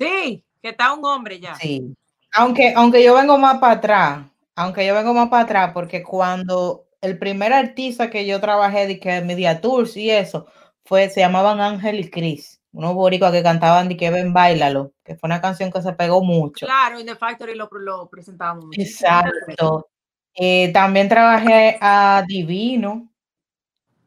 Sí, 0.00 0.44
que 0.60 0.70
está 0.70 0.92
un 0.92 1.04
hombre 1.04 1.38
ya. 1.40 1.54
Sí. 1.54 1.94
Aunque, 2.32 2.72
aunque 2.76 3.02
yo 3.02 3.14
vengo 3.14 3.38
más 3.38 3.58
para 3.58 3.74
atrás, 3.74 4.26
aunque 4.54 4.86
yo 4.86 4.94
vengo 4.94 5.14
más 5.14 5.28
para 5.28 5.44
atrás, 5.44 5.70
porque 5.72 6.02
cuando 6.02 6.86
el 7.00 7.18
primer 7.18 7.52
artista 7.52 8.10
que 8.10 8.26
yo 8.26 8.40
trabajé 8.40 8.86
de 8.86 8.98
que 8.98 9.20
Media 9.22 9.60
Tours 9.60 9.96
y 9.96 10.10
eso, 10.10 10.46
fue, 10.84 11.08
se 11.10 11.20
llamaban 11.20 11.60
Ángel 11.60 12.00
y 12.00 12.10
Chris, 12.10 12.60
unos 12.72 12.94
boricuas 12.94 13.32
que 13.32 13.42
cantaban 13.42 13.88
de 13.88 13.96
que 13.96 14.10
ven, 14.10 14.32
bailalo, 14.32 14.92
que 15.04 15.16
fue 15.16 15.28
una 15.28 15.40
canción 15.40 15.70
que 15.70 15.82
se 15.82 15.92
pegó 15.92 16.22
mucho. 16.22 16.66
Claro, 16.66 16.98
en 16.98 17.06
The 17.06 17.16
Factory 17.16 17.54
lo, 17.54 17.68
lo 17.72 18.08
presentábamos. 18.08 18.66
mucho. 18.66 18.80
Exacto. 18.80 19.88
Eh, 20.34 20.72
también 20.72 21.08
trabajé 21.08 21.78
a 21.80 22.24
Divino. 22.26 23.10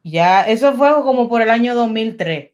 Ya, 0.03 0.43
eso 0.43 0.73
fue 0.73 0.91
como 1.03 1.29
por 1.29 1.41
el 1.41 1.49
año 1.49 1.75
2003. 1.75 2.51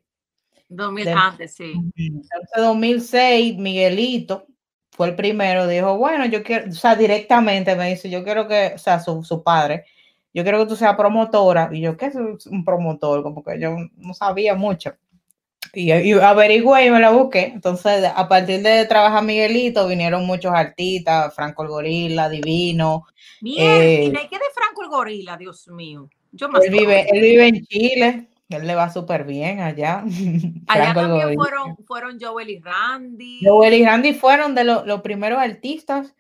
2000 0.70 1.06
Del- 1.06 1.18
antes, 1.18 1.56
sí. 1.56 1.74
Entonces, 1.96 2.50
2006, 2.58 3.58
Miguelito 3.58 4.46
fue 4.98 5.08
el 5.08 5.16
primero. 5.16 5.68
Dijo, 5.68 5.96
bueno, 5.98 6.26
yo 6.26 6.44
quiero, 6.44 6.70
o 6.70 6.74
sea, 6.74 6.96
directamente 6.96 7.76
me 7.76 7.90
dice, 7.90 8.10
yo 8.10 8.24
quiero 8.24 8.48
que, 8.48 8.74
o 8.76 8.78
sea, 8.80 9.00
su, 9.00 9.24
su 9.24 9.44
padre, 9.44 9.86
yo 10.34 10.44
quiero 10.44 10.60
que 10.60 10.66
tú 10.66 10.76
seas 10.76 10.98
promotora. 10.98 11.70
Y 11.72 11.82
yo, 11.82 11.96
¿qué 11.96 12.08
es 12.08 12.16
un 12.16 12.66
promotor? 12.66 13.22
Como 13.22 13.44
que 13.44 13.60
yo 13.60 13.78
no 13.96 14.14
sabía 14.16 14.56
mucho. 14.56 14.96
Y, 15.74 15.94
y 15.94 16.14
averigüé 16.14 16.88
y 16.88 16.92
me 16.92 17.00
la 17.00 17.12
busqué. 17.12 17.46
Entonces, 17.46 18.12
a 18.14 18.28
partir 18.28 18.62
de 18.64 18.86
trabajar 18.86 19.24
Miguelito, 19.24 19.88
vinieron 19.88 20.26
muchos 20.26 20.52
artistas, 20.52 21.34
Franco 21.36 21.62
el 21.64 21.70
Gorila, 21.70 22.30
Divino. 22.30 23.06
Mierda, 23.42 23.84
eh, 23.84 24.04
¿y 24.06 24.10
de 24.10 24.28
qué 24.28 24.38
de 24.38 24.46
Franco 24.54 24.82
el 24.82 24.90
Gorila? 24.90 25.38
Dios 25.38 25.68
mío. 25.68 26.10
Yo 26.32 26.50
más 26.50 26.64
él 26.66 26.72
vive, 26.72 27.08
él 27.10 27.22
vive 27.22 27.48
en 27.48 27.66
Chile, 27.66 28.28
él 28.50 28.66
le 28.68 28.76
va 28.76 28.90
súper 28.90 29.24
bien 29.26 29.60
allá. 29.60 30.04
Allá 30.68 30.94
también 30.94 31.34
fueron, 31.36 31.78
fueron 31.86 32.18
Joel 32.20 32.50
y 32.50 32.60
Randy. 32.60 33.40
Joel 33.44 33.74
y 33.74 33.86
Randy 33.86 34.14
fueron 34.14 34.56
de 34.56 34.64
lo- 34.64 34.86
los 34.86 35.02
primeros 35.02 35.40
artistas 35.40 36.14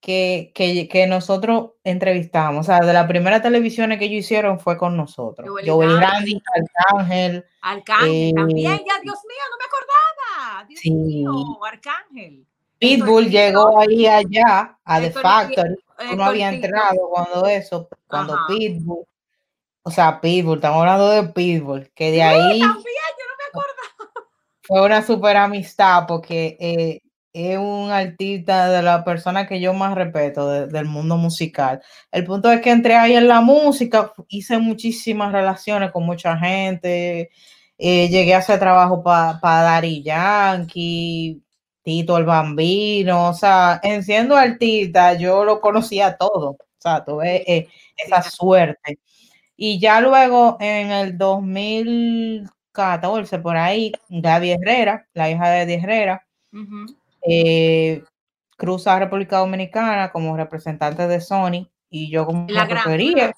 que, 0.00 0.52
que, 0.54 0.88
que 0.88 1.06
nosotros 1.06 1.72
entrevistamos. 1.84 2.60
O 2.60 2.72
sea, 2.72 2.80
de 2.80 2.92
las 2.92 3.06
primeras 3.06 3.42
televisiones 3.42 3.98
que 3.98 4.04
ellos 4.06 4.20
hicieron 4.24 4.60
fue 4.60 4.76
con 4.78 4.96
nosotros. 4.96 5.48
Joel 5.48 5.66
y 5.66 5.68
Joel 5.68 6.00
Randy. 6.00 6.42
Arcángel. 6.54 7.44
Arcángel 7.62 8.10
eh, 8.14 8.32
también, 8.34 8.70
ya, 8.78 9.00
Dios 9.02 9.18
mío, 9.26 9.42
no 9.50 9.56
me 9.58 9.64
acordaba. 9.66 10.64
Dios 10.68 10.80
Sí. 10.80 10.90
mío, 10.92 11.32
Arcángel. 11.64 12.46
Pitbull 12.78 13.30
llegó 13.30 13.78
ahí 13.80 14.06
allá 14.06 14.78
a 14.84 15.00
The 15.00 15.10
Factory. 15.10 15.76
No 16.14 16.24
había 16.24 16.50
entrado 16.52 17.08
cuando 17.10 17.46
eso, 17.46 17.88
cuando 18.06 18.34
Ajá. 18.34 18.44
Pitbull. 18.48 19.04
O 19.86 19.90
sea, 19.92 20.20
Pitbull, 20.20 20.56
estamos 20.58 20.80
hablando 20.80 21.08
de 21.10 21.22
Pitbull, 21.28 21.92
que 21.94 22.06
de 22.10 22.16
Sí, 22.16 22.20
ahí 22.20 22.38
también, 22.60 22.60
yo 22.64 23.24
no 23.28 23.36
me 23.38 23.44
acuerdo. 23.48 23.72
fue 24.62 24.82
una 24.84 25.02
super 25.06 25.36
amistad 25.36 26.06
porque 26.08 26.56
eh, 26.58 27.00
es 27.32 27.56
un 27.56 27.90
artista 27.92 28.68
de 28.68 28.82
las 28.82 29.04
personas 29.04 29.46
que 29.46 29.60
yo 29.60 29.72
más 29.74 29.94
respeto 29.94 30.48
de- 30.50 30.66
del 30.66 30.86
mundo 30.86 31.16
musical. 31.16 31.80
El 32.10 32.24
punto 32.24 32.50
es 32.50 32.60
que 32.62 32.70
entré 32.72 32.96
ahí 32.96 33.14
en 33.14 33.28
la 33.28 33.40
música, 33.40 34.12
hice 34.28 34.58
muchísimas 34.58 35.30
relaciones 35.32 35.92
con 35.92 36.04
mucha 36.04 36.36
gente, 36.36 37.30
eh, 37.78 38.08
llegué 38.08 38.34
a 38.34 38.38
hacer 38.38 38.58
trabajo 38.58 39.04
para 39.04 39.38
pa 39.40 39.62
Daddy 39.62 40.02
Yankee, 40.02 41.40
Tito 41.82 42.16
el 42.18 42.24
Bambino, 42.24 43.28
o 43.28 43.34
sea, 43.34 43.78
en 43.84 44.02
siendo 44.02 44.36
artista 44.36 45.14
yo 45.14 45.44
lo 45.44 45.60
conocía 45.60 46.16
todo, 46.16 46.50
o 46.50 46.58
sea, 46.80 47.04
tuve 47.04 47.44
eh, 47.50 47.68
esa 47.96 48.20
suerte. 48.22 48.98
Y 49.56 49.80
ya 49.80 50.00
luego 50.00 50.56
en 50.60 50.90
el 50.90 51.16
2014, 51.16 53.38
por 53.38 53.56
ahí, 53.56 53.92
Gaby 54.10 54.50
Herrera, 54.50 55.06
la 55.14 55.30
hija 55.30 55.48
de 55.48 55.62
Eddie 55.62 55.80
Herrera, 55.82 56.26
Ujú. 56.52 56.94
eh, 57.22 58.02
cruza 58.56 58.94
a 58.94 58.98
República 58.98 59.38
Dominicana 59.38 60.12
como 60.12 60.36
representante 60.36 61.08
de 61.08 61.20
Sony 61.20 61.68
y 61.88 62.10
yo 62.10 62.26
como 62.26 62.46
La 62.48 62.68
que 62.68 62.76
quería, 62.84 63.32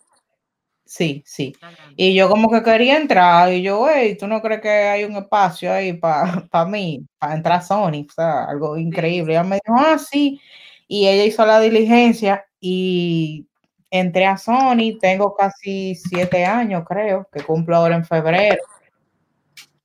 sí, 0.85 1.23
sí, 1.25 1.55
y 1.97 2.15
yo 2.15 2.29
como 2.29 2.51
que 2.51 2.63
quería 2.63 2.97
entrar 2.97 3.53
y 3.53 3.63
yo, 3.63 3.87
hey, 3.89 4.17
¿tú 4.19 4.27
no 4.27 4.43
crees 4.43 4.61
que 4.61 4.69
hay 4.69 5.05
un 5.05 5.15
espacio 5.17 5.73
ahí 5.73 5.93
para 5.93 6.65
mí, 6.67 7.07
para 7.19 7.35
entrar 7.35 7.59
a 7.59 7.63
Sony? 7.63 8.05
O 8.09 8.13
sea, 8.13 8.45
algo 8.45 8.77
increíble. 8.77 9.35
Y 9.35 9.37
ella 9.37 9.45
me 9.45 9.61
dijo, 9.65 9.77
ah, 9.79 9.99
sí, 9.99 10.41
y 10.89 11.07
ella 11.07 11.25
hizo 11.25 11.47
la 11.47 11.61
diligencia 11.61 12.45
y 12.61 13.47
entré 13.91 14.27
a 14.27 14.37
Sony, 14.37 14.99
tengo 15.01 15.35
casi 15.35 15.95
siete 15.95 16.45
años, 16.45 16.85
creo, 16.87 17.29
que 17.33 17.43
cumplo 17.43 17.77
ahora 17.77 17.97
en 17.97 18.05
febrero. 18.05 18.63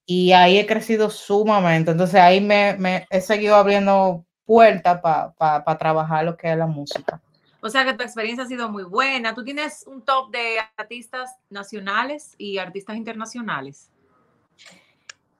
Y 0.06 0.34
ahí 0.34 0.58
he 0.58 0.66
crecido 0.66 1.10
sumamente. 1.10 1.92
Entonces 1.92 2.20
ahí 2.20 2.42
me, 2.42 2.76
me 2.78 3.06
he 3.10 3.22
seguido 3.22 3.56
abriendo 3.56 4.26
puertas 4.46 5.00
para 5.02 5.78
trabajar 5.78 6.26
lo 6.26 6.36
que 6.36 6.52
es 6.52 6.58
la 6.58 6.68
música. 6.68 7.22
O 7.62 7.70
sea 7.70 7.86
que 7.86 7.94
tu 7.94 8.04
experiencia 8.04 8.44
ha 8.44 8.48
sido 8.48 8.70
muy 8.70 8.84
buena. 8.84 9.34
Tú 9.34 9.44
tienes 9.44 9.86
un 9.88 10.02
top 10.02 10.32
de 10.32 10.58
artistas 10.76 11.38
nacionales 11.50 12.36
y 12.38 12.58
artistas 12.58 12.98
internacionales. 12.98 13.90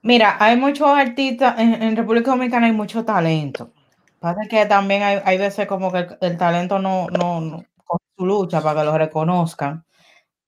Mira, 0.02 0.38
hay 0.40 0.56
muchos 0.56 0.88
artistas, 0.88 1.60
en, 1.60 1.82
en 1.82 1.96
República 1.96 2.32
Dominicana 2.32 2.68
hay 2.68 2.72
mucho 2.72 3.04
talento. 3.04 3.72
Pasa 4.20 4.40
que 4.50 4.66
también 4.66 5.04
hay, 5.04 5.20
hay 5.26 5.38
veces 5.38 5.68
como 5.68 5.92
que 5.92 6.00
el, 6.00 6.18
el 6.22 6.38
talento 6.38 6.80
no, 6.80 7.08
no, 7.10 7.66
su 8.24 8.26
lucha 8.26 8.62
para 8.62 8.82
que 8.82 8.86
lo 8.86 8.98
reconozcan. 8.98 9.86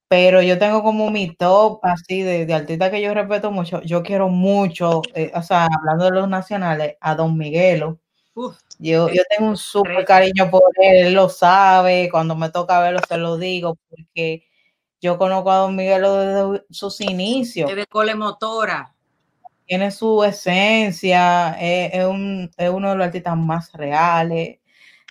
Pero 0.07 0.41
yo 0.41 0.57
tengo 0.59 0.83
como 0.83 1.09
mi 1.11 1.35
top 1.35 1.79
así 1.83 2.21
de, 2.21 2.45
de 2.45 2.53
artistas 2.53 2.91
que 2.91 3.01
yo 3.01 3.13
respeto 3.13 3.51
mucho. 3.51 3.81
Yo 3.81 4.03
quiero 4.03 4.29
mucho, 4.29 5.01
eh, 5.15 5.31
o 5.35 5.41
sea, 5.41 5.65
hablando 5.65 6.05
de 6.05 6.11
los 6.11 6.29
nacionales, 6.29 6.95
a 7.01 7.15
Don 7.15 7.37
Miguelo. 7.37 7.99
Uf, 8.35 8.55
Yo, 8.79 9.09
yo 9.09 9.23
tengo 9.29 9.49
un 9.49 9.57
súper 9.57 10.05
cariño 10.05 10.49
por 10.51 10.61
él, 10.81 11.07
él 11.07 11.13
lo 11.13 11.29
sabe, 11.29 12.09
cuando 12.11 12.35
me 12.35 12.49
toca 12.49 12.79
verlo 12.81 12.99
se 13.07 13.17
lo 13.17 13.37
digo, 13.37 13.77
porque 13.89 14.43
yo 15.01 15.17
conozco 15.17 15.51
a 15.51 15.57
Don 15.57 15.75
Miguelo 15.75 16.15
desde 16.17 16.65
sus 16.69 17.01
inicios. 17.01 17.73
De 17.75 17.85
cole 17.87 18.13
motora. 18.15 18.93
Tiene 19.65 19.89
su 19.89 20.23
esencia, 20.23 21.53
es, 21.59 21.93
es 21.95 22.05
un- 22.05 22.51
es 22.57 22.69
uno 22.69 22.91
de 22.91 22.95
los 22.97 23.05
artistas 23.07 23.35
más 23.37 23.71
reales. 23.73 24.59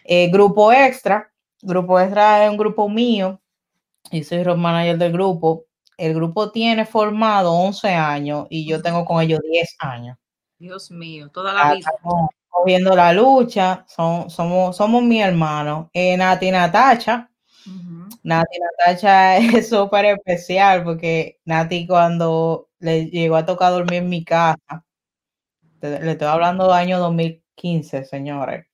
Eh, 0.05 0.29
grupo 0.31 0.72
Extra, 0.72 1.33
Grupo 1.64 1.98
Extra 1.98 2.44
es 2.44 2.50
un 2.50 2.57
grupo 2.57 2.88
mío 2.88 3.40
y 4.11 4.22
soy 4.24 4.42
road 4.42 4.57
manager 4.57 4.98
del 4.98 5.12
grupo. 5.12 5.64
El 5.96 6.14
grupo 6.14 6.50
tiene 6.50 6.85
formado 6.85 7.53
11 7.53 7.88
años 7.88 8.46
y 8.50 8.66
yo 8.68 8.83
tengo 8.83 9.05
con 9.05 9.22
ellos 9.22 9.40
10 9.50 9.74
años. 9.79 10.18
Dios 10.59 10.90
mío, 10.90 11.31
toda 11.31 11.53
la 11.53 11.70
Ah, 11.70 11.74
vida. 11.74 11.88
Estamos 11.94 12.31
cogiendo 12.48 12.94
la 12.94 13.12
lucha, 13.12 13.85
son, 13.88 14.29
somos, 14.31 14.77
somos 14.77 15.03
mi 15.03 15.20
hermano. 15.22 15.90
Eh, 15.92 16.16
Nati 16.16 16.50
Natacha, 16.50 17.31
Nati 18.22 18.59
Natacha 18.59 19.37
es 19.38 19.68
súper 19.70 20.05
especial 20.07 20.85
porque 20.85 21.38
Nati 21.44 21.87
cuando 21.87 22.68
le 22.79 23.07
llegó 23.07 23.37
a 23.37 23.46
tocar 23.46 23.72
dormir 23.72 23.94
en 24.03 24.09
mi 24.09 24.24
casa, 24.24 24.85
le 25.81 26.12
estoy 26.12 26.29
hablando 26.29 26.64
del 26.64 26.74
año 26.74 26.98
2015, 26.98 28.05
señores. 28.05 28.66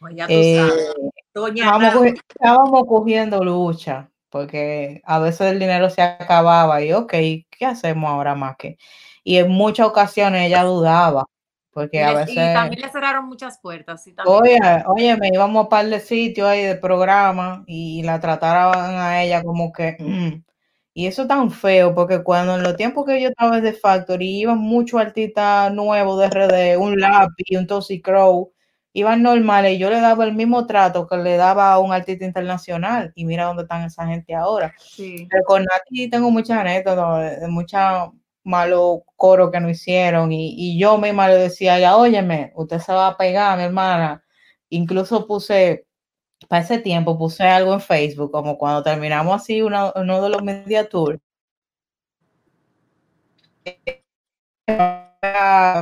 Pues 0.00 0.14
ya 0.16 0.26
tú 0.26 0.32
Eh, 0.34 0.56
sabes. 0.56 0.94
Doña 1.36 1.66
estábamos, 1.66 1.82
Nati. 1.82 1.98
cogi- 1.98 2.20
estábamos 2.30 2.84
cogiendo 2.88 3.44
lucha 3.44 4.10
porque 4.30 5.02
a 5.04 5.18
veces 5.18 5.52
el 5.52 5.58
dinero 5.58 5.90
se 5.90 6.00
acababa 6.00 6.80
y 6.82 6.94
ok, 6.94 7.12
¿qué 7.12 7.66
hacemos 7.66 8.10
ahora 8.10 8.34
más 8.34 8.56
que? 8.56 8.78
Y 9.22 9.36
en 9.36 9.50
muchas 9.50 9.86
ocasiones 9.86 10.46
ella 10.46 10.62
dudaba 10.62 11.26
porque 11.72 11.98
Y, 11.98 12.00
a 12.00 12.06
le- 12.06 12.12
y 12.12 12.16
veces... 12.16 12.54
también 12.54 12.80
le 12.80 12.88
cerraron 12.88 13.26
muchas 13.26 13.58
puertas. 13.60 14.02
también. 14.16 14.62
Oye, 14.64 14.82
oye, 14.86 15.16
me 15.18 15.28
íbamos 15.28 15.56
a 15.58 15.62
un 15.64 15.68
par 15.68 15.84
de 15.86 16.00
sitios 16.00 16.48
ahí 16.48 16.64
de 16.64 16.76
programa 16.76 17.64
y 17.66 18.02
la 18.02 18.18
trataban 18.18 18.94
a 18.94 19.22
ella 19.22 19.42
como 19.42 19.70
que. 19.72 19.96
mm. 20.00 20.42
Y 20.94 21.06
eso 21.06 21.26
tan 21.26 21.50
feo, 21.50 21.94
porque 21.94 22.22
cuando 22.22 22.54
en 22.56 22.62
los 22.62 22.74
tiempos 22.78 23.04
que 23.04 23.20
yo 23.20 23.28
estaba 23.28 23.58
en 23.58 23.64
The 23.64 23.74
Factory, 23.74 24.40
iban 24.40 24.56
muchos 24.58 24.98
artistas 24.98 25.70
nuevos 25.74 26.18
de 26.18 26.26
RD, 26.28 26.76
un 26.78 26.98
Lápiz, 26.98 27.58
un 27.58 27.66
Toxic 27.66 28.02
Crow, 28.02 28.54
iban 28.98 29.22
normales 29.22 29.74
y 29.74 29.78
yo 29.78 29.90
le 29.90 30.00
daba 30.00 30.24
el 30.24 30.32
mismo 30.34 30.66
trato 30.66 31.06
que 31.06 31.18
le 31.18 31.36
daba 31.36 31.70
a 31.72 31.78
un 31.78 31.92
artista 31.92 32.24
internacional. 32.24 33.12
Y 33.14 33.26
mira 33.26 33.44
dónde 33.44 33.64
están 33.64 33.82
esa 33.84 34.06
gente 34.06 34.34
ahora. 34.34 34.74
Sí. 34.78 35.28
Pero 35.30 35.44
con 35.44 35.62
Nati 35.64 36.08
tengo 36.08 36.30
muchas 36.30 36.58
anécdotas, 36.58 37.40
de 37.40 37.48
muchos 37.48 37.80
malos 38.42 39.00
coros 39.16 39.50
que 39.50 39.60
no 39.60 39.68
hicieron 39.68 40.32
y, 40.32 40.54
y 40.56 40.78
yo 40.78 40.96
misma 40.98 41.28
le 41.28 41.34
decía, 41.36 41.78
ya 41.78 41.96
óyeme, 41.96 42.52
usted 42.54 42.78
se 42.78 42.92
va 42.92 43.08
a 43.08 43.16
pegar, 43.18 43.58
mi 43.58 43.64
hermana. 43.64 44.24
Incluso 44.70 45.26
puse, 45.26 45.86
para 46.48 46.62
ese 46.62 46.78
tiempo 46.78 47.18
puse 47.18 47.42
algo 47.44 47.74
en 47.74 47.80
Facebook, 47.80 48.30
como 48.32 48.56
cuando 48.56 48.82
terminamos 48.82 49.42
así 49.42 49.60
una- 49.62 49.92
uno 49.94 50.22
de 50.22 50.30
los 50.30 50.42
media 50.42 50.88
tours. 50.88 51.18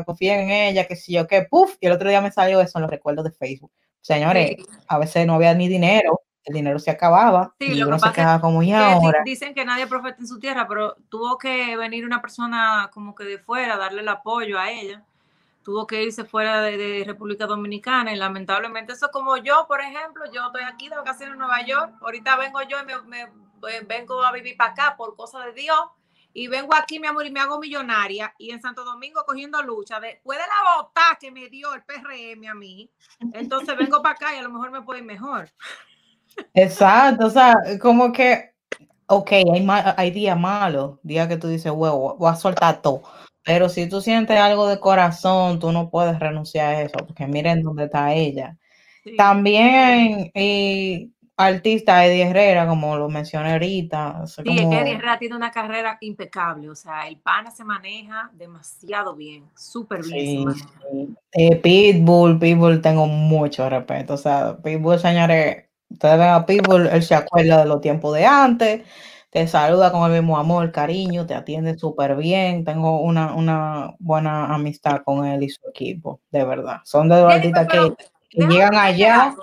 Confíen 0.07 0.41
en 0.41 0.51
ella, 0.51 0.87
que 0.87 0.97
si 0.97 1.13
yo 1.15 1.27
qué, 1.27 1.43
puff, 1.43 1.77
y 1.81 1.87
el 1.87 1.93
otro 1.93 2.09
día 2.09 2.21
me 2.21 2.31
salió 2.33 2.61
eso 2.61 2.79
en 2.79 2.83
los 2.83 2.91
recuerdos 2.91 3.25
de 3.25 3.33
Facebook. 3.33 3.73
Señores, 4.01 4.57
a 4.89 4.99
veces 4.99 5.27
no 5.27 5.35
había 5.35 5.55
ni 5.55 5.69
dinero, 5.69 6.21
el 6.45 6.55
dinero 6.55 6.79
se 6.79 6.91
acababa 6.91 7.55
Sí, 7.59 7.67
y 7.67 7.75
lo 7.75 7.87
que 7.87 7.93
se 7.95 8.01
pasa 8.01 8.11
es 8.11 8.17
quedaba 8.17 8.41
como, 8.41 8.63
¿y 8.63 8.73
ahora? 8.73 9.25
dicen 9.25 9.55
que 9.55 9.65
nadie 9.65 9.87
profeta 9.87 10.17
en 10.21 10.27
su 10.27 10.39
tierra, 10.39 10.67
pero 10.69 10.97
tuvo 11.09 11.39
que 11.39 11.77
venir 11.77 12.05
una 12.05 12.21
persona 12.21 12.91
como 12.93 13.15
que 13.15 13.25
de 13.25 13.39
fuera, 13.39 13.77
darle 13.77 14.03
el 14.03 14.09
apoyo 14.09 14.59
a 14.59 14.71
ella. 14.71 15.03
Tuvo 15.63 15.87
que 15.87 16.03
irse 16.03 16.25
fuera 16.25 16.61
de, 16.61 16.77
de 16.77 17.05
República 17.05 17.47
Dominicana 17.47 18.13
y 18.13 18.17
lamentablemente 18.17 18.93
eso 18.93 19.11
como 19.11 19.39
yo, 19.39 19.67
por 19.67 19.81
ejemplo, 19.81 20.25
yo 20.33 20.47
estoy 20.47 20.63
aquí 20.65 20.89
de 20.91 20.97
vacaciones 20.97 21.33
en 21.35 21.39
Nueva 21.39 21.65
York, 21.65 21.95
ahorita 22.03 22.37
vengo 22.37 22.61
yo 22.63 22.79
y 22.81 22.85
me, 22.85 23.03
me- 23.03 23.23
eh, 23.71 23.83
vengo 23.87 24.23
a 24.23 24.33
vivir 24.33 24.57
para 24.59 24.73
acá 24.73 24.95
por 24.97 25.17
cosa 25.17 25.41
de 25.47 25.53
Dios 25.55 25.79
y 26.35 26.49
vengo 26.49 26.75
aquí, 26.75 26.99
mi 26.99 27.07
amor, 27.07 27.25
y 27.25 27.31
me 27.31 27.41
hago 27.41 27.59
millonaria 27.59 28.35
y 28.39 28.51
en 28.51 28.61
Santo 28.61 28.85
Domingo 28.85 29.25
cogiendo 29.27 29.63
lucha 29.63 30.01
después 30.01 30.39
de 30.39 30.45
la 30.45 30.77
bota 30.77 31.17
que 31.19 31.31
me 31.31 31.49
dio 31.49 31.73
el 31.73 31.85
PRM 31.85 32.49
a 32.49 32.55
mí, 32.55 32.91
entonces 33.33 33.77
vengo 33.79 34.03
para 34.03 34.17
acá 34.17 34.35
y 34.35 34.39
a 34.39 34.43
lo 34.43 34.51
mejor 34.51 34.71
me 34.71 34.83
puede 34.83 34.99
ir 34.99 35.07
mejor. 35.07 35.49
Exacto, 36.53 37.27
o 37.27 37.31
sea, 37.31 37.55
como 37.81 38.13
que, 38.13 38.53
ok, 39.07 39.33
hay, 39.33 39.63
ma- 39.63 39.95
hay 39.97 40.11
días 40.11 40.39
malos, 40.39 40.99
días 41.03 41.29
que 41.29 41.37
tú 41.37 41.49
dices, 41.49 41.73
huevo, 41.73 42.17
voy 42.17 42.31
a 42.31 42.37
soltar 42.37 42.83
todo, 42.83 43.03
pero 43.45 43.69
si 43.69 43.89
tú 43.89 44.01
sientes 44.01 44.39
algo 44.39 44.67
de 44.67 44.81
corazón, 44.81 45.61
tú 45.61 45.71
no 45.71 45.89
puedes 45.89 46.19
renunciar 46.19 46.75
a 46.75 46.83
eso, 46.83 46.97
porque 46.99 47.27
miren 47.27 47.63
dónde 47.63 47.85
está 47.85 48.13
ella. 48.13 48.57
También, 49.17 50.31
y 50.35 51.14
artista 51.37 52.05
Eddie 52.07 52.29
Herrera, 52.29 52.67
como 52.67 52.97
lo 52.97 53.09
mencioné 53.09 53.53
ahorita, 53.53 54.21
o 54.23 54.27
sea, 54.27 54.45
Sí, 54.45 54.51
es 54.51 54.61
como- 54.63 54.71
que 54.71 54.81
Eddie 54.81 54.93
Herrera 54.93 55.19
tiene 55.19 55.37
una 55.37 55.51
carrera 55.51 55.99
impecable, 56.01 56.71
o 56.71 56.75
sea, 56.75 57.09
el 57.09 57.19
pana 57.19 57.51
se 57.51 57.65
maneja 57.65 58.31
demasiado 58.35 59.15
bien, 59.15 59.45
súper 59.57 60.03
bien 60.05 60.55
Sí. 60.55 61.15
Eh, 61.33 61.57
Pitbull, 61.57 62.39
Pitbull 62.39 62.81
tengo 62.81 63.07
mucho 63.07 63.69
respeto. 63.69 64.15
O 64.15 64.17
sea, 64.17 64.57
Pitbull, 64.63 64.99
señores, 65.01 65.65
ustedes 65.89 66.19
ven 66.19 66.29
a 66.29 66.47
Pitbull, 66.47 66.87
él 66.87 67.03
se 67.03 67.15
acuerda 67.15 67.59
de 67.59 67.67
los 67.67 67.81
tiempos 67.81 68.15
de 68.15 68.25
antes, 68.25 68.83
te 69.35 69.49
saluda 69.49 69.91
con 69.91 70.09
el 70.09 70.21
mismo 70.21 70.39
amor, 70.39 70.71
cariño, 70.71 71.27
te 71.27 71.35
atiende 71.35 71.77
súper 71.77 72.15
bien. 72.15 72.65
Tengo 72.65 73.01
una, 73.01 73.35
una 73.35 73.97
buena 73.99 74.55
amistad 74.55 75.03
con 75.05 75.27
él 75.27 75.43
y 75.43 75.49
su 75.49 75.61
equipo, 75.69 76.21
de 76.31 76.45
verdad. 76.45 76.83
Son 76.85 77.09
de 77.09 77.21
los 77.21 77.33
artistas 77.33 77.67
que, 77.67 78.47
llegan 78.47 78.77
allá 78.77 79.25
algo. 79.25 79.43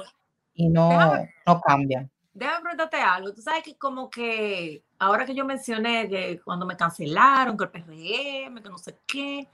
Y 0.61 0.69
no, 0.69 0.89
Déjame- 0.89 1.33
no 1.45 1.61
cambian. 1.61 2.11
Déjame 2.33 2.61
preguntarte 2.61 2.97
algo. 2.97 3.33
Tú 3.33 3.41
sabes 3.41 3.63
que 3.63 3.75
como 3.77 4.09
que 4.09 4.83
ahora 4.99 5.25
que 5.25 5.35
yo 5.35 5.43
mencioné 5.45 6.07
que 6.07 6.39
cuando 6.43 6.65
me 6.65 6.77
cancelaron, 6.77 7.57
que 7.57 7.65
el 7.65 7.69
PRM, 7.71 8.61
que 8.61 8.69
no 8.69 8.77
sé 8.77 8.97
qué, 9.05 9.47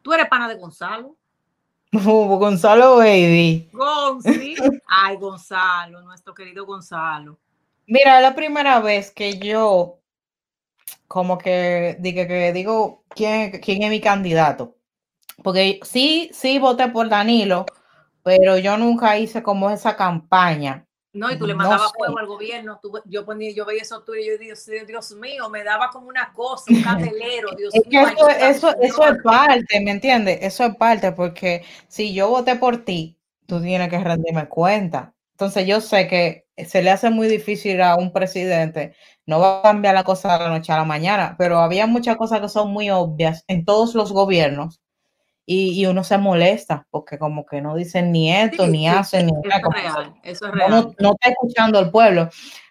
tú 0.00 0.12
eres 0.12 0.28
pana 0.28 0.48
de 0.48 0.54
Gonzalo. 0.56 1.16
Gonzalo 1.92 2.96
Baby. 2.96 3.68
Gonzi. 3.72 4.54
Ay, 4.86 5.16
Gonzalo, 5.16 6.00
nuestro 6.02 6.32
querido 6.34 6.64
Gonzalo. 6.64 7.38
Mira, 7.86 8.20
la 8.20 8.34
primera 8.34 8.80
vez 8.80 9.10
que 9.10 9.38
yo 9.38 9.98
como 11.08 11.36
que, 11.36 11.98
diga- 12.00 12.26
que 12.26 12.52
digo 12.54 13.04
quién, 13.10 13.50
quién 13.60 13.82
es 13.82 13.90
mi 13.90 14.00
candidato. 14.00 14.74
Porque 15.42 15.80
sí, 15.82 16.30
sí 16.32 16.58
voté 16.58 16.88
por 16.88 17.08
Danilo, 17.08 17.66
pero 18.22 18.58
yo 18.58 18.76
nunca 18.78 19.18
hice 19.18 19.42
como 19.42 19.70
esa 19.70 19.96
campaña. 19.96 20.86
No, 21.14 21.30
y 21.30 21.38
tú 21.38 21.46
le 21.46 21.52
No 21.52 21.58
mandabas 21.58 21.90
sé. 21.90 21.98
fuego 21.98 22.18
al 22.18 22.26
gobierno. 22.26 22.78
tú- 22.82 22.92
yo, 23.04 23.24
ponía, 23.26 23.52
yo 23.52 23.66
veía 23.66 23.82
eso 23.82 24.02
tú 24.02 24.14
y 24.14 24.26
yo 24.26 24.38
Dios, 24.38 24.64
Dios 24.86 25.12
mío, 25.12 25.48
me 25.50 25.62
daba 25.62 25.90
como 25.90 26.08
una 26.08 26.32
cosa, 26.32 26.72
un 26.72 26.80
candelero, 26.80 27.54
Dios 27.56 27.74
Es 27.74 27.82
que 27.90 28.02
mío. 28.02 28.08
eso, 28.16 28.28
eso, 28.28 28.76
eso 28.80 29.04
es 29.08 29.18
parte, 29.22 29.80
¿me 29.80 29.90
entiendes? 29.92 30.38
Eso 30.42 30.64
es 30.64 30.76
parte, 30.76 31.12
porque 31.12 31.64
si 31.88 32.12
yo 32.14 32.28
voté 32.28 32.56
por 32.56 32.84
ti, 32.84 33.18
tú 33.46 33.60
tienes 33.62 33.88
que 33.88 33.98
rendirme 33.98 34.48
cuenta. 34.48 35.14
Entonces 35.32 35.66
yo 35.66 35.80
sé 35.80 36.06
que 36.08 36.46
se 36.66 36.82
le 36.82 36.90
hace 36.90 37.10
muy 37.10 37.28
difícil 37.28 37.80
a 37.82 37.96
un 37.96 38.12
presidente, 38.12 38.94
no 39.26 39.40
va 39.40 39.60
a 39.60 39.62
cambiar 39.62 39.94
la 39.94 40.04
cosa 40.04 40.34
de 40.34 40.44
la 40.44 40.50
noche 40.50 40.72
a 40.72 40.76
la 40.78 40.84
mañana, 40.84 41.34
pero 41.38 41.58
había 41.60 41.86
muchas 41.86 42.16
cosas 42.16 42.40
que 42.40 42.48
son 42.48 42.70
muy 42.72 42.90
obvias 42.90 43.44
en 43.48 43.64
todos 43.64 43.94
los 43.94 44.12
gobiernos 44.12 44.80
y, 45.46 45.80
y 45.80 45.86
uno 45.86 46.04
se 46.04 46.18
molesta 46.18 46.86
porque 46.90 47.18
como 47.18 47.44
que 47.46 47.60
no 47.60 47.74
dicen 47.74 48.12
ni 48.12 48.32
esto, 48.32 48.64
Sí, 48.66 48.70
ni 48.72 48.78
sí, 48.80 48.86
hacen, 48.86 49.26
ni 49.26 49.32
nada, 49.32 49.68
real, 49.70 50.14
eso 50.22 50.46
es 50.46 50.52
no, 50.52 50.56
real. 50.56 50.70
no- 50.70 50.94
no 50.98 51.12
está 51.12 51.30
escuchando 51.30 51.78
al 51.78 51.90
pueblo. 51.90 52.28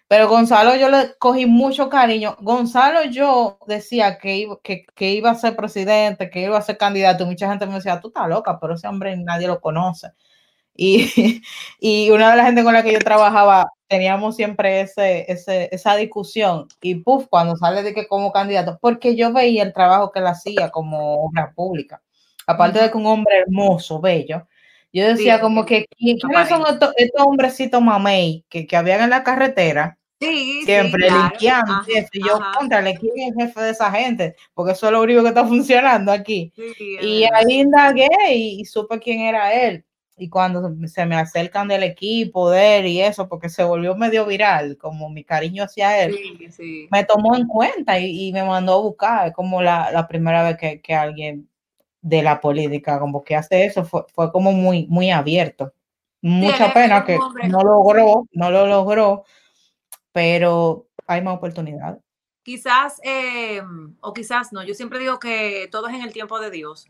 Pero 0.08 0.28
Gonzalo 0.28 0.76
yo 0.76 0.90
le 0.90 1.14
cogí 1.18 1.46
mucho 1.46 1.88
cariño. 1.88 2.36
Gonzalo 2.40 3.04
yo 3.04 3.58
decía 3.66 4.18
que 4.18 4.36
iba, 4.36 4.58
que, 4.62 4.84
que 4.94 5.12
iba 5.12 5.30
a 5.30 5.34
ser 5.34 5.56
presidente, 5.56 6.28
que 6.28 6.42
iba 6.42 6.58
a 6.58 6.62
ser 6.62 6.76
candidato. 6.76 7.24
Mucha 7.24 7.48
gente 7.48 7.64
me 7.66 7.74
decía, 7.76 7.98
tú 8.00 8.08
estás 8.08 8.28
loca, 8.28 8.58
pero 8.60 8.74
ese 8.74 8.86
hombre 8.88 9.16
nadie 9.16 9.46
lo 9.46 9.60
conoce. 9.60 10.08
Y, 10.74 11.42
y 11.80 12.10
una 12.10 12.30
de 12.30 12.36
las 12.36 12.46
gente 12.46 12.64
con 12.64 12.74
la 12.74 12.82
que 12.82 12.92
yo 12.92 12.98
trabajaba, 12.98 13.70
teníamos 13.88 14.36
siempre 14.36 14.82
ese, 14.82 15.30
ese, 15.32 15.68
esa 15.72 15.96
discusión. 15.96 16.66
Y 16.82 16.96
puff, 16.96 17.26
cuando 17.30 17.56
sale 17.56 17.82
de 17.82 17.94
que 17.94 18.06
como 18.08 18.32
candidato, 18.32 18.78
porque 18.82 19.16
yo 19.16 19.32
veía 19.32 19.62
el 19.62 19.72
trabajo 19.72 20.10
que 20.12 20.18
él 20.20 20.26
hacía 20.26 20.70
como 20.70 21.24
obra 21.24 21.52
pública. 21.54 22.02
Aparte 22.46 22.80
de 22.80 22.90
que 22.90 22.96
un 22.96 23.06
hombre 23.06 23.38
hermoso, 23.38 24.00
bello, 24.00 24.46
yo 24.92 25.06
decía 25.06 25.36
Sí, 25.36 25.40
como 25.42 25.64
que, 25.64 25.86
¿qui- 25.98 26.20
¿quiénes 26.20 26.48
son 26.48 26.62
estos, 26.68 26.92
estos 26.96 27.22
hombrecitos 27.26 27.80
mamey 27.82 28.44
que, 28.48 28.66
que 28.66 28.76
habían 28.76 29.02
en 29.02 29.10
la 29.10 29.22
carretera? 29.22 29.98
Sí, 30.20 30.28
sí, 30.60 30.64
Siempre 30.66 31.08
claro. 31.08 31.28
limpiando, 31.30 31.72
Ajá, 31.72 31.86
y 32.12 32.24
yo, 32.28 32.36
ajá. 32.36 32.58
contrale, 32.58 32.94
¿quién 32.98 33.12
es 33.16 33.34
el 33.36 33.46
jefe 33.46 33.60
de 33.62 33.70
esa 33.70 33.90
gente? 33.90 34.36
Porque 34.54 34.72
eso 34.72 34.86
es 34.86 34.92
lo 34.92 35.02
único 35.02 35.22
que 35.22 35.28
está 35.28 35.44
funcionando 35.46 36.12
aquí. 36.12 36.52
Sí, 36.54 36.74
Y 37.00 37.24
ahí 37.34 37.60
indagué 37.60 38.08
y, 38.30 38.60
y 38.60 38.64
supe 38.64 38.98
quién 39.00 39.20
era 39.20 39.52
él. 39.52 39.84
Y 40.16 40.28
cuando 40.28 40.70
se 40.86 41.06
me 41.06 41.16
acercan 41.16 41.66
del 41.66 41.82
equipo 41.82 42.50
de 42.50 42.78
él 42.78 42.86
y 42.86 43.00
eso, 43.00 43.28
porque 43.28 43.48
se 43.48 43.64
volvió 43.64 43.96
medio 43.96 44.24
viral, 44.26 44.76
como 44.78 45.08
mi 45.10 45.24
cariño 45.24 45.64
hacia 45.64 46.04
él, 46.04 46.14
Sí, 46.14 46.46
sí. 46.52 46.88
me 46.90 47.04
tomó 47.04 47.34
en 47.36 47.46
cuenta 47.48 47.98
y, 47.98 48.28
y 48.28 48.32
me 48.32 48.44
mandó 48.44 48.74
a 48.74 48.82
buscar. 48.82 49.28
Es 49.28 49.34
como 49.34 49.62
la, 49.62 49.90
la 49.90 50.06
primera 50.06 50.44
vez 50.44 50.56
que, 50.58 50.80
que 50.80 50.94
alguien 50.94 51.48
de 52.02 52.22
la 52.22 52.40
política 52.40 52.98
como 53.00 53.24
que 53.24 53.34
hace 53.36 53.64
eso, 53.64 53.84
fue, 53.84 54.04
fue 54.12 54.30
como 54.30 54.52
muy, 54.52 54.86
muy 54.88 55.10
abierto. 55.10 55.72
Mucha 56.20 56.72
pena 56.74 57.04
que 57.04 57.16
hombre- 57.16 57.48
no 57.48 57.62
logró, 57.62 58.26
no 58.32 58.50
lo 58.50 58.66
logró, 58.66 59.24
pero 60.12 60.86
hay 61.06 61.22
más 61.22 61.36
oportunidades. 61.36 62.00
quizás, 62.44 63.00
eh, 63.04 63.62
o 64.00 64.12
quizás 64.12 64.52
no, 64.52 64.64
yo 64.64 64.74
siempre 64.74 64.98
digo 64.98 65.18
que 65.20 65.68
todo 65.70 65.86
es 65.88 65.94
en 65.94 66.02
el 66.02 66.12
tiempo 66.12 66.40
de 66.40 66.50
Dios. 66.50 66.88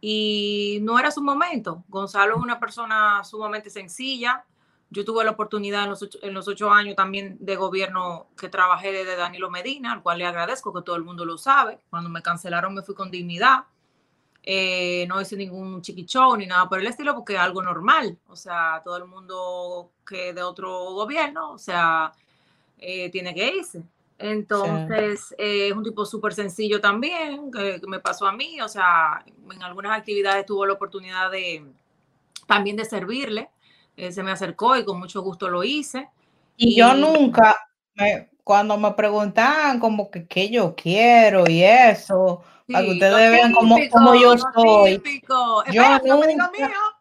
Y 0.00 0.78
no 0.82 0.98
era 0.98 1.10
su 1.10 1.22
momento. 1.22 1.84
Gonzalo 1.88 2.36
es 2.36 2.42
una 2.42 2.58
persona 2.58 3.22
sumamente 3.24 3.70
sencilla. 3.70 4.44
Yo 4.90 5.04
tuve 5.04 5.24
la 5.24 5.30
oportunidad 5.32 5.84
en 5.84 5.90
los, 5.90 6.02
ocho, 6.02 6.18
en 6.22 6.34
los 6.34 6.46
ocho 6.48 6.70
años 6.70 6.96
también 6.96 7.36
de 7.40 7.56
gobierno 7.56 8.26
que 8.36 8.48
trabajé 8.48 8.92
desde 8.92 9.16
Danilo 9.16 9.48
Medina, 9.50 9.92
al 9.92 10.02
cual 10.02 10.18
le 10.18 10.26
agradezco, 10.26 10.72
que 10.72 10.82
todo 10.82 10.96
el 10.96 11.04
mundo 11.04 11.24
lo 11.24 11.38
sabe. 11.38 11.78
Cuando 11.90 12.10
me 12.10 12.20
cancelaron 12.22 12.74
me 12.74 12.82
fui 12.82 12.94
con 12.94 13.10
dignidad. 13.10 13.64
Eh, 14.44 15.06
no 15.08 15.20
hice 15.20 15.36
ningún 15.36 15.80
chiquichón 15.82 16.40
ni 16.40 16.46
nada 16.46 16.68
por 16.68 16.80
el 16.80 16.86
estilo, 16.86 17.14
porque 17.14 17.34
es 17.34 17.38
algo 17.38 17.62
normal. 17.62 18.18
O 18.28 18.36
sea, 18.36 18.80
todo 18.84 18.96
el 18.96 19.04
mundo 19.04 19.92
que 20.06 20.32
de 20.32 20.42
otro 20.42 20.92
gobierno, 20.94 21.52
o 21.52 21.58
sea, 21.58 22.12
eh, 22.78 23.10
tiene 23.10 23.34
que 23.34 23.56
irse. 23.56 23.82
Entonces, 24.18 25.34
eh, 25.38 25.68
es 25.68 25.72
un 25.72 25.82
tipo 25.82 26.04
súper 26.04 26.34
sencillo 26.34 26.80
también, 26.80 27.50
que, 27.50 27.80
que, 27.80 27.86
me 27.86 27.98
pasó 27.98 28.26
a 28.26 28.32
mí, 28.32 28.60
o 28.60 28.68
sea, 28.68 29.24
en 29.52 29.62
algunas 29.62 29.98
actividades 29.98 30.46
tuvo 30.46 30.64
la 30.64 30.74
oportunidad 30.74 31.30
de 31.30 31.64
también 32.46 32.76
de 32.76 32.84
servirle, 32.84 33.48
se 33.96 34.22
me 34.22 34.30
acercó 34.30 34.76
y 34.76 34.84
con 34.84 34.98
mucho 34.98 35.22
gusto 35.22 35.48
lo 35.48 35.64
hice. 35.64 36.08
Y, 36.56 36.70
y 36.70 36.76
yo 36.76 36.94
nunca, 36.94 37.56
me, 37.94 38.30
cuando 38.44 38.76
me 38.76 38.92
preguntaban 38.92 39.78
como 39.78 40.10
que 40.10 40.26
qué 40.26 40.50
yo 40.50 40.74
quiero 40.74 41.48
y 41.48 41.62
eso, 41.62 42.42
sí, 42.72 42.72
para 42.72 42.84
que 42.84 42.92
ustedes 42.92 43.30
vean 43.30 43.52
cómo, 43.52 43.76
cómo 43.90 44.14
yo 44.14 44.34
soy. 44.54 44.98
Típico. 44.98 45.64
Yo 45.72 45.82
Espera, 45.82 46.00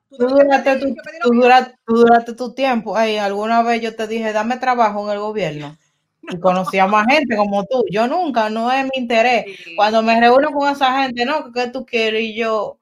tú, 0.09 0.27
duraste 0.27 0.75
tu, 0.77 0.95
tú, 1.23 1.33
duraste, 1.33 1.75
tú 1.85 1.93
duraste 1.95 2.33
tu 2.33 2.53
tiempo. 2.53 2.95
Ay, 2.97 3.17
alguna 3.17 3.63
vez 3.63 3.81
yo 3.81 3.95
te 3.95 4.07
dije, 4.07 4.33
dame 4.33 4.57
trabajo 4.57 5.05
en 5.05 5.13
el 5.13 5.19
gobierno 5.19 5.77
y 6.21 6.39
conocía 6.39 6.87
más 6.87 7.07
gente 7.07 7.35
como 7.35 7.65
tú. 7.65 7.85
Yo 7.89 8.07
nunca, 8.07 8.49
no 8.49 8.71
es 8.71 8.83
mi 8.83 9.01
interés. 9.01 9.45
Sí. 9.63 9.75
Cuando 9.75 10.01
me 10.01 10.19
reúno 10.19 10.51
con 10.51 10.69
esa 10.69 11.01
gente, 11.01 11.25
no, 11.25 11.51
¿qué 11.51 11.67
tú 11.67 11.85
quieres? 11.85 12.23
Y 12.23 12.35
yo, 12.35 12.79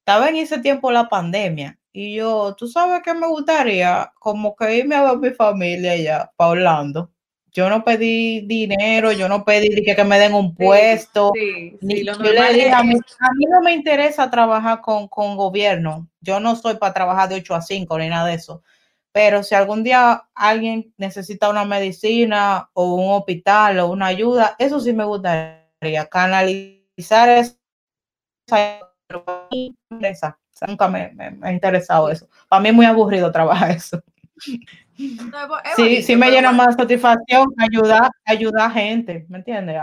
estaba 0.00 0.28
en 0.28 0.36
ese 0.36 0.58
tiempo 0.58 0.90
la 0.90 1.08
pandemia. 1.08 1.78
Y 1.92 2.14
yo, 2.14 2.54
tú 2.56 2.68
sabes 2.68 3.02
que 3.02 3.14
me 3.14 3.26
gustaría 3.26 4.12
como 4.18 4.54
que 4.54 4.78
irme 4.78 4.94
a 4.94 5.12
ver 5.12 5.18
mi 5.18 5.30
familia 5.30 5.92
allá, 5.92 6.32
para 6.36 6.50
Orlando. 6.50 7.10
Yo 7.52 7.68
no 7.68 7.84
pedí 7.84 8.40
dinero, 8.42 9.12
yo 9.12 9.28
no 9.28 9.44
pedí 9.44 9.82
que, 9.84 9.96
que 9.96 10.04
me 10.04 10.18
den 10.18 10.34
un 10.34 10.54
puesto. 10.54 11.32
Sí, 11.34 11.76
sí, 11.80 11.86
ni, 11.86 12.04
yo 12.04 12.14
le 12.14 12.52
dije, 12.52 12.72
a 12.72 12.82
mí, 12.82 12.94
a 12.94 13.34
mí, 13.34 13.44
no 13.50 13.60
me 13.60 13.72
interesa 13.72 14.30
trabajar 14.30 14.80
con, 14.80 15.08
con 15.08 15.36
gobierno. 15.36 16.08
Yo 16.20 16.38
no 16.38 16.54
soy 16.56 16.76
para 16.76 16.94
trabajar 16.94 17.28
de 17.28 17.36
8 17.36 17.54
a 17.54 17.62
5 17.62 17.98
ni 17.98 18.08
nada 18.08 18.26
de 18.26 18.34
eso 18.34 18.62
pero 19.12 19.42
si 19.42 19.54
algún 19.54 19.82
día 19.82 20.28
alguien 20.34 20.94
necesita 20.96 21.50
una 21.50 21.64
medicina 21.64 22.70
o 22.74 22.94
un 22.94 23.12
hospital 23.12 23.80
o 23.80 23.90
una 23.90 24.06
ayuda, 24.06 24.54
eso 24.58 24.80
sí 24.80 24.92
me 24.92 25.04
gustaría, 25.04 26.06
canalizar 26.10 27.28
esa 27.28 27.56
empresa. 29.90 30.38
Nunca 30.66 30.88
me, 30.88 31.10
me, 31.12 31.30
me, 31.30 31.48
ha 31.48 31.52
interesado 31.52 32.10
eso. 32.10 32.28
Para 32.48 32.60
mí 32.60 32.68
es 32.68 32.74
muy 32.74 32.86
aburrido 32.86 33.32
trabajar 33.32 33.70
eso. 33.70 34.02
Sí, 35.76 36.02
sí 36.02 36.16
me 36.16 36.30
llena 36.30 36.52
más 36.52 36.76
satisfacción 36.76 37.52
ayudar, 37.58 38.10
ayudar 38.24 38.66
a 38.66 38.70
gente, 38.70 39.26
¿me 39.28 39.38
entiendes? 39.38 39.80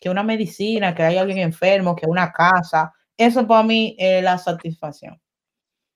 Que 0.00 0.10
una 0.10 0.22
medicina, 0.22 0.94
que 0.94 1.02
hay 1.02 1.16
alguien 1.16 1.38
enfermo, 1.38 1.96
que 1.96 2.06
una 2.06 2.32
casa. 2.32 2.92
Eso 3.16 3.46
para 3.46 3.62
mí 3.62 3.96
es 3.98 4.22
la 4.22 4.38
satisfacción. 4.38 5.20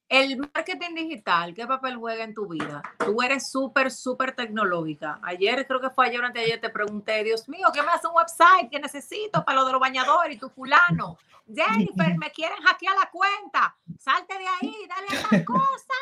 El 0.09 0.38
marketing 0.38 0.96
digital, 0.96 1.54
¿qué 1.54 1.68
papel 1.68 1.96
juega 1.96 2.24
en 2.24 2.35
tu 2.35 2.48
vida? 2.48 2.83
Tú 2.98 3.22
eres 3.22 3.48
súper, 3.48 3.92
súper 3.92 4.35
tecnológica. 4.35 5.20
Ayer, 5.22 5.64
creo 5.68 5.80
que 5.80 5.90
fue 5.90 6.06
ayer 6.06 6.20
o 6.20 6.26
anteayer, 6.26 6.61
te 6.61 6.68
pregunté, 6.68 7.22
Dios 7.22 7.48
mío, 7.48 7.68
¿qué 7.72 7.80
me 7.80 7.90
hace 7.92 8.09
un 8.09 8.16
website 8.16 8.68
que 8.70 8.80
necesito 8.80 9.44
para 9.44 9.61
lo 9.61 9.66
de 9.66 9.72
los 9.72 9.80
bañadores 9.80 10.35
y 10.35 10.40
tu 10.40 10.48
fulano? 10.48 11.16
Jennifer, 11.46 12.18
me 12.18 12.33
quieren 12.33 12.59
hackear 12.61 12.96
la 12.96 13.09
cuenta. 13.09 13.76
Salte 13.98 14.35
de 14.37 14.46
ahí, 14.48 14.74
dale 14.88 15.06
a 15.11 15.14
esa 15.14 15.44
cosa. 15.44 15.94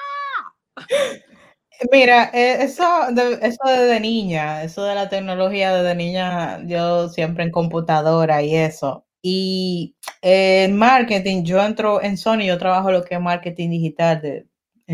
Mira, 1.92 2.30
eh, 2.34 2.64
eso 2.64 2.82
de, 3.12 3.38
eso 3.42 3.58
desde 3.64 4.00
niña, 4.00 4.64
eso 4.64 4.82
de 4.84 4.94
la 4.96 5.08
tecnología 5.08 5.72
desde 5.74 5.94
niña, 5.94 6.60
yo 6.66 7.08
siempre 7.08 7.44
en 7.44 7.52
computadora 7.52 8.42
y 8.42 8.54
eso. 8.56 9.06
Y 9.22 9.94
en 10.22 10.76
marketing, 10.76 11.44
yo 11.44 11.62
entro 11.64 12.02
en 12.02 12.16
Sony, 12.16 12.40
yo 12.46 12.58
trabajo 12.58 12.90
lo 12.90 13.04
que 13.04 13.14
es 13.14 13.20
marketing 13.20 13.70
digital, 13.70 14.46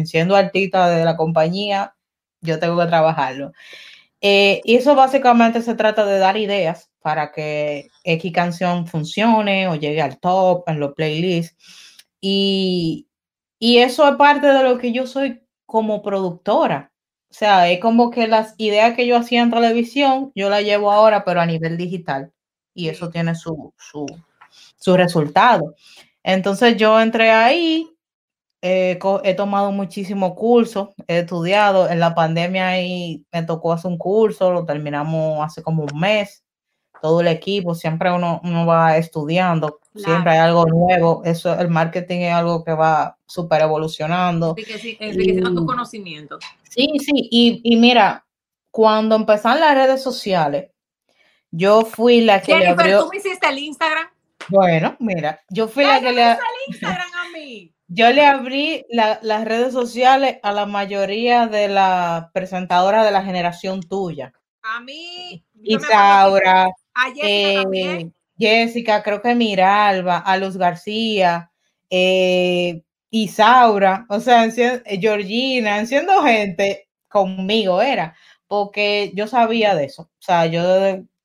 siendo 0.05 0.37
artista 0.37 0.89
de 0.91 1.05
la 1.05 1.17
compañía, 1.17 1.95
yo 2.43 2.59
tengo 2.59 2.79
que 2.79 2.87
trabajarlo. 2.87 3.53
Eh, 4.23 4.61
y 4.65 4.77
eso 4.77 4.95
básicamente 4.95 5.63
se 5.63 5.75
trata 5.77 6.07
de 6.07 6.19
dar 6.19 6.37
ideas 6.39 6.91
para 7.01 7.33
que 7.33 7.89
X 8.05 8.33
canción 8.33 8.87
funcione 8.87 9.69
o 9.69 9.77
llegue 9.77 10.03
al 10.03 10.19
top 10.21 10.65
en 10.69 10.81
los 10.81 10.95
playlists. 10.95 11.57
Y, 12.21 13.09
y 13.59 13.79
eso 13.79 14.09
es 14.09 14.17
parte 14.17 14.49
de 14.49 14.63
lo 14.65 14.79
que 14.79 14.93
yo 14.93 15.07
soy 15.07 15.44
como 15.75 16.03
productora. 16.03 16.93
O 17.29 17.35
sea, 17.35 17.69
es 17.69 17.81
como 17.81 18.13
que 18.13 18.29
las 18.29 18.55
ideas 18.59 18.95
que 18.95 19.09
yo 19.09 19.17
hacía 19.17 19.43
en 19.43 19.51
televisión, 19.51 20.31
yo 20.37 20.49
las 20.49 20.63
llevo 20.63 20.93
ahora, 20.93 21.25
pero 21.25 21.41
a 21.41 21.47
nivel 21.47 21.77
digital 21.77 22.33
y 22.75 22.91
eso 22.91 23.11
tiene 23.11 23.35
su, 23.35 23.75
su, 23.77 24.07
su 24.77 24.97
resultado. 24.97 25.75
Entonces 26.23 26.77
yo 26.77 27.01
entré 27.01 27.33
ahí, 27.33 27.91
eh, 28.63 29.01
he 29.25 29.35
tomado 29.35 29.73
muchísimos 29.73 30.35
cursos, 30.35 30.91
he 31.09 31.19
estudiado, 31.19 31.91
en 31.91 31.99
la 31.99 32.15
pandemia 32.15 32.69
ahí 32.69 33.27
me 33.33 33.43
tocó 33.43 33.73
hacer 33.73 33.91
un 33.91 33.99
curso, 33.99 34.53
lo 34.53 34.65
terminamos 34.65 35.45
hace 35.45 35.61
como 35.61 35.83
un 35.83 35.99
mes, 35.99 36.44
todo 37.05 37.21
el 37.21 37.29
equipo, 37.29 37.75
siempre 37.75 38.11
uno, 38.11 38.41
uno 38.45 38.65
va 38.65 38.97
estudiando, 38.97 39.79
claro. 39.93 40.09
siempre 40.09 40.33
hay 40.33 40.39
algo 40.39 40.65
nuevo, 40.65 41.21
eso, 41.23 41.53
el 41.61 41.69
marketing 41.69 42.21
es 42.21 42.33
algo 42.33 42.65
que 42.65 42.73
va 42.73 43.19
súper 43.27 43.61
evolucionando. 43.61 44.55
Enriqueciendo 44.57 45.55
tu 45.55 45.67
conocimiento. 45.67 46.39
Sí, 46.63 46.89
sí, 47.01 47.13
y, 47.31 47.61
y 47.63 47.77
mira, 47.77 48.25
cuando 48.71 49.17
empezaron 49.17 49.61
las 49.61 49.75
redes 49.75 50.03
sociales, 50.03 50.71
yo 51.51 51.83
fui 51.85 52.23
la 52.23 52.41
que 52.41 52.55
Jennifer, 52.55 52.75
le 52.75 52.83
abrió. 52.83 53.05
¿tú 53.05 53.11
me 53.11 53.19
hiciste 53.19 53.49
el 53.51 53.59
Instagram? 53.59 54.07
Bueno, 54.49 54.97
mira, 54.99 55.43
yo 55.51 55.69
fui 55.69 55.85
la 55.85 56.01
que 56.01 56.11
le. 56.11 56.31
El 56.31 56.39
Instagram 56.69 57.09
a 57.19 57.37
mí. 57.37 57.71
Yo 57.87 58.11
le 58.13 58.25
abrí 58.25 58.87
la, 58.89 59.19
las 59.21 59.45
redes 59.45 59.75
sociales 59.75 60.39
a 60.43 60.53
la 60.53 60.65
mayoría 60.65 61.49
de 61.49 61.69
las 61.69 62.31
presentadoras 62.33 63.05
de 63.05 63.11
la 63.11 63.23
generación 63.23 63.83
tuya. 63.83 64.33
A 64.63 64.81
mí. 64.81 65.45
Isaura, 65.63 66.69
a 66.95 67.13
Jessica, 67.15 67.69
eh, 67.73 68.11
Jessica, 68.39 69.03
creo 69.03 69.23
que 69.23 69.35
Miralba, 69.35 70.19
a 70.19 70.37
Luz 70.37 70.57
García, 70.57 71.51
eh, 71.91 72.83
Isaura, 73.11 74.07
o 74.09 74.21
sea, 74.21 74.51
Georgina, 74.51 75.85
siendo 75.87 76.23
gente 76.23 76.89
conmigo 77.09 77.81
era, 77.81 78.17
porque 78.49 79.13
yo 79.15 79.27
sabía 79.29 79.75
de 79.75 79.85
eso. 79.85 80.03
O 80.03 80.23
sea, 80.23 80.47
yo 80.47 80.63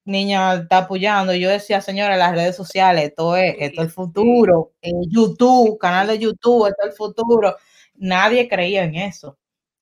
niña 0.09 0.55
está 0.55 0.79
apoyando. 0.79 1.33
Yo 1.33 1.49
decía, 1.49 1.81
señora, 1.81 2.17
las 2.17 2.33
redes 2.33 2.55
sociales, 2.55 3.05
esto 3.05 3.35
es, 3.35 3.55
esto 3.59 3.81
es 3.81 3.87
el 3.87 3.93
futuro. 3.93 4.73
En 4.81 5.09
YouTube, 5.09 5.77
canal 5.79 6.07
de 6.07 6.19
YouTube, 6.19 6.67
esto 6.67 6.81
es 6.83 6.89
el 6.91 6.97
futuro. 6.97 7.55
Nadie 7.95 8.47
creía 8.49 8.83
en 8.83 8.95
eso. 8.95 9.37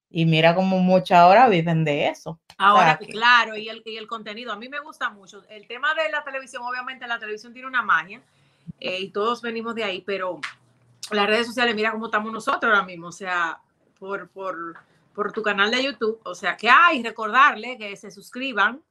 Y 0.09 0.25
mira 0.25 0.55
como 0.55 0.79
muchas 0.79 1.19
ahora 1.19 1.49
viven 1.49 1.83
de 1.83 2.07
eso. 2.07 2.39
Ahora, 2.57 2.97
o 2.99 3.03
sea, 3.03 3.07
claro, 3.07 3.57
y 3.57 3.69
el, 3.69 3.83
y 3.85 3.97
el, 3.97 4.07
contenido. 4.07 4.51
A 4.51 4.55
mí 4.55 4.69
me 4.69 4.79
gusta 4.79 5.09
mucho. 5.09 5.43
El 5.49 5.67
tema 5.67 5.93
de 5.93 6.09
la 6.09 6.23
televisión, 6.23 6.63
obviamente 6.63 7.05
la 7.07 7.19
televisión 7.19 7.53
tiene 7.53 7.67
una 7.67 7.81
magia 7.81 8.21
eh, 8.79 8.99
y 8.99 9.09
todos 9.09 9.41
venimos 9.41 9.75
de 9.75 9.83
ahí, 9.83 10.01
pero 10.01 10.39
las 11.11 11.27
redes 11.27 11.47
sociales, 11.47 11.75
mira 11.75 11.91
cómo 11.91 12.05
estamos 12.05 12.31
nosotros 12.31 12.71
ahora 12.71 12.85
mismo. 12.85 13.07
O 13.07 13.11
sea, 13.11 13.59
por, 13.99 14.29
por, 14.29 14.77
por 15.13 15.31
tu 15.33 15.41
canal 15.43 15.71
de 15.71 15.83
YouTube. 15.83 16.19
O 16.23 16.35
sea, 16.35 16.55
que 16.55 16.69
hay, 16.69 17.03
recordarle 17.03 17.77
que 17.77 17.95
se 17.97 18.11
suscriban 18.11 18.81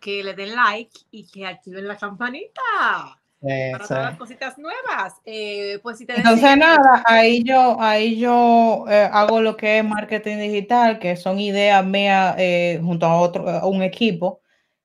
que 0.00 0.24
le 0.24 0.34
den 0.34 0.56
like 0.56 0.98
y 1.10 1.26
que 1.26 1.46
activen 1.46 1.86
la 1.86 1.96
campanita. 1.96 3.19
Eso. 3.42 3.72
Para 3.72 3.86
todas 3.86 4.04
las 4.04 4.18
cositas 4.18 4.58
nuevas. 4.58 5.14
Eh, 5.24 5.78
pues 5.82 5.98
si 5.98 6.04
te 6.04 6.16
Entonces, 6.16 6.42
decís, 6.42 6.58
nada, 6.58 7.02
ahí 7.06 7.42
yo, 7.42 7.80
ahí 7.80 8.18
yo 8.18 8.84
eh, 8.88 9.08
hago 9.10 9.40
lo 9.40 9.56
que 9.56 9.78
es 9.78 9.84
marketing 9.84 10.36
digital, 10.38 10.98
que 10.98 11.16
son 11.16 11.40
ideas 11.40 11.84
mías 11.84 12.34
eh, 12.38 12.80
junto 12.82 13.06
a 13.06 13.16
otro, 13.16 13.48
a 13.48 13.66
un 13.66 13.82
equipo. 13.82 14.40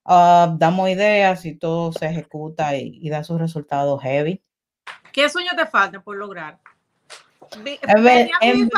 Uh, 0.07 0.55
damos 0.57 0.87
ideas 0.89 1.43
y 1.45 1.55
todo 1.55 1.91
se 1.91 2.05
ejecuta 2.05 2.77
y, 2.77 2.99
y, 3.01 3.09
da 3.09 3.23
sus 3.23 3.39
resultados 3.39 4.01
heavy. 4.03 4.39
¿Qué 5.11 5.27
sueño 5.29 5.51
te 5.57 5.65
falta 5.65 5.99
por 5.99 6.15
lograr? 6.15 6.59
En, 7.55 7.63
ver, 8.03 8.29
en, 8.41 8.69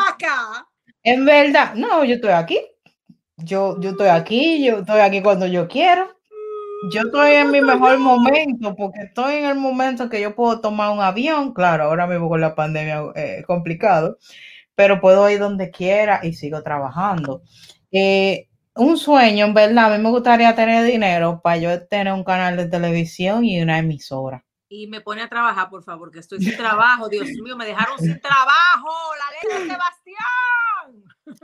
en 1.03 1.25
verdad, 1.25 1.73
no, 1.75 2.05
yo 2.05 2.15
estoy 2.15 2.31
aquí. 2.31 2.61
Yo, 3.35 3.79
yo 3.81 3.91
estoy 3.91 4.07
aquí, 4.07 4.65
yo 4.65 4.79
estoy 4.79 5.01
aquí 5.01 5.21
cuando 5.21 5.45
yo 5.47 5.67
quiero 5.67 6.16
yo 6.91 7.01
estoy 7.01 7.31
en 7.31 7.51
mi 7.51 7.61
mejor 7.61 7.97
momento 7.99 8.75
porque 8.75 9.01
estoy 9.01 9.35
en 9.35 9.45
el 9.45 9.55
momento 9.55 10.09
que 10.09 10.21
yo 10.21 10.35
puedo 10.35 10.61
tomar 10.61 10.91
un 10.91 11.01
avión, 11.01 11.53
claro, 11.53 11.85
ahora 11.85 12.07
mismo 12.07 12.29
con 12.29 12.41
la 12.41 12.55
pandemia 12.55 13.03
eh, 13.15 13.43
complicado, 13.45 14.17
pero 14.75 15.01
puedo 15.01 15.29
ir 15.29 15.39
donde 15.39 15.71
quiera 15.71 16.19
y 16.23 16.33
sigo 16.33 16.61
trabajando. 16.63 17.41
Eh, 17.91 18.47
un 18.75 18.97
sueño, 18.97 19.45
en 19.45 19.53
verdad, 19.53 19.91
a 19.91 19.97
mí 19.97 20.03
me 20.03 20.09
gustaría 20.09 20.55
tener 20.55 20.85
dinero 20.85 21.41
para 21.43 21.57
yo 21.57 21.87
tener 21.87 22.13
un 22.13 22.23
canal 22.23 22.57
de 22.57 22.67
televisión 22.67 23.43
y 23.43 23.61
una 23.61 23.79
emisora. 23.79 24.43
Y 24.69 24.87
me 24.87 24.99
pone 25.01 25.21
a 25.21 25.29
trabajar, 25.29 25.69
por 25.69 25.83
favor, 25.83 26.11
que 26.11 26.19
estoy 26.19 26.43
sin 26.43 26.57
trabajo. 26.57 27.07
Dios 27.07 27.27
mío, 27.41 27.55
me 27.55 27.65
dejaron 27.65 27.97
sin 27.97 28.19
trabajo. 28.19 28.91
La 29.17 29.49
ley 29.49 29.61
de 29.61 29.73
Sebastián. 29.73 30.06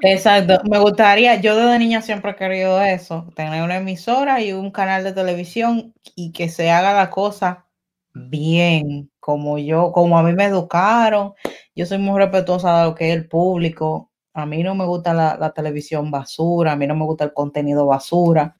Exacto, 0.01 0.61
me 0.69 0.79
gustaría, 0.79 1.39
yo 1.41 1.55
desde 1.55 1.79
niña 1.79 2.01
siempre 2.01 2.31
he 2.31 2.35
querido 2.35 2.81
eso, 2.81 3.27
tener 3.35 3.63
una 3.63 3.77
emisora 3.77 4.41
y 4.41 4.53
un 4.53 4.71
canal 4.71 5.03
de 5.03 5.13
televisión 5.13 5.93
y 6.15 6.31
que 6.31 6.49
se 6.49 6.71
haga 6.71 6.93
la 6.93 7.09
cosa 7.09 7.65
bien, 8.13 9.11
como 9.19 9.57
yo, 9.57 9.91
como 9.91 10.17
a 10.17 10.23
mí 10.23 10.33
me 10.33 10.45
educaron. 10.45 11.33
Yo 11.75 11.85
soy 11.85 11.97
muy 11.97 12.19
respetuosa 12.19 12.79
de 12.79 12.85
lo 12.85 12.95
que 12.95 13.11
es 13.11 13.17
el 13.17 13.27
público. 13.27 14.11
A 14.33 14.45
mí 14.45 14.63
no 14.63 14.75
me 14.75 14.85
gusta 14.85 15.13
la, 15.13 15.37
la 15.37 15.51
televisión 15.51 16.11
basura, 16.11 16.73
a 16.73 16.75
mí 16.75 16.87
no 16.87 16.95
me 16.95 17.05
gusta 17.05 17.25
el 17.25 17.33
contenido 17.33 17.85
basura. 17.85 18.55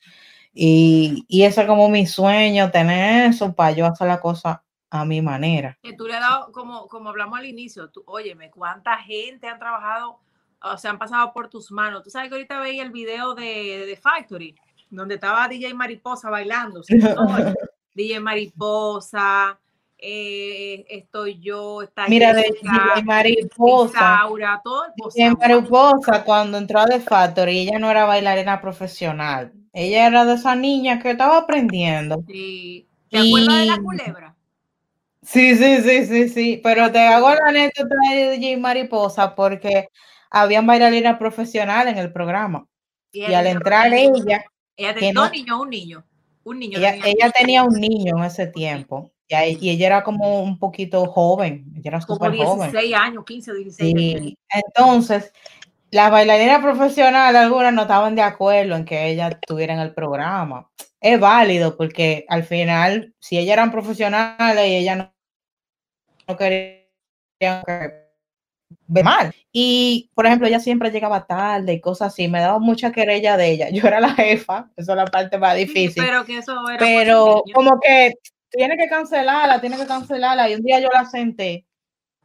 Y, 0.53 1.25
y 1.27 1.43
ese 1.43 1.61
es 1.61 1.67
como 1.67 1.89
mi 1.89 2.05
sueño, 2.05 2.69
tener 2.71 3.29
eso 3.29 3.53
para 3.53 3.71
yo 3.71 3.85
hacer 3.85 4.07
la 4.07 4.19
cosa 4.19 4.63
a 4.91 5.05
mi 5.05 5.21
manera. 5.21 5.79
Que 5.81 5.93
tú 5.93 6.05
le 6.05 6.13
has 6.13 6.21
dado, 6.21 6.51
como, 6.51 6.87
como 6.87 7.09
hablamos 7.09 7.39
al 7.39 7.45
inicio, 7.47 7.89
tú, 7.89 8.03
óyeme, 8.05 8.51
¿cuánta 8.51 8.97
gente 8.97 9.47
han 9.47 9.57
trabajado, 9.57 10.19
o 10.63 10.77
sea, 10.77 10.91
han 10.91 10.97
pasado 10.99 11.31
por 11.33 11.49
tus 11.49 11.71
manos? 11.71 12.03
Tú 12.03 12.09
sabes 12.09 12.29
que 12.29 12.35
ahorita 12.35 12.59
veía 12.59 12.83
el 12.83 12.91
video 12.91 13.35
de, 13.35 13.85
de 13.85 13.95
Factory, 13.97 14.55
donde 14.89 15.15
estaba 15.15 15.47
DJ 15.47 15.73
Mariposa 15.73 16.29
bailando. 16.29 16.81
No, 17.15 17.53
DJ 17.95 18.19
Mariposa, 18.19 19.59
eh, 19.97 20.85
estoy 20.89 21.39
yo, 21.39 21.81
está 21.83 22.07
Mira, 22.07 22.33
de 22.33 22.41
DJ 22.61 23.03
Mariposa. 23.03 23.97
Isaura, 24.23 24.61
todo 24.63 24.85
el 24.85 24.91
DJ 25.13 25.35
Mariposa, 25.35 26.23
cuando 26.23 26.57
entró 26.57 26.79
a 26.79 26.85
The 26.85 26.99
Factory, 26.99 27.59
ella 27.59 27.77
no 27.79 27.91
era 27.91 28.05
bailarina 28.05 28.59
profesional. 28.59 29.53
Ella 29.73 30.07
era 30.07 30.25
de 30.25 30.33
esa 30.35 30.55
niña 30.55 30.99
que 30.99 31.11
estaba 31.11 31.37
aprendiendo. 31.37 32.23
Sí. 32.27 32.87
¿Te 33.09 33.19
acuerdas 33.19 33.59
de 33.59 33.65
la 33.67 33.75
Y- 33.75 33.79
culebra? 33.81 34.35
Sí, 35.21 35.55
sí, 35.55 35.81
sí, 35.81 36.05
sí, 36.05 36.29
sí. 36.29 36.59
Pero 36.63 36.91
te 36.91 36.99
hago 36.99 37.29
la 37.29 37.47
anécdota 37.47 37.95
de 38.11 38.31
DJ 38.31 38.57
Mariposa 38.57 39.33
porque 39.35 39.87
habían 40.33 40.65
bailarinas 40.65 41.17
profesionales 41.17 41.93
en 41.93 41.99
el 41.99 42.11
programa. 42.11 42.67
Y, 43.11 43.23
ella 43.23 43.39
al 43.39 43.47
entrar 43.47 43.93
ella, 43.93 44.43
Ella 44.75 44.93
tenía 44.95 45.13
no- 45.13 45.21
dos 45.21 45.31
niños, 45.31 45.59
un 45.59 45.69
niño. 45.69 46.05
Un 46.43 46.59
niño. 46.59 46.79
ella, 46.79 46.91
tenía. 46.91 47.07
ella 47.07 47.31
tenía 47.31 47.63
un 47.63 47.79
niño 47.79 48.17
en 48.17 48.23
ese 48.25 48.47
tiempo. 48.47 49.11
Y, 49.29 49.69
ella 49.69 49.87
era 49.87 50.03
como 50.03 50.43
un 50.43 50.59
poquito 50.59 51.05
joven. 51.05 51.71
Ella 51.77 51.89
era 51.91 51.99
como 52.01 52.15
súper 52.15 52.35
joven. 52.35 52.71
16 52.71 52.95
años, 52.95 53.23
15 53.25 53.51
o 53.51 53.53
16. 53.53 53.95
Sí, 53.95 54.37
entonces, 54.49 55.31
las 55.91 56.11
bailarinas 56.11 56.61
profesionales, 56.61 57.39
algunas 57.39 57.73
no 57.73 57.83
estaban 57.83 58.15
de 58.15 58.23
acuerdo 58.23 58.75
en 58.75 58.85
que 58.85 59.07
ella 59.07 59.27
estuviera 59.29 59.73
en 59.73 59.79
el 59.79 59.93
programa. 59.93 60.69
Es 60.99 61.19
válido 61.19 61.77
porque 61.77 62.25
al 62.27 62.43
final, 62.43 63.13
si 63.19 63.37
ellas 63.37 63.53
eran 63.53 63.71
profesionales 63.71 64.67
y 64.67 64.75
ellas 64.77 64.97
no, 64.97 65.13
no 66.27 66.37
querían 66.37 66.83
que 67.65 68.02
ver 68.87 69.03
mal. 69.03 69.35
Y, 69.51 70.09
por 70.13 70.25
ejemplo, 70.25 70.47
ella 70.47 70.59
siempre 70.59 70.91
llegaba 70.91 71.25
tarde 71.25 71.73
y 71.73 71.81
cosas 71.81 72.13
así. 72.13 72.27
Me 72.27 72.39
daba 72.39 72.59
mucha 72.59 72.91
querella 72.91 73.37
de 73.37 73.51
ella. 73.51 73.69
Yo 73.71 73.87
era 73.87 73.99
la 73.99 74.09
jefa, 74.09 74.69
eso 74.75 74.91
es 74.91 74.97
la 74.97 75.05
parte 75.05 75.37
más 75.37 75.55
difícil. 75.55 76.03
Pero 76.03 76.25
que 76.25 76.37
eso 76.37 76.53
era 76.69 76.79
Pero 76.79 77.43
como 77.53 77.79
que 77.79 78.13
tiene 78.49 78.77
que 78.77 78.87
cancelarla, 78.87 79.59
tiene 79.61 79.77
que 79.77 79.85
cancelarla. 79.85 80.49
Y 80.49 80.55
un 80.55 80.61
día 80.61 80.79
yo 80.79 80.89
la 80.93 81.05
senté 81.05 81.65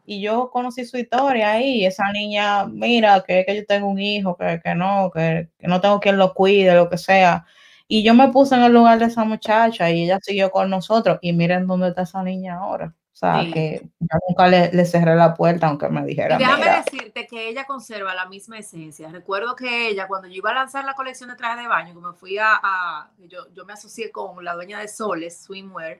y 0.04 0.20
yo 0.22 0.50
conocí 0.50 0.84
su 0.84 0.96
historia 0.96 1.52
ahí. 1.52 1.84
esa 1.84 2.10
niña, 2.12 2.66
mira, 2.66 3.22
que, 3.26 3.44
que 3.46 3.56
yo 3.56 3.66
tengo 3.66 3.88
un 3.88 3.98
hijo, 4.00 4.36
que, 4.36 4.60
que 4.62 4.74
no, 4.74 5.10
que, 5.14 5.50
que 5.58 5.68
no 5.68 5.80
tengo 5.80 6.00
quien 6.00 6.16
lo 6.16 6.34
cuide, 6.34 6.74
lo 6.74 6.88
que 6.88 6.98
sea. 6.98 7.46
Y 7.88 8.02
yo 8.02 8.14
me 8.14 8.28
puse 8.28 8.54
en 8.54 8.62
el 8.62 8.72
lugar 8.72 8.98
de 8.98 9.06
esa 9.06 9.24
muchacha 9.24 9.90
y 9.90 10.04
ella 10.04 10.18
siguió 10.22 10.50
con 10.50 10.70
nosotros. 10.70 11.18
Y 11.22 11.32
miren 11.32 11.66
dónde 11.66 11.88
está 11.88 12.02
esa 12.02 12.22
niña 12.22 12.56
ahora. 12.56 12.94
O 13.18 13.20
sea, 13.20 13.40
Sí. 13.42 13.50
que 13.50 13.82
yo 13.98 14.18
nunca 14.28 14.46
le, 14.46 14.70
le 14.72 14.84
cerré 14.84 15.16
la 15.16 15.34
puerta, 15.34 15.66
aunque 15.66 15.88
me 15.88 16.04
dijera, 16.06 16.36
Y 16.36 16.38
déjame 16.38 16.58
mira. 16.60 16.84
decirte 16.84 17.26
que 17.26 17.48
ella 17.48 17.64
conserva 17.64 18.14
la 18.14 18.26
misma 18.26 18.58
esencia. 18.58 19.08
Recuerdo 19.08 19.56
que 19.56 19.88
ella, 19.88 20.06
cuando 20.06 20.28
yo 20.28 20.34
iba 20.34 20.50
a 20.52 20.54
lanzar 20.54 20.84
la 20.84 20.94
colección 20.94 21.28
de 21.28 21.34
trajes 21.34 21.60
de 21.60 21.66
baño, 21.66 21.94
que 21.94 22.00
me 22.06 22.12
fui 22.12 22.38
a, 22.38 22.52
a- 22.62 23.10
yo, 23.28 23.48
yo 23.56 23.64
me 23.64 23.72
asocié 23.72 24.12
con 24.12 24.44
la 24.44 24.54
dueña 24.54 24.78
de 24.78 24.86
Soles, 24.86 25.36
Swimwear, 25.42 25.98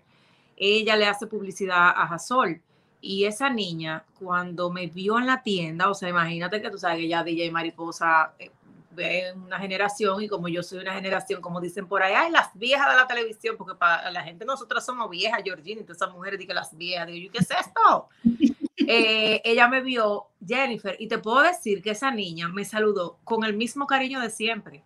ella 0.57 0.95
le 0.95 1.07
hace 1.09 1.27
publicidad 1.27 1.89
a 1.89 2.07
Jasol. 2.07 2.61
Y 3.01 3.25
esa 3.25 3.51
niña, 3.51 4.05
cuando 4.21 4.71
me 4.71 4.87
vio 4.87 5.19
en 5.19 5.27
la 5.27 5.43
tienda, 5.43 5.91
o 5.91 5.95
sea, 5.95 6.09
imagínate 6.09 6.63
que 6.63 6.71
tú 6.71 6.79
sabes 6.79 6.99
que 6.99 7.09
ya 7.09 7.25
DJ 7.25 7.51
Mariposa 7.51 8.33
de 8.99 9.33
una 9.35 9.59
generación 9.59 10.23
y 10.23 10.29
como 10.29 10.49
yo 10.49 10.63
soy 10.63 10.81
una 10.81 10.93
generación, 10.93 11.41
como 11.41 11.61
dicen 11.61 11.87
por 11.87 12.03
ahí, 12.03 12.13
ay, 12.15 12.31
las 12.31 12.51
viejas 12.53 12.91
de 12.91 12.97
la 12.97 13.07
televisión, 13.07 13.57
porque 13.57 13.75
para 13.75 14.11
la 14.11 14.23
gente 14.23 14.45
nosotras 14.45 14.85
somos 14.85 15.09
viejas, 15.09 15.41
Georgina, 15.43 15.81
todas 15.83 15.97
esas 15.97 16.13
mujeres 16.13 16.39
dicen 16.39 16.55
las 16.55 16.77
viejas, 16.77 17.07
digo, 17.07 17.27
yo, 17.27 17.33
¿qué 17.33 17.39
es 17.39 17.51
esto? 17.51 18.09
Eh, 18.91 19.43
ella 19.45 19.69
me 19.69 19.83
vio, 19.83 20.29
Jennifer, 20.47 20.97
y 20.99 21.09
te 21.09 21.19
puedo 21.19 21.43
decir 21.43 21.83
que 21.83 21.91
esa 21.91 22.11
niña 22.11 22.49
me 22.49 22.65
saludó 22.65 23.19
con 23.23 23.45
el 23.45 23.55
mismo 23.55 23.87
cariño 23.87 24.19
de 24.21 24.31
siempre. 24.31 24.83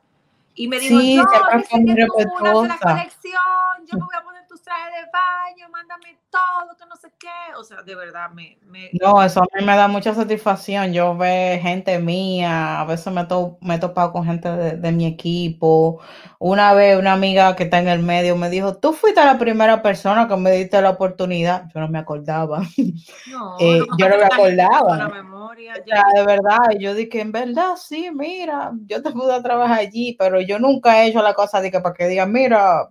Y 0.55 0.67
me 0.67 0.81
dijo, 0.81 0.99
Sí, 0.99 1.21
siempre 1.69 2.07
yo 2.07 2.15
que 2.17 2.25
tú 2.25 2.31
haces 2.39 2.43
la 2.43 2.53
respetuosa. 2.53 2.79
colección, 2.81 3.87
yo 3.87 3.99
me 3.99 4.05
voy 4.05 4.17
a 4.19 4.25
poner 4.25 4.32
tus 4.73 4.79
trajes 4.79 4.93
de 4.95 5.11
baño, 5.13 5.69
mándame 5.71 6.19
todo, 6.31 6.77
que 6.79 6.87
no 6.87 6.97
sé 6.97 7.13
qué. 7.19 7.55
O 7.57 7.65
sea, 7.65 7.83
de 7.83 7.95
verdad, 7.95 8.31
me... 8.31 8.59
me 8.67 8.91
No, 9.01 9.23
eso 9.23 9.41
a 9.41 9.47
mí 9.59 9.65
me 9.65 9.77
da 9.77 9.89
mucha 9.89 10.15
satisfacción. 10.15 10.93
Yo 10.93 11.17
veo 11.17 11.61
gente 11.61 11.99
mía, 11.99 12.81
a 12.81 12.85
veces 12.85 13.13
me, 13.13 13.25
to- 13.27 13.59
me 13.63 13.77
he 13.77 13.79
topado 13.79 14.13
con 14.13 14.25
gente 14.25 14.49
de, 14.51 14.77
de 14.77 14.93
mi 14.93 15.07
equipo. 15.07 16.01
Una 16.39 16.75
vez 16.75 16.99
una 16.99 17.13
amiga 17.15 17.57
que 17.57 17.65
está 17.65 17.79
en 17.81 17.89
el 17.89 18.01
medio 18.03 18.37
me 18.37 18.51
dijo, 18.51 18.77
tú 18.77 18.93
fuiste 18.93 19.25
la 19.25 19.39
primera 19.39 19.83
persona 19.83 20.29
que 20.29 20.37
me 20.37 20.51
diste 20.53 20.81
la 20.83 20.91
oportunidad. 20.91 21.69
Yo 21.75 21.81
no 21.81 21.89
me 21.89 21.99
acordaba. 21.99 22.61
no, 23.27 23.57
eh, 23.61 23.81
que 23.97 24.03
yo 24.03 24.09
no 24.09 24.17
me 24.19 24.25
acordaba. 24.27 24.97
la 24.99 25.09
memoria, 25.09 25.75
O 25.81 25.85
sea, 25.85 26.05
de 26.15 26.27
verdad, 26.27 26.59
yo 26.79 26.95
dije, 26.95 27.21
en 27.21 27.33
verdad, 27.33 27.77
sí, 27.77 28.11
mira, 28.13 28.73
yo 28.87 29.03
te 29.03 29.11
pude 29.11 29.41
trabajar 29.43 29.79
allí, 29.81 30.17
pero 30.19 30.41
yo 30.41 30.59
nunca 30.59 31.03
he 31.03 31.09
hecho 31.09 31.23
la 31.23 31.35
cosa 31.35 31.61
de 31.61 31.71
que 31.71 31.81
para 31.81 31.95
que 31.95 32.09
digan, 32.09 32.31
mira, 32.33 32.89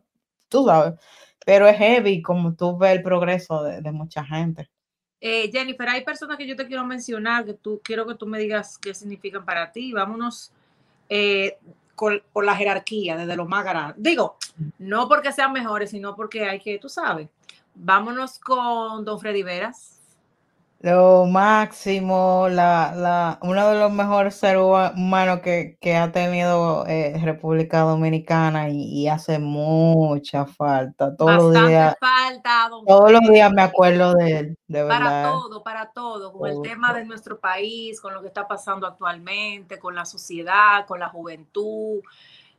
tú 0.49 0.65
sabes, 0.65 0.93
pero 1.45 1.67
es 1.67 1.77
heavy 1.77 2.21
como 2.21 2.53
tú 2.53 2.77
ves 2.77 2.97
el 2.97 3.03
progreso 3.03 3.63
de, 3.63 3.81
de 3.81 3.91
mucha 3.91 4.23
gente. 4.23 4.69
Eh, 5.23 5.51
Jennifer, 5.51 5.87
hay 5.87 6.03
personas 6.03 6.35
que 6.35 6.47
yo 6.47 6.55
te 6.55 6.65
quiero 6.65 6.83
mencionar, 6.83 7.45
que 7.45 7.53
tú 7.53 7.79
quiero 7.83 8.07
que 8.07 8.15
tú 8.15 8.25
me 8.25 8.39
digas 8.39 8.79
qué 8.79 8.95
significan 8.95 9.45
para 9.45 9.71
ti. 9.71 9.93
Vámonos 9.93 10.51
eh, 11.09 11.59
con, 11.93 12.23
por 12.33 12.43
la 12.43 12.55
jerarquía, 12.55 13.15
desde 13.15 13.35
lo 13.35 13.45
más 13.45 13.63
grande. 13.63 13.93
Digo, 13.97 14.37
no 14.79 15.07
porque 15.07 15.31
sean 15.31 15.53
mejores, 15.53 15.91
sino 15.91 16.15
porque 16.15 16.45
hay 16.45 16.59
que, 16.59 16.79
tú 16.79 16.89
sabes. 16.89 17.29
Vámonos 17.75 18.39
con 18.39 19.05
Don 19.05 19.19
Freddy 19.19 19.43
Veras. 19.43 20.00
Lo 20.83 21.27
máximo, 21.27 22.47
la, 22.49 22.95
la, 22.95 23.39
uno 23.43 23.69
de 23.69 23.79
los 23.79 23.91
mejores 23.91 24.33
seres 24.33 24.63
huma- 24.63 24.91
humanos 24.95 25.41
que, 25.41 25.77
que 25.79 25.95
ha 25.95 26.11
tenido 26.11 26.87
eh, 26.87 27.19
República 27.23 27.81
Dominicana 27.81 28.67
y, 28.69 28.81
y 28.85 29.07
hace 29.07 29.37
mucha 29.37 30.47
falta. 30.47 31.15
Todos 31.15 31.35
los 31.35 31.67
días, 31.67 31.95
falta, 31.99 32.67
Don 32.67 32.83
todos 32.85 33.11
los 33.11 33.21
días 33.29 33.51
me 33.51 33.61
acuerdo 33.61 34.15
de 34.15 34.39
él, 34.39 34.57
de 34.67 34.83
Para 34.85 35.29
todo, 35.29 35.61
para 35.61 35.91
todo, 35.91 36.33
con 36.33 36.49
el 36.49 36.61
tema 36.63 36.91
de 36.95 37.05
nuestro 37.05 37.39
país, 37.39 38.01
con 38.01 38.15
lo 38.15 38.21
que 38.21 38.27
está 38.29 38.47
pasando 38.47 38.87
actualmente, 38.87 39.77
con 39.77 39.93
la 39.93 40.05
sociedad, 40.05 40.87
con 40.87 40.99
la 40.99 41.09
juventud, 41.09 42.01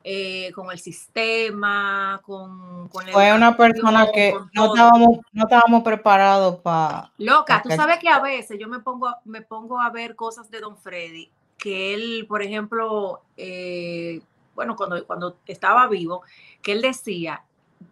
eh, 0.05 0.51
con 0.55 0.71
el 0.71 0.79
sistema, 0.79 2.21
con, 2.25 2.89
con 2.89 3.07
la 3.07 3.13
Fue 3.13 3.33
una 3.33 3.57
persona 3.57 4.11
que 4.13 4.35
no 4.53 4.67
estábamos, 4.75 5.19
no 5.33 5.45
estábamos 5.45 5.83
preparados 5.83 6.57
para... 6.61 7.11
Loca, 7.19 7.63
tú 7.63 7.69
sabes 7.77 7.99
que 7.99 8.09
a 8.09 8.21
veces 8.21 8.59
yo 8.59 8.69
me 8.69 8.81
pongo, 8.81 9.15
me 9.25 9.43
pongo 9.43 9.81
a 9.81 9.91
ver 9.91 10.17
cosas 10.17 10.51
de 10.51 10.61
Don 10.61 10.77
Freddy, 10.77 11.31
que 11.57 11.95
él, 11.95 12.27
por 12.29 12.43
ejemplo, 12.43 13.23
eh, 13.37 14.21
bueno, 14.55 14.75
cuando, 14.77 15.07
cuando 15.07 15.37
estaba 15.47 15.87
vivo, 15.87 16.23
que 16.61 16.73
él 16.73 16.83
decía, 16.83 17.43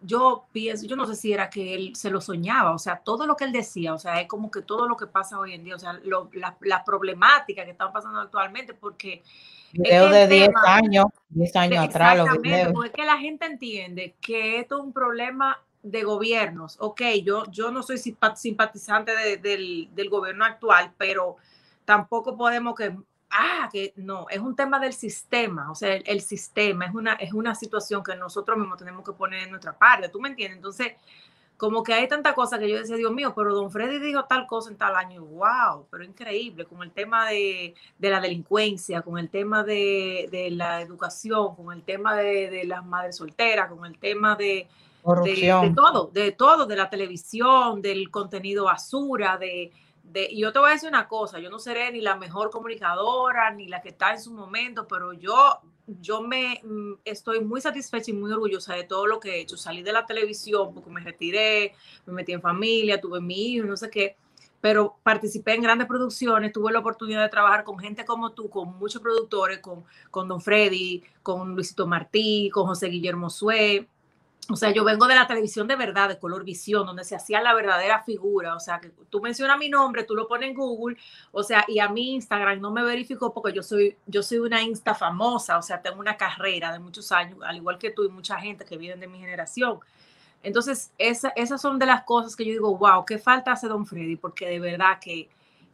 yo 0.03 0.45
pienso, 0.51 0.85
yo 0.87 0.95
no 0.95 1.05
sé 1.05 1.15
si 1.15 1.31
era 1.33 1.49
que 1.49 1.73
él 1.73 1.95
se 1.95 2.09
lo 2.09 2.21
soñaba, 2.21 2.71
o 2.71 2.79
sea, 2.79 2.97
todo 2.97 3.25
lo 3.25 3.35
que 3.35 3.43
él 3.45 3.51
decía, 3.51 3.93
o 3.93 3.99
sea, 3.99 4.19
es 4.21 4.27
como 4.27 4.49
que 4.51 4.61
todo 4.61 4.87
lo 4.87 4.95
que 4.97 5.05
pasa 5.07 5.39
hoy 5.39 5.53
en 5.53 5.63
día, 5.63 5.75
o 5.75 5.79
sea, 5.79 5.93
lo- 6.03 6.29
la- 6.33 6.55
las 6.61 6.83
problemáticas 6.83 7.65
que 7.65 7.71
están 7.71 7.91
pasando 7.93 8.19
actualmente, 8.19 8.73
porque 8.73 9.21
Videos 9.73 10.11
de 10.11 10.23
el 10.23 10.29
10 10.29 10.47
tema- 10.47 10.61
años, 10.75 11.05
10 11.29 11.55
años 11.55 11.85
atrás, 11.85 12.17
los 12.17 12.41
videos. 12.41 12.73
porque 12.73 12.89
es 12.89 12.93
que 12.95 13.05
la 13.05 13.17
gente 13.17 13.45
entiende 13.45 14.15
que 14.21 14.59
esto 14.59 14.77
es 14.77 14.83
un 14.83 14.93
problema 14.93 15.59
de 15.83 16.03
gobiernos. 16.03 16.77
Ok, 16.79 17.01
yo, 17.23 17.45
yo 17.51 17.71
no 17.71 17.81
soy 17.83 17.97
simpa- 17.97 18.35
simpatizante 18.35 19.15
de- 19.15 19.37
del, 19.37 19.89
del 19.95 20.09
gobierno 20.09 20.45
actual, 20.45 20.91
pero 20.97 21.37
tampoco 21.85 22.37
podemos 22.37 22.75
que, 22.75 22.95
ah, 23.31 23.67
que 23.71 23.93
no, 23.95 24.27
es 24.29 24.39
un 24.39 24.55
tema 24.55 24.79
del 24.79 24.93
sistema, 24.93 25.71
o 25.71 25.75
sea, 25.75 25.95
el, 25.95 26.03
el 26.05 26.21
sistema 26.21 26.85
es 26.85 26.93
una, 26.93 27.13
es 27.13 27.33
una 27.33 27.55
situación 27.55 28.03
que 28.03 28.15
nosotros 28.15 28.57
mismos 28.57 28.77
tenemos 28.77 29.03
que 29.05 29.13
poner 29.13 29.43
en 29.43 29.49
nuestra 29.51 29.73
parte, 29.73 30.09
¿tú 30.09 30.19
me 30.19 30.29
entiendes? 30.29 30.57
Entonces, 30.57 30.93
como 31.61 31.83
que 31.83 31.93
hay 31.93 32.07
tanta 32.07 32.33
cosa 32.33 32.57
que 32.57 32.67
yo 32.67 32.79
decía, 32.79 32.95
Dios 32.95 33.11
mío, 33.11 33.33
pero 33.35 33.53
don 33.53 33.69
Freddy 33.69 33.99
dijo 33.99 34.25
tal 34.25 34.47
cosa 34.47 34.71
en 34.71 34.77
tal 34.77 34.95
año, 34.95 35.23
wow, 35.23 35.85
pero 35.91 36.03
increíble, 36.03 36.65
con 36.65 36.81
el 36.81 36.89
tema 36.89 37.29
de, 37.29 37.75
de 37.99 38.09
la 38.09 38.19
delincuencia, 38.19 39.03
con 39.03 39.19
el 39.19 39.29
tema 39.29 39.63
de, 39.63 40.27
de 40.31 40.49
la 40.49 40.81
educación, 40.81 41.55
con 41.55 41.71
el 41.71 41.83
tema 41.83 42.15
de, 42.15 42.49
de, 42.49 42.63
las 42.63 42.83
madres 42.83 43.17
solteras, 43.17 43.69
con 43.69 43.85
el 43.85 43.99
tema 43.99 44.35
de, 44.35 44.67
de, 45.23 45.73
todo, 45.75 46.09
de 46.11 46.31
todo, 46.31 46.65
de 46.65 46.75
la 46.75 46.89
televisión, 46.89 47.79
del 47.79 48.09
contenido 48.09 48.65
basura, 48.65 49.37
de, 49.37 49.71
de, 50.01 50.29
y 50.31 50.41
yo 50.41 50.51
te 50.51 50.57
voy 50.57 50.69
a 50.69 50.73
decir 50.73 50.89
una 50.89 51.07
cosa, 51.07 51.37
yo 51.37 51.51
no 51.51 51.59
seré 51.59 51.91
ni 51.91 52.01
la 52.01 52.15
mejor 52.15 52.49
comunicadora, 52.49 53.51
ni 53.51 53.67
la 53.67 53.83
que 53.83 53.89
está 53.89 54.13
en 54.13 54.19
su 54.19 54.33
momento, 54.33 54.87
pero 54.87 55.13
yo 55.13 55.59
yo 55.99 56.21
me 56.21 56.61
mm, 56.63 56.93
estoy 57.05 57.41
muy 57.41 57.61
satisfecha 57.61 58.11
y 58.11 58.13
muy 58.13 58.31
orgullosa 58.31 58.75
de 58.75 58.83
todo 58.83 59.07
lo 59.07 59.19
que 59.19 59.35
he 59.35 59.41
hecho. 59.41 59.57
Salí 59.57 59.81
de 59.83 59.91
la 59.91 60.05
televisión 60.05 60.73
porque 60.73 60.89
me 60.89 61.01
retiré, 61.01 61.73
me 62.05 62.13
metí 62.13 62.31
en 62.31 62.41
familia, 62.41 63.01
tuve 63.01 63.19
mi 63.19 63.53
hijo, 63.53 63.65
no 63.65 63.77
sé 63.77 63.89
qué, 63.89 64.15
pero 64.61 64.97
participé 65.03 65.55
en 65.55 65.63
grandes 65.63 65.87
producciones, 65.87 66.53
tuve 66.53 66.71
la 66.71 66.79
oportunidad 66.79 67.23
de 67.23 67.29
trabajar 67.29 67.63
con 67.63 67.79
gente 67.79 68.05
como 68.05 68.31
tú, 68.31 68.49
con 68.49 68.77
muchos 68.77 69.01
productores, 69.01 69.59
con, 69.59 69.83
con 70.09 70.27
Don 70.27 70.39
Freddy, 70.39 71.03
con 71.23 71.55
Luisito 71.55 71.87
Martí, 71.87 72.49
con 72.53 72.67
José 72.67 72.87
Guillermo 72.87 73.29
Sue, 73.29 73.87
o 74.51 74.55
sea, 74.55 74.71
yo 74.71 74.83
vengo 74.83 75.07
de 75.07 75.15
la 75.15 75.27
televisión 75.27 75.67
de 75.67 75.75
verdad, 75.75 76.09
de 76.09 76.19
color 76.19 76.43
visión, 76.43 76.85
donde 76.85 77.03
se 77.03 77.15
hacía 77.15 77.41
la 77.41 77.53
verdadera 77.53 78.03
figura. 78.03 78.55
O 78.55 78.59
sea, 78.59 78.79
que 78.79 78.89
tú 79.09 79.21
mencionas 79.21 79.57
mi 79.57 79.69
nombre, 79.69 80.03
tú 80.03 80.15
lo 80.15 80.27
pones 80.27 80.49
en 80.49 80.55
Google, 80.55 80.97
o 81.31 81.43
sea, 81.43 81.65
y 81.67 81.79
a 81.79 81.89
mi 81.89 82.13
Instagram 82.13 82.59
no 82.59 82.71
me 82.71 82.83
verificó 82.83 83.33
porque 83.33 83.53
yo 83.53 83.63
soy, 83.63 83.95
yo 84.05 84.23
soy 84.23 84.39
una 84.39 84.61
Insta 84.61 84.95
famosa, 84.95 85.57
o 85.57 85.61
sea, 85.61 85.81
tengo 85.81 85.99
una 85.99 86.17
carrera 86.17 86.71
de 86.71 86.79
muchos 86.79 87.11
años, 87.11 87.39
al 87.43 87.57
igual 87.57 87.77
que 87.77 87.91
tú 87.91 88.03
y 88.03 88.09
mucha 88.09 88.37
gente 88.39 88.65
que 88.65 88.77
viene 88.77 88.99
de 88.99 89.07
mi 89.07 89.19
generación. 89.19 89.79
Entonces, 90.43 90.91
esa, 90.97 91.29
esas 91.35 91.61
son 91.61 91.77
de 91.79 91.85
las 91.85 92.03
cosas 92.03 92.35
que 92.35 92.45
yo 92.45 92.51
digo, 92.51 92.77
wow, 92.77 93.05
¿qué 93.05 93.17
falta 93.17 93.51
hace 93.51 93.67
Don 93.67 93.85
Freddy? 93.85 94.15
Porque 94.15 94.47
de 94.47 94.59
verdad 94.59 94.99
que 94.99 95.29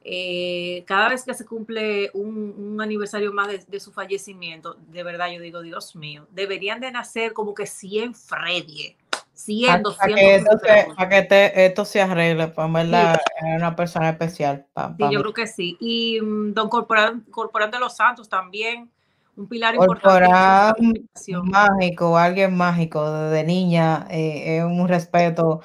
eh, 0.10 0.86
cada 0.88 1.10
vez 1.10 1.26
que 1.26 1.34
se 1.34 1.45
cumple 1.45 2.10
un, 2.14 2.80
aniversario 2.80 3.34
más 3.34 3.49
de, 3.68 3.80
su 3.82 3.91
fallecimiento, 3.91 4.78
de 4.88 5.03
verdad 5.03 5.28
yo 5.30 5.41
digo, 5.41 5.62
Dios 5.62 5.97
mío, 5.97 6.28
deberían 6.32 6.80
de 6.80 6.93
nacer 6.93 7.34
como 7.34 7.53
que 7.53 7.66
100 7.66 8.16
Freddy, 8.16 8.95
100, 9.34 9.84
200. 9.84 9.97
Para 9.97 10.16
que, 10.16 10.36
esto 10.36 10.58
se, 10.60 10.88
para 10.95 11.28
que 11.28 11.51
esto 11.55 11.84
se 11.84 12.01
arregle, 12.01 12.47
para 12.47 12.72
verla 12.72 13.22
una 13.58 13.76
persona 13.76 14.12
especial. 14.12 14.66
sí, 14.97 15.03
yo 15.12 15.20
creo 15.20 15.34
que 15.34 15.45
sí. 15.45 15.76
Y 15.82 16.22
um, 16.22 16.53
don 16.53 16.70
Corporán, 16.70 17.26
Corporán 17.30 17.70
de 17.70 17.80
los 17.80 17.97
Santos 17.97 18.30
también, 18.30 18.89
un 19.36 19.49
pilar 19.49 19.76
Corporán 19.76 20.74
importante. 20.80 21.51
mágico, 21.51 22.18
alguien 22.18 22.55
mágico, 22.55 23.12
desde 23.12 23.43
niña, 23.43 24.08
eh, 24.10 24.60
es 24.60 24.64
un 24.64 24.88
respeto. 24.88 25.60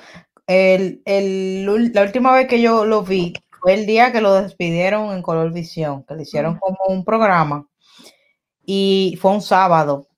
El, 0.48 1.00
el, 1.04 1.92
la 1.94 2.02
última 2.02 2.32
vez 2.32 2.48
que 2.48 2.60
yo 2.60 2.84
lo 2.84 3.04
vi, 3.04 3.34
fue 3.62 3.74
el 3.74 3.86
día 3.86 4.10
que 4.10 4.20
lo 4.20 4.34
despidieron 4.34 5.12
en 5.12 5.22
Color 5.22 5.52
Visión, 5.52 6.02
que 6.02 6.16
le 6.16 6.22
hicieron 6.22 6.58
como 6.58 6.78
un 6.88 7.04
programa 7.04 7.68
y 8.64 9.16
fue 9.20 9.30
un 9.30 9.40
sábado. 9.40 10.08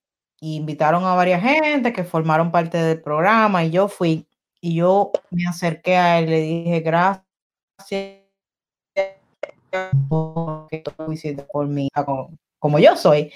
Y 0.40 0.56
invitaron 0.56 1.04
a 1.04 1.14
varias 1.14 1.42
gente 1.42 1.92
que 1.92 2.04
formaron 2.04 2.50
parte 2.50 2.78
del 2.78 3.02
programa 3.02 3.64
y 3.64 3.70
yo 3.70 3.88
fui 3.88 4.26
y 4.60 4.76
yo 4.76 5.12
me 5.30 5.46
acerqué 5.46 5.96
a 5.96 6.18
él 6.18 6.26
y 6.26 6.30
le 6.30 6.40
dije 6.40 6.80
gracias 6.80 7.22
por 11.52 11.66
mi 11.66 11.86
hija 11.86 12.04
como, 12.04 12.30
como 12.58 12.78
yo 12.78 12.96
soy. 12.96 13.30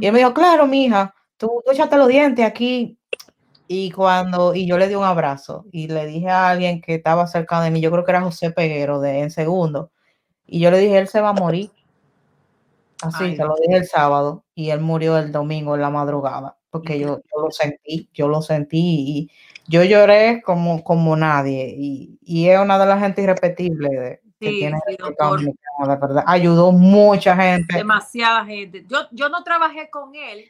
Y 0.00 0.06
él 0.06 0.12
me 0.12 0.18
dijo, 0.18 0.34
claro, 0.34 0.66
mi 0.66 0.86
hija, 0.86 1.14
tú, 1.36 1.62
tú 1.64 1.72
echaste 1.72 1.96
los 1.96 2.08
dientes 2.08 2.44
aquí 2.44 2.98
y 3.66 3.90
cuando, 3.90 4.54
y 4.54 4.66
yo 4.66 4.78
le 4.78 4.88
di 4.88 4.94
un 4.94 5.04
abrazo 5.04 5.64
y 5.72 5.88
le 5.88 6.06
dije 6.06 6.28
a 6.28 6.50
alguien 6.50 6.80
que 6.80 6.94
estaba 6.94 7.26
cerca 7.26 7.60
de 7.60 7.70
mí, 7.70 7.80
yo 7.80 7.90
creo 7.90 8.04
que 8.04 8.10
era 8.10 8.22
José 8.22 8.50
Peguero 8.50 9.00
de 9.00 9.20
En 9.20 9.30
Segundo, 9.30 9.90
y 10.46 10.60
yo 10.60 10.70
le 10.70 10.78
dije, 10.78 10.98
él 10.98 11.08
se 11.08 11.20
va 11.20 11.30
a 11.30 11.34
morir. 11.34 11.70
Así, 13.02 13.36
se 13.36 13.44
lo 13.44 13.54
dije 13.60 13.76
el 13.76 13.86
sábado 13.86 14.44
y 14.54 14.70
él 14.70 14.80
murió 14.80 15.18
el 15.18 15.30
domingo 15.30 15.74
en 15.74 15.82
la 15.82 15.90
madrugada, 15.90 16.56
porque 16.70 16.98
yo, 16.98 17.18
yo 17.18 17.42
lo 17.42 17.50
sentí, 17.50 18.08
yo 18.14 18.28
lo 18.28 18.40
sentí 18.40 18.78
y 18.78 19.30
yo 19.66 19.82
lloré 19.84 20.42
como, 20.42 20.82
como 20.82 21.16
nadie 21.16 21.74
y, 21.76 22.18
y 22.22 22.48
es 22.48 22.58
una 22.58 22.78
de 22.78 22.86
las 22.86 23.00
gente 23.00 23.22
irrepetible 23.22 23.88
de, 23.88 24.20
que 24.40 24.50
tiene 24.50 24.78
sí, 24.86 24.96
de 24.96 25.86
verdad. 25.86 26.24
Ayudó 26.26 26.72
mucha 26.72 27.36
gente. 27.36 27.76
Demasiada 27.76 28.44
gente. 28.44 28.84
Yo, 28.88 28.98
yo 29.12 29.28
no 29.28 29.42
trabajé 29.42 29.90
con 29.90 30.14
él, 30.14 30.44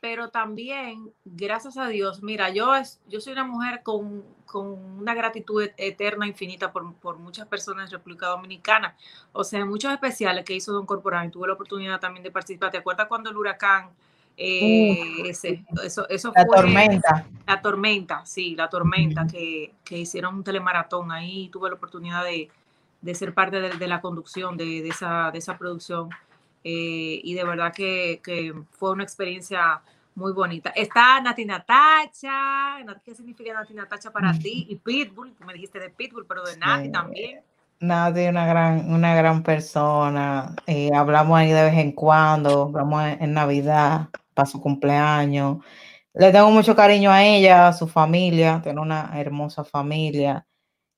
pero 0.00 0.30
también, 0.30 1.12
gracias 1.24 1.76
a 1.76 1.88
Dios, 1.88 2.22
mira, 2.22 2.50
yo, 2.50 2.74
es, 2.74 3.00
yo 3.08 3.20
soy 3.20 3.32
una 3.32 3.44
mujer 3.44 3.82
con, 3.82 4.24
con 4.46 4.66
una 4.66 5.14
gratitud 5.14 5.68
eterna, 5.76 6.26
infinita 6.26 6.72
por, 6.72 6.94
por, 6.94 7.18
muchas 7.18 7.46
personas 7.48 7.86
en 7.86 7.92
República 7.92 8.26
Dominicana. 8.28 8.96
O 9.32 9.44
sea, 9.44 9.64
muchos 9.64 9.92
especiales 9.92 10.44
que 10.44 10.54
hizo 10.54 10.72
Don 10.72 10.86
Corporal 10.86 11.26
y 11.26 11.30
tuve 11.30 11.48
la 11.48 11.54
oportunidad 11.54 12.00
también 12.00 12.22
de 12.22 12.30
participar. 12.30 12.70
¿Te 12.70 12.78
acuerdas 12.78 13.08
cuando 13.08 13.30
el 13.30 13.36
huracán, 13.36 13.90
eh, 14.36 15.28
ese, 15.28 15.64
eso, 15.82 16.08
eso 16.08 16.32
la 16.34 16.46
tormenta. 16.46 17.26
La 17.46 17.60
tormenta, 17.60 18.24
sí, 18.24 18.54
la 18.54 18.68
tormenta, 18.68 19.26
que, 19.26 19.74
que, 19.84 19.98
hicieron 19.98 20.36
un 20.36 20.44
telemaratón 20.44 21.10
ahí. 21.10 21.48
Tuve 21.48 21.70
la 21.70 21.74
oportunidad 21.74 22.24
de, 22.24 22.48
de 23.00 23.14
ser 23.14 23.34
parte 23.34 23.60
de, 23.60 23.70
de 23.70 23.88
la 23.88 24.00
conducción 24.00 24.56
de, 24.56 24.82
de, 24.82 24.88
esa, 24.88 25.30
de 25.32 25.38
esa 25.38 25.58
producción 25.58 26.10
eh, 26.70 27.20
y 27.24 27.32
de 27.32 27.44
verdad 27.44 27.72
que, 27.72 28.20
que, 28.22 28.52
fue 28.72 28.90
una 28.90 29.02
experiencia 29.02 29.80
muy 30.14 30.32
bonita. 30.32 30.68
Está 30.76 31.18
Nati 31.18 31.46
Natacha, 31.46 32.84
¿qué 33.02 33.14
significa 33.14 33.54
Nati 33.54 33.72
Natacha 33.72 34.10
para 34.10 34.38
ti? 34.38 34.66
Y 34.68 34.76
Pitbull, 34.76 35.34
me 35.46 35.54
dijiste 35.54 35.80
de 35.80 35.88
Pitbull, 35.88 36.26
pero 36.26 36.44
de 36.44 36.58
Nati 36.58 36.90
también. 36.90 37.40
Nati 37.80 38.26
una 38.26 38.46
gran, 38.46 38.92
una 38.92 39.14
gran 39.14 39.42
persona. 39.42 40.54
Eh, 40.66 40.90
hablamos 40.94 41.38
ahí 41.38 41.52
de 41.52 41.62
vez 41.62 41.78
en 41.78 41.92
cuando, 41.92 42.64
hablamos 42.64 43.02
en, 43.18 43.32
Navidad, 43.32 44.08
para 44.34 44.44
su 44.44 44.60
cumpleaños. 44.60 45.64
Le 46.12 46.30
tengo 46.32 46.50
mucho 46.50 46.76
cariño 46.76 47.10
a 47.10 47.24
ella, 47.24 47.68
a 47.68 47.72
su 47.72 47.88
familia, 47.88 48.60
tiene 48.62 48.80
una 48.82 49.10
hermosa 49.14 49.64
familia. 49.64 50.44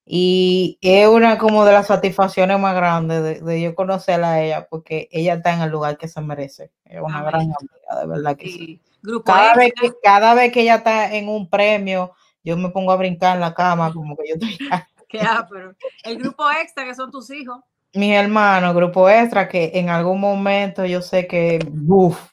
Y 0.05 0.78
es 0.80 1.07
una 1.07 1.38
como 1.38 1.64
de 1.64 1.72
las 1.72 1.86
satisfacciones 1.86 2.59
más 2.59 2.74
grandes 2.74 3.44
de, 3.44 3.61
yo 3.61 3.74
conocerla 3.74 4.32
a 4.32 4.42
ella, 4.42 4.66
porque 4.68 5.09
ella 5.12 5.34
está 5.34 5.55
en 5.55 5.61
el 5.61 5.70
lugar 5.70 5.98
que 5.98 6.09
se 6.09 6.20
merece. 6.20 6.72
Es 6.84 7.01
una 7.01 7.22
gran 7.22 7.42
amiga, 7.42 8.01
de 8.01 8.07
verdad 8.07 8.36
que 8.36 8.46
sí. 8.46 8.80
Cada, 9.24 9.55
vez 9.55 9.72
que, 9.80 9.92
cada 10.03 10.34
vez 10.34 10.53
que 10.53 10.62
ella 10.62 10.76
está 10.76 11.14
en 11.14 11.28
un 11.28 11.48
premio, 11.48 12.12
yo 12.42 12.57
me 12.57 12.70
pongo 12.70 12.92
a 12.92 12.96
brincar 12.96 13.36
en 13.36 13.40
la 13.40 13.55
cama, 13.55 13.92
como 13.92 14.16
que 14.16 14.28
yo 14.28 14.34
estoy. 14.34 14.59
pero 15.51 15.74
el 16.05 16.18
grupo 16.18 16.44
extra, 16.51 16.84
que 16.84 16.94
son 16.94 17.11
tus 17.11 17.30
hijos. 17.30 17.61
Mis 17.92 18.14
hermanos, 18.14 18.74
grupo 18.74 19.09
extra, 19.09 19.48
que 19.48 19.72
en 19.74 19.90
algún 19.90 20.20
momento 20.20 20.84
yo 20.84 21.03
sé 21.03 21.26
que 21.26 21.59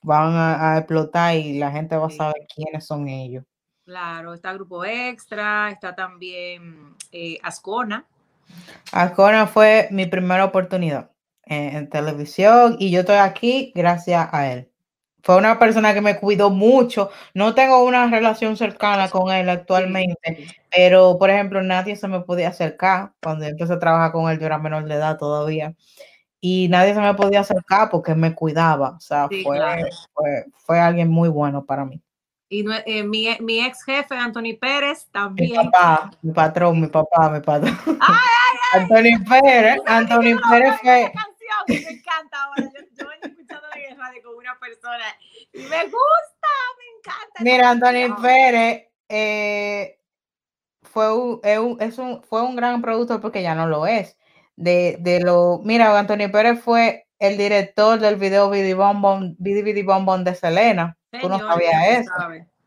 van 0.04 0.34
a, 0.34 0.74
a 0.74 0.78
explotar 0.78 1.36
y 1.36 1.58
la 1.58 1.72
gente 1.72 1.98
va 1.98 2.08
a 2.08 2.12
saber 2.12 2.46
quiénes 2.54 2.86
son 2.86 3.08
ellos. 3.08 3.44
Claro, 3.88 4.34
está 4.34 4.52
Grupo 4.52 4.84
Extra, 4.84 5.72
está 5.72 5.96
también 5.96 6.94
eh, 7.14 7.40
Ascona. 7.42 8.06
Ascona 8.92 9.48
fue 9.48 9.88
mi 9.92 10.06
primera 10.08 10.44
oportunidad 10.44 11.12
en, 11.46 11.90
televisión 11.90 12.76
y 12.80 12.92
yo 12.92 13.00
estoy 13.00 13.16
aquí 13.16 13.72
gracias 13.74 14.28
a 14.34 14.52
él. 14.52 14.70
Fue 15.24 15.38
una 15.38 15.58
persona 15.58 15.94
que 15.94 16.02
me 16.02 16.20
cuidó 16.20 16.50
mucho. 16.50 17.12
No 17.34 17.56
tengo 17.56 17.82
una 17.86 18.10
relación 18.10 18.58
cercana 18.58 19.10
con 19.10 19.32
él 19.32 19.48
actualmente, 19.48 20.50
pero 20.70 21.18
por 21.18 21.30
ejemplo, 21.30 21.64
nadie 21.64 21.96
se 21.96 22.10
me 22.10 22.20
podía 22.20 22.50
acercar 22.50 23.14
cuando 23.24 23.46
empecé 23.46 23.72
a 23.72 23.80
trabajar 23.80 24.12
con 24.12 24.30
él. 24.30 24.38
Yo 24.38 24.48
era 24.48 24.58
menor 24.58 24.84
de 24.84 24.96
edad 24.96 25.18
todavía 25.18 25.76
y 26.42 26.68
nadie 26.68 26.94
se 26.94 27.00
me 27.00 27.14
podía 27.14 27.40
acercar 27.40 27.90
porque 27.90 28.16
me 28.16 28.36
cuidaba. 28.36 28.98
O 28.98 29.00
sea, 29.00 29.30
fue, 29.30 29.62
fue, 30.14 30.46
fue 30.58 30.78
alguien 30.78 31.08
muy 31.08 31.30
bueno 31.30 31.64
para 31.64 31.86
mí. 31.86 32.04
Y 32.50 32.66
eh, 32.86 33.04
mi, 33.04 33.36
mi, 33.42 33.66
ex 33.66 33.84
jefe, 33.84 34.16
Anthony 34.16 34.58
Pérez, 34.60 35.08
también. 35.12 35.52
Mi 35.52 35.58
papá, 35.58 36.12
mi 36.22 36.32
patrón, 36.32 36.80
mi 36.80 36.88
papá, 36.88 37.30
mi 37.30 37.42
patrón. 37.42 37.78
¡Ay, 38.00 38.16
ay, 38.18 38.58
ay! 38.74 38.82
Anthony 38.82 39.30
Pérez, 39.30 39.80
Anthony 39.86 40.40
Pérez 40.50 40.76
fue. 40.82 41.12
canción 41.14 41.38
me 41.68 41.76
encanta 41.76 42.44
ahora. 42.44 42.64
Yo, 42.64 42.80
yo 42.98 43.10
vengo 43.10 43.28
escuchando 43.28 43.68
la 43.68 43.96
radio 43.96 44.24
con 44.24 44.36
una 44.36 44.58
persona 44.60 45.06
y 45.54 45.60
me 45.60 45.84
gusta, 45.84 46.50
me 46.78 46.98
encanta. 46.98 47.44
Mira, 47.44 47.70
Anthony 47.70 48.22
Pérez 48.22 48.88
eh, 49.10 50.00
fue, 50.84 51.14
un, 51.14 51.42
es 51.82 51.98
un, 51.98 52.24
fue 52.24 52.42
un 52.44 52.56
gran 52.56 52.82
productor 52.82 53.20
porque 53.20 53.42
ya 53.42 53.56
no 53.56 53.68
lo 53.68 53.88
es. 53.88 54.18
De, 54.56 54.98
de 55.02 55.20
lo, 55.20 55.60
mira, 55.64 55.98
Anthony 56.00 56.32
Pérez 56.32 56.62
fue 56.62 57.07
el 57.20 57.38
director 57.38 58.00
del 58.00 58.16
video 58.16 58.50
Bidi 58.50 58.74
Bombón, 58.74 60.24
de 60.24 60.36
Selena 60.36 60.98
Tú 61.22 61.30
no 61.30 61.40
sabías 61.40 62.00
eso. 62.00 62.12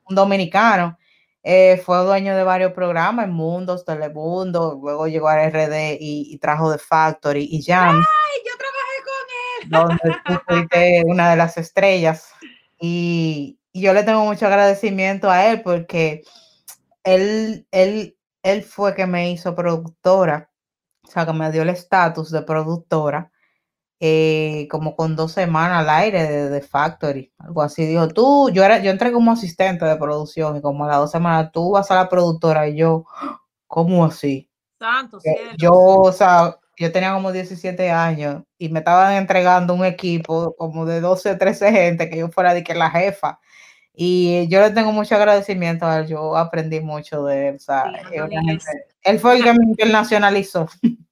Un 0.09 0.17
dominicano. 0.17 0.99
Eh, 1.43 1.81
fue 1.85 1.97
dueño 1.99 2.37
de 2.37 2.43
varios 2.43 2.73
programas, 2.73 3.27
en 3.27 3.33
Mundos, 3.33 3.85
Telemundo, 3.85 4.79
luego 4.83 5.07
llegó 5.07 5.29
a 5.29 5.49
RD 5.49 5.97
y, 5.99 6.37
trajo 6.39 6.71
The 6.71 6.79
Factory 6.79 7.49
y 7.51 7.63
Jam. 7.63 7.97
¡Ay, 7.97 8.41
yo 8.47 8.53
trabajé 8.59 9.89
con 9.89 9.91
él! 10.03 10.69
Donde 10.69 11.03
una 11.07 11.31
de 11.31 11.37
las 11.37 11.57
estrellas. 11.57 12.29
Y, 12.79 13.59
yo 13.73 13.95
le 13.95 14.03
tengo 14.03 14.25
mucho 14.25 14.47
agradecimiento 14.47 15.31
a 15.31 15.47
él 15.47 15.63
porque 15.63 16.25
él, 17.05 17.67
él 17.71 18.17
él 18.43 18.63
fue 18.63 18.95
que 18.95 19.07
me 19.07 19.31
hizo 19.31 19.55
productora, 19.55 20.51
o 21.07 21.11
sea, 21.11 21.27
que 21.27 21.33
me 21.33 21.51
dio 21.51 21.63
el 21.63 21.71
estatus 21.71 22.31
de 22.31 22.43
productora, 22.43 23.31
eh, 24.03 24.67
como 24.71 24.97
con 24.97 25.15
dos 25.15 25.33
semanas 25.33 25.81
al 25.81 25.91
aire 25.91 26.23
de, 26.27 26.49
de 26.49 26.61
Factory, 26.63 27.33
algo 27.39 27.61
así. 27.63 27.85
Dijo, 27.85 28.09
tú, 28.09 28.51
yo 28.51 28.65
era, 28.65 28.79
yo 28.79 28.91
entré 28.91 29.13
como 29.13 29.31
asistente 29.31 29.85
de 29.85 29.97
producción 29.97 30.57
y 30.57 30.63
como 30.63 30.85
a 30.85 30.89
las 30.89 30.97
dos 30.97 31.11
semanas 31.11 31.51
tú 31.53 31.73
vas 31.73 31.91
a 31.91 31.97
la 31.97 32.09
productora 32.09 32.67
y 32.69 32.77
yo, 32.77 33.05
¿cómo 33.67 34.05
así? 34.07 34.49
Santo 34.79 35.21
cielo. 35.21 35.51
Yo, 35.59 35.73
o 35.73 36.13
sea, 36.13 36.57
yo 36.79 36.91
tenía 36.91 37.13
como 37.13 37.31
17 37.31 37.91
años 37.91 38.43
y 38.57 38.71
me 38.71 38.79
estaban 38.79 39.13
entregando 39.13 39.75
un 39.75 39.85
equipo 39.85 40.55
como 40.57 40.87
de 40.87 41.03
12, 41.03 41.35
13 41.37 41.71
gente, 41.71 42.09
que 42.09 42.17
yo 42.17 42.29
fuera 42.31 42.55
de 42.55 42.65
que 42.65 42.75
la 42.75 42.91
jefa. 42.91 43.39
Y 43.93 44.49
yo 44.49 44.63
le 44.63 44.71
tengo 44.71 44.93
mucho 44.93 45.15
agradecimiento 45.15 45.85
a 45.85 45.99
él, 45.99 46.07
yo 46.07 46.35
aprendí 46.39 46.81
mucho 46.81 47.25
de 47.25 47.49
él. 47.49 47.57
O 47.57 47.59
sea, 47.59 47.85
Sí, 48.09 48.17
gente- 48.19 48.65
él 49.03 49.19
fue 49.19 49.37
el 49.37 49.45
que 49.45 49.53
me 49.53 49.65
internacionalizó. 49.67 50.67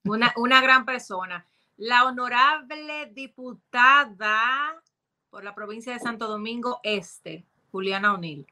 Una, 0.04 0.32
una 0.38 0.62
gran 0.62 0.86
persona. 0.86 1.44
La 1.78 2.04
honorable 2.04 3.10
diputada 3.14 4.74
por 5.30 5.44
la 5.44 5.54
provincia 5.54 5.92
de 5.92 6.00
Santo 6.00 6.26
Domingo 6.26 6.80
Este, 6.82 7.44
Juliana 7.70 8.14
O'Neill. 8.14 8.46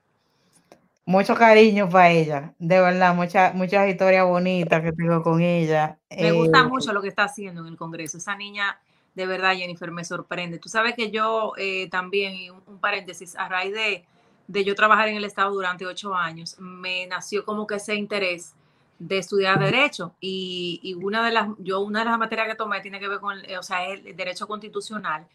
Mucho 1.04 1.34
cariño 1.36 1.88
para 1.88 2.10
ella, 2.10 2.54
de 2.58 2.80
verdad, 2.80 3.14
muchas 3.14 3.54
muchas 3.54 3.88
historias 3.88 4.24
bonitas 4.26 4.82
que 4.82 4.92
tengo 4.92 5.22
con 5.22 5.40
ella. 5.40 5.98
Me 6.10 6.32
gusta 6.32 6.60
Eh, 6.60 6.64
mucho 6.64 6.92
lo 6.92 7.00
que 7.02 7.08
está 7.08 7.24
haciendo 7.24 7.60
en 7.62 7.68
el 7.68 7.76
Congreso. 7.76 8.18
Esa 8.18 8.34
niña, 8.36 8.80
de 9.14 9.26
verdad, 9.26 9.54
Jennifer, 9.54 9.90
me 9.92 10.04
sorprende. 10.04 10.58
Tú 10.58 10.68
sabes 10.68 10.94
que 10.94 11.10
yo 11.10 11.52
eh, 11.58 11.88
también, 11.90 12.34
y 12.34 12.50
un, 12.50 12.62
un 12.66 12.80
paréntesis, 12.80 13.36
a 13.36 13.48
raíz 13.48 13.72
de, 13.72 14.04
de 14.48 14.64
yo 14.64 14.74
trabajar 14.74 15.08
en 15.08 15.16
el 15.16 15.24
Estado 15.24 15.52
durante 15.52 15.86
ocho 15.86 16.14
años, 16.14 16.56
me 16.58 17.06
nació 17.06 17.44
como 17.44 17.66
que 17.68 17.76
ese 17.76 17.94
interés 17.94 18.54
de 18.98 19.18
estudiar 19.18 19.58
derecho 19.58 20.14
y, 20.20 20.80
y 20.82 20.94
una 20.94 21.24
de 21.24 21.32
las 21.32 21.48
yo 21.58 21.80
una 21.80 22.00
de 22.00 22.06
las 22.06 22.18
materias 22.18 22.48
que 22.48 22.54
tomé 22.54 22.80
tiene 22.80 22.98
que 22.98 23.08
ver 23.08 23.20
con 23.20 23.38
el, 23.38 23.58
o 23.58 23.62
sea 23.62 23.84
el, 23.86 24.16
derecho 24.16 24.46
constitucional 24.48 25.26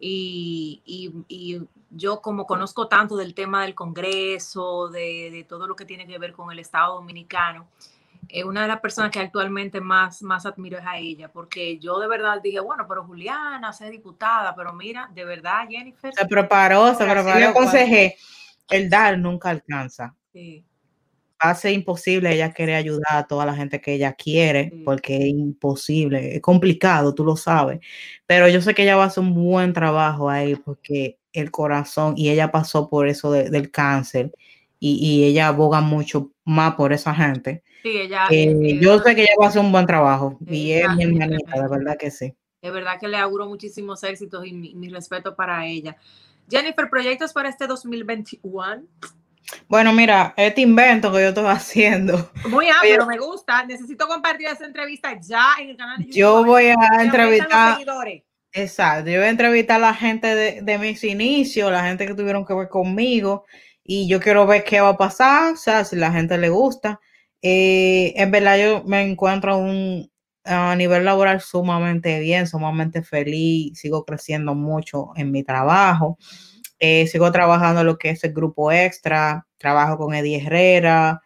y, 0.00 0.80
y- 0.84 1.12
y 1.28 1.60
yo 1.90 2.20
como 2.20 2.46
conozco 2.46 2.86
tanto 2.86 3.16
del 3.16 3.34
tema 3.34 3.62
del 3.62 3.74
Congreso 3.74 4.88
de, 4.88 5.30
de 5.32 5.44
todo 5.44 5.66
lo 5.66 5.74
que 5.74 5.84
tiene 5.84 6.06
que 6.06 6.18
ver 6.18 6.32
con 6.32 6.52
el 6.52 6.60
Estado 6.60 6.94
Dominicano 6.94 7.66
eh, 8.28 8.44
una 8.44 8.62
de 8.62 8.68
las 8.68 8.80
personas 8.80 9.10
que 9.10 9.20
actualmente 9.20 9.80
más, 9.80 10.22
más 10.22 10.44
admiro 10.44 10.78
es 10.78 10.84
a 10.86 10.98
ella, 10.98 11.28
porque 11.32 11.78
yo 11.78 11.98
de 11.98 12.08
verdad 12.08 12.40
dije, 12.42 12.60
bueno, 12.60 12.86
pero 12.86 13.04
Juliana, 13.04 13.72
ser 13.72 13.90
diputada, 13.90 14.54
pero 14.54 14.74
mira, 14.74 15.10
de 15.14 15.24
verdad, 15.24 15.66
Jennifer. 15.68 16.12
se 16.14 16.26
preparó, 16.26 16.88
se 16.94 17.04
sí 17.04 17.10
preparó. 17.10 17.38
Le 17.38 17.46
aconsejé, 17.46 18.16
el 18.68 18.90
dar 18.90 19.18
nunca 19.18 19.48
alcanza. 19.48 20.14
Sí, 20.32 20.62
ser 21.54 21.72
imposible 21.72 22.32
ella 22.34 22.52
quiere 22.52 22.74
ayudar 22.74 23.06
a 23.18 23.26
toda 23.26 23.46
la 23.46 23.54
gente 23.54 23.80
que 23.80 23.94
ella 23.94 24.12
quiere, 24.14 24.72
porque 24.84 25.16
es 25.16 25.26
imposible, 25.28 26.36
es 26.36 26.40
complicado, 26.42 27.14
tú 27.14 27.24
lo 27.24 27.36
sabes, 27.36 27.80
pero 28.26 28.48
yo 28.48 28.60
sé 28.60 28.74
que 28.74 28.82
ella 28.82 28.96
va 28.96 29.04
a 29.04 29.06
hacer 29.06 29.22
un 29.22 29.34
buen 29.34 29.72
trabajo 29.72 30.28
ahí 30.30 30.56
porque 30.56 31.18
el 31.32 31.50
corazón, 31.50 32.14
y 32.16 32.30
ella 32.30 32.50
pasó 32.50 32.88
por 32.88 33.06
eso 33.08 33.30
de- 33.32 33.50
del 33.50 33.70
cáncer, 33.70 34.32
y, 34.80 34.94
y 35.04 35.24
ella 35.24 35.48
aboga 35.48 35.80
mucho 35.80 36.32
más 36.44 36.74
por 36.74 36.92
esa 36.92 37.14
gente. 37.14 37.62
sí, 37.82 37.90
ella, 37.98 38.26
Eh, 38.30 38.48
eh, 38.62 38.78
yo 38.80 38.98
sé 38.98 39.14
que 39.14 39.22
ella 39.22 39.34
va 39.40 39.46
a 39.46 39.48
hacer 39.48 39.60
un 39.62 39.72
buen 39.72 39.86
trabajo, 39.86 40.38
y 40.46 40.72
es 40.72 40.80
Ella 40.84 40.94
mi 40.94 41.04
hermanita, 41.04 41.62
de 41.62 41.68
verdad 41.68 41.96
que 41.98 42.10
sí. 42.10 42.34
de 42.60 42.70
verdad 42.70 42.98
que 42.98 43.06
le 43.08 43.16
auguro 43.16 43.46
muchísimos 43.46 44.02
éxitos 44.02 44.44
y 44.46 44.52
mi, 44.52 44.74
mi 44.74 44.88
respeto 44.88 45.36
para 45.36 45.64
ella. 45.66 45.96
Jennifer, 46.50 46.88
proyectos 46.90 47.32
para 47.32 47.48
este 47.48 47.66
2021. 47.66 48.82
Bueno, 49.68 49.92
mira, 49.92 50.34
este 50.36 50.60
invento 50.60 51.12
que 51.12 51.20
yo 51.20 51.28
estoy 51.28 51.46
haciendo, 51.46 52.30
Muy 52.48 52.68
amplio, 52.68 53.06
me 53.06 53.18
gusta. 53.18 53.64
Necesito 53.64 54.06
compartir 54.06 54.48
esa 54.48 54.64
entrevista 54.64 55.18
ya 55.20 55.54
en 55.60 55.70
el 55.70 55.76
canal 55.76 55.98
de 55.98 56.04
YouTube. 56.04 56.16
yo 56.16 56.44
voy 56.44 56.66
a 56.66 57.02
entrevistar 57.02 57.74
seguidores. 57.74 58.22
Exacto, 58.52 59.10
yo 59.10 59.18
voy 59.18 59.26
a 59.26 59.30
entrevistar 59.30 59.76
a 59.76 59.88
la 59.88 59.94
gente 59.94 60.34
de, 60.34 60.62
de 60.62 60.78
mis 60.78 61.04
inicios, 61.04 61.70
la 61.70 61.84
gente 61.84 62.06
que 62.06 62.14
tuvieron 62.14 62.46
que 62.46 62.54
ver 62.54 62.68
conmigo, 62.68 63.44
y 63.84 64.08
yo 64.08 64.20
quiero 64.20 64.46
ver 64.46 64.64
qué 64.64 64.80
va 64.80 64.90
a 64.90 64.96
pasar, 64.96 65.54
o 65.54 65.56
sea, 65.56 65.84
si 65.84 65.96
la 65.96 66.12
gente 66.12 66.36
le 66.38 66.48
gusta. 66.50 67.00
Eh, 67.40 68.12
en 68.16 68.30
verdad, 68.30 68.58
yo 68.58 68.84
me 68.84 69.02
encuentro 69.02 69.56
un, 69.56 70.10
a 70.44 70.74
nivel 70.76 71.04
laboral 71.04 71.40
sumamente 71.40 72.20
bien, 72.20 72.46
sumamente 72.46 73.02
feliz, 73.02 73.78
sigo 73.78 74.04
creciendo 74.04 74.54
mucho 74.54 75.10
en 75.16 75.30
mi 75.30 75.44
trabajo, 75.44 76.18
eh, 76.78 77.06
sigo 77.06 77.30
trabajando 77.32 77.84
lo 77.84 77.98
que 77.98 78.10
es 78.10 78.24
el 78.24 78.32
grupo 78.32 78.72
extra, 78.72 79.46
trabajo 79.58 79.98
con 79.98 80.14
Eddie 80.14 80.38
Herrera, 80.44 81.22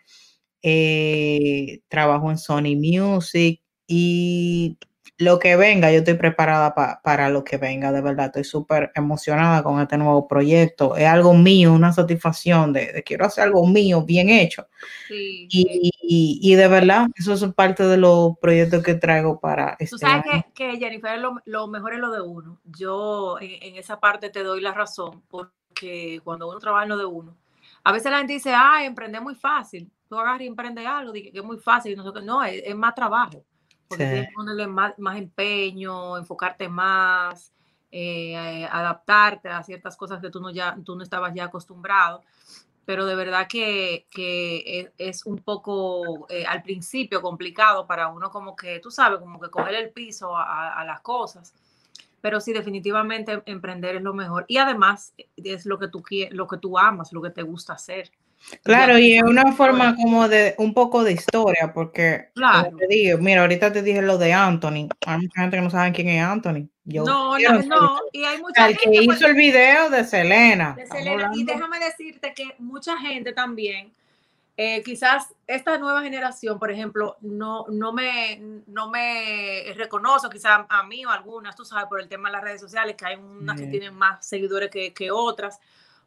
eh, 0.63 1.81
trabajo 1.89 2.31
en 2.31 2.39
Sony 2.39 2.77
Music 2.77 3.63
y 3.87 4.79
lo 5.19 5.39
que 5.39 5.57
venga, 5.57 5.93
yo 5.93 5.99
estoy 5.99 6.15
preparada 6.15 6.75
pa- 6.75 7.01
para 7.03 7.29
lo 7.29 7.45
que 7.45 7.57
venga, 7.57 7.93
de 7.93 8.01
verdad, 8.01 8.27
estoy 8.27 8.45
súper 8.45 8.91
emocionada 8.95 9.63
con 9.63 9.81
este 9.81 9.97
nuevo 9.99 10.27
proyecto. 10.27 10.97
Es 10.97 11.07
algo 11.07 11.35
mío, 11.35 11.73
una 11.73 11.93
satisfacción 11.93 12.73
de, 12.73 12.93
de 12.93 13.03
quiero 13.05 13.27
hacer 13.27 13.45
algo 13.45 13.67
mío, 13.67 14.03
bien 14.05 14.29
hecho. 14.31 14.67
Sí, 15.09 15.47
Y, 15.51 15.91
y- 16.03 16.39
y 16.43 16.55
de 16.57 16.67
verdad, 16.69 17.07
eso 17.15 17.35
es 17.35 17.45
parte 17.55 17.85
de 17.85 17.97
los 17.99 18.37
proyectos 18.41 18.83
que 18.83 18.95
traigo 18.95 19.39
para 19.39 19.77
Tú 19.79 19.85
este 19.85 19.99
sabes 19.99 20.25
año. 20.27 20.45
que, 20.55 20.73
que 20.73 20.79
Jennifer, 20.79 21.19
lo, 21.19 21.37
lo 21.45 21.67
mejor 21.69 21.95
es 21.95 22.01
lo 22.01 22.11
de 22.11 22.21
uno. 22.21 22.59
Yo 22.65 23.39
en, 23.41 23.63
en 23.63 23.77
esa 23.77 24.01
parte 24.01 24.31
te 24.31 24.43
doy 24.43 24.61
la 24.61 24.73
razón, 24.73 25.23
porque 25.29 26.21
cuando 26.25 26.49
uno 26.49 26.59
trabaja 26.59 26.85
en 26.85 26.89
lo 26.89 26.97
de 26.97 27.05
uno, 27.05 27.37
a 27.85 27.93
veces 27.93 28.11
la 28.11 28.19
gente 28.19 28.33
dice, 28.35 28.53
ah, 28.55 28.85
emprender 28.85 29.21
muy 29.21 29.35
fácil. 29.35 29.91
Tú 30.09 30.19
agarras 30.19 30.43
y 30.43 30.47
emprendes 30.47 30.87
algo, 30.87 31.13
que 31.13 31.31
es 31.33 31.45
muy 31.45 31.59
fácil. 31.59 31.97
No, 31.97 32.11
no 32.13 32.43
es, 32.45 32.63
es 32.65 32.75
más 32.75 32.95
trabajo, 32.95 33.45
porque 33.93 34.05
Sí. 34.05 34.11
tienes 34.11 34.29
que 34.29 34.35
ponerle 34.35 34.67
más, 34.67 34.99
más 34.99 35.19
empeño, 35.19 36.17
enfocarte 36.17 36.67
más, 36.67 37.53
eh, 37.91 38.33
eh, 38.33 38.69
adaptarte 38.71 39.51
a 39.51 39.63
ciertas 39.63 39.99
cosas 39.99 40.23
que 40.23 40.31
tú 40.31 40.41
no, 40.41 40.51
ya, 40.51 40.79
tú 40.83 40.97
no 40.97 41.03
estabas 41.03 41.35
ya 41.35 41.45
acostumbrado. 41.45 42.23
Pero 42.87 43.05
de 43.05 43.15
verdad 43.15 43.47
que, 43.49 44.07
que 44.11 44.81
es, 44.81 44.93
es 44.97 45.27
un 45.27 45.39
poco 45.39 46.27
eh, 46.31 46.47
al 46.47 46.63
principio 46.63 47.21
complicado 47.21 47.87
para 47.87 48.09
uno 48.09 48.31
como 48.31 48.57
que, 48.57 48.81
tú 48.81 48.91
sabes, 48.91 49.21
como 49.21 49.39
que 49.39 49.51
coger 49.51 49.75
el 49.75 49.91
piso 49.91 50.35
a, 50.35 50.83
las 50.87 51.01
cosas. 51.03 51.53
Pero 52.23 52.41
sí, 52.41 52.55
definitivamente 52.55 53.43
emprender 53.45 53.97
es 53.97 54.03
lo 54.03 54.15
mejor. 54.15 54.47
Y 54.49 54.57
además 54.57 55.13
eh, 55.19 55.29
es 55.37 55.67
lo 55.67 55.79
que 55.79 55.89
tú 55.89 56.01
quieres, 56.03 56.33
lo 56.33 56.47
que 56.47 56.57
tú 56.57 56.79
amas, 56.79 57.13
lo 57.13 57.21
que 57.21 57.31
te 57.31 57.43
gusta 57.43 57.75
hacer. 57.75 58.11
Claro, 58.63 58.99
y 58.99 59.15
es 59.17 59.23
una 59.23 59.53
forma 59.53 59.95
como 59.97 60.29
de 60.29 60.55
un 60.59 60.75
poco 60.75 61.05
de 61.05 61.13
historia, 61.13 61.73
porque 61.75 62.31
Claro. 62.35 62.77
te 62.77 62.87
digo, 62.89 63.19
mira, 63.19 63.43
ahorita 63.43 63.73
te 63.73 63.83
dije 63.83 64.03
lo 64.03 64.19
de 64.19 64.33
Anthony. 64.33 64.89
Hay 65.07 65.19
mucha 65.19 65.41
gente 65.41 65.57
que 65.57 65.63
no 65.63 65.71
sabe 65.71 65.93
quién 65.93 66.09
es 66.09 66.23
Anthony. 66.23 66.69
Yo 66.85 67.05
No, 67.05 67.39
no, 67.39 67.63
no. 67.63 68.01
Y 68.13 68.25
hay 68.25 68.39
mucha 68.41 68.69
que 68.69 68.75
gente, 68.75 68.97
hizo 68.97 69.05
pues, 69.07 69.23
el 69.23 69.35
video 69.35 69.89
de 69.91 70.05
Selena. 70.05 70.75
de 70.77 70.87
Selena. 70.87 71.31
Y 71.35 71.45
déjame 71.45 71.79
decirte 71.79 72.35
que 72.35 72.55
mucha 72.59 72.99
gente 72.99 73.33
también, 73.33 73.93
eh, 74.57 74.83
quizás 74.83 75.29
esta 75.47 75.79
nueva 75.79 76.03
generación, 76.03 76.59
por 76.59 76.71
ejemplo, 76.71 77.17
no, 77.21 77.65
no, 77.69 77.93
me, 77.93 78.41
no 78.67 78.91
me 78.91 79.65
reconoce, 79.77 80.29
quizás 80.31 80.67
a 80.69 80.83
mí 80.83 81.05
o 81.07 81.11
a 81.11 81.15
algunas, 81.15 81.57
tú 81.57 81.65
sabes, 81.65 81.87
por 81.87 82.01
el 82.01 82.09
tema 82.09 82.29
de 82.29 82.33
las 82.35 82.43
redes 82.45 82.61
sociales, 82.61 82.97
que 82.97 83.07
hay 83.07 83.17
unas 83.17 83.57
que 83.57 83.65
Sí. 83.67 83.71
tienen 83.71 83.95
más 83.95 84.27
seguidores 84.27 84.69
que, 84.71 84.93
que 84.93 85.11
otras, 85.11 85.59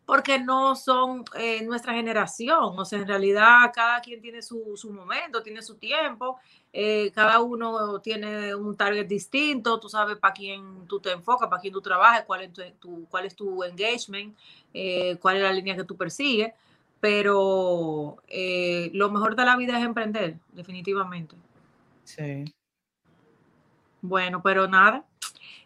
porque 0.06 0.39
no 0.39 0.76
son 0.76 1.24
eh, 1.36 1.64
nuestra 1.64 1.93
generación. 1.93 2.78
O 2.78 2.86
sea, 2.86 2.99
en 2.99 3.08
realidad 3.08 3.72
cada 3.74 4.01
quien 4.01 4.22
tiene 4.22 4.41
su, 4.41 4.74
su 4.78 4.91
momento, 4.93 5.41
tiene 5.41 5.62
su 5.62 5.76
tiempo, 5.76 6.38
eh, 6.72 7.12
cada 7.16 7.39
uno 7.39 7.99
tiene 8.01 8.53
un 8.53 8.76
target 8.76 9.08
distinto, 9.08 9.80
tú 9.80 9.89
sabes 9.89 10.18
para 10.18 10.34
quién 10.34 10.86
tú 10.88 10.99
te 10.99 11.12
enfocas, 11.12 11.49
para 11.49 11.62
quién 11.62 11.74
tú 11.74 11.82
trabajas, 11.82 12.24
cuál 12.26 12.41
es 12.43 12.53
tu, 12.53 12.62
tu- 12.80 13.06
cuál 13.10 13.26
es 13.26 13.36
tu 13.36 13.64
engagement, 13.64 14.38
eh, 14.74 15.18
cuál 15.22 15.38
es 15.38 15.43
la 15.43 15.51
línea 15.53 15.76
que 15.76 15.84
tú 15.86 15.95
persigues, 15.97 16.53
pero 16.99 18.18
eh, 18.28 18.89
lo 18.93 19.10
mejor 19.10 19.36
de 19.36 19.45
la 19.45 19.56
vida 19.58 19.78
es 19.80 19.86
emprender, 19.86 20.38
definitivamente. 20.53 21.36
Sí. 22.03 22.45
Bueno, 24.01 24.41
pero 24.43 24.68
nada. 24.68 25.03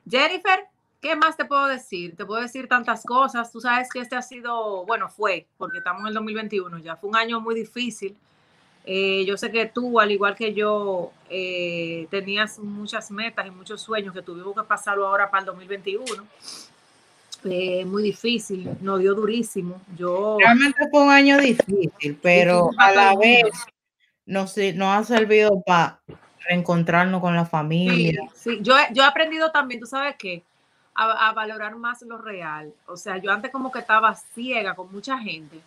Jennifer, 0.09 0.67
¿qué 1.01 1.15
más 1.15 1.37
te 1.37 1.45
puedo 1.45 1.67
decir? 1.67 2.15
Te 2.15 2.25
puedo 2.25 2.41
decir 2.41 2.67
tantas 2.67 3.03
cosas. 3.03 3.51
Tú 3.51 3.61
sabes 3.61 3.89
que 3.91 3.99
este 3.99 4.15
ha 4.15 4.21
sido, 4.21 4.85
bueno, 4.85 5.09
fue, 5.09 5.47
porque 5.57 5.77
estamos 5.79 6.01
en 6.01 6.07
el 6.09 6.13
2021 6.15 6.77
ya, 6.79 6.95
fue 6.95 7.09
un 7.09 7.15
año 7.15 7.39
muy 7.39 7.55
difícil. 7.55 8.15
Eh, 8.85 9.23
yo 9.25 9.37
sé 9.37 9.51
que 9.51 9.65
tú, 9.67 9.99
al 9.99 10.11
igual 10.11 10.35
que 10.35 10.53
yo, 10.53 11.11
eh, 11.29 12.07
tenías 12.09 12.57
muchas 12.59 13.11
metas 13.11 13.45
y 13.45 13.51
muchos 13.51 13.81
sueños 13.81 14.13
que 14.13 14.21
tuvimos 14.21 14.55
que 14.55 14.63
pasarlo 14.63 15.07
ahora 15.07 15.29
para 15.29 15.41
el 15.41 15.45
2021. 15.47 16.25
Eh, 17.45 17.85
muy 17.85 18.03
difícil, 18.03 18.69
nos 18.81 18.99
dio 18.99 19.13
durísimo. 19.13 19.81
Yo, 19.97 20.37
Realmente 20.39 20.87
fue 20.91 21.03
un 21.03 21.09
año 21.11 21.37
difícil, 21.37 22.19
pero 22.21 22.71
a 22.77 22.91
la 22.91 23.15
vez 23.15 23.43
nos, 24.25 24.57
nos 24.57 24.87
ha 24.97 25.03
servido 25.03 25.61
para 25.65 26.01
reencontrarnos 26.49 27.21
con 27.21 27.35
la 27.35 27.45
Sí, 27.45 27.51
familia. 27.51 28.29
sí. 28.33 28.59
Yo, 28.61 28.77
he- 28.77 28.93
yo 28.93 29.03
he 29.03 29.05
aprendido 29.05 29.51
también, 29.51 29.79
tú 29.79 29.85
sabes 29.85 30.15
qué, 30.17 30.43
a, 30.95 31.31
valorar 31.33 31.75
más 31.75 32.01
lo 32.01 32.17
real. 32.17 32.73
O 32.87 32.97
sea, 32.97 33.17
yo 33.17 33.31
antes 33.31 33.51
como 33.51 33.71
que 33.71 33.79
estaba 33.79 34.13
ciega 34.15 34.75
con 34.75 34.91
mucha 34.91 35.17
gente. 35.17 35.61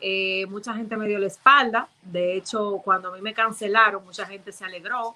eh, 0.00 0.46
mucha 0.46 0.74
gente 0.74 0.96
me 0.96 1.06
dio 1.06 1.18
la 1.18 1.28
espalda. 1.28 1.88
De 2.02 2.36
hecho, 2.36 2.80
cuando 2.84 3.08
a 3.12 3.16
mí 3.16 3.22
me 3.22 3.34
cancelaron, 3.34 4.04
mucha 4.04 4.26
gente 4.26 4.50
se 4.52 4.64
alegró 4.64 5.14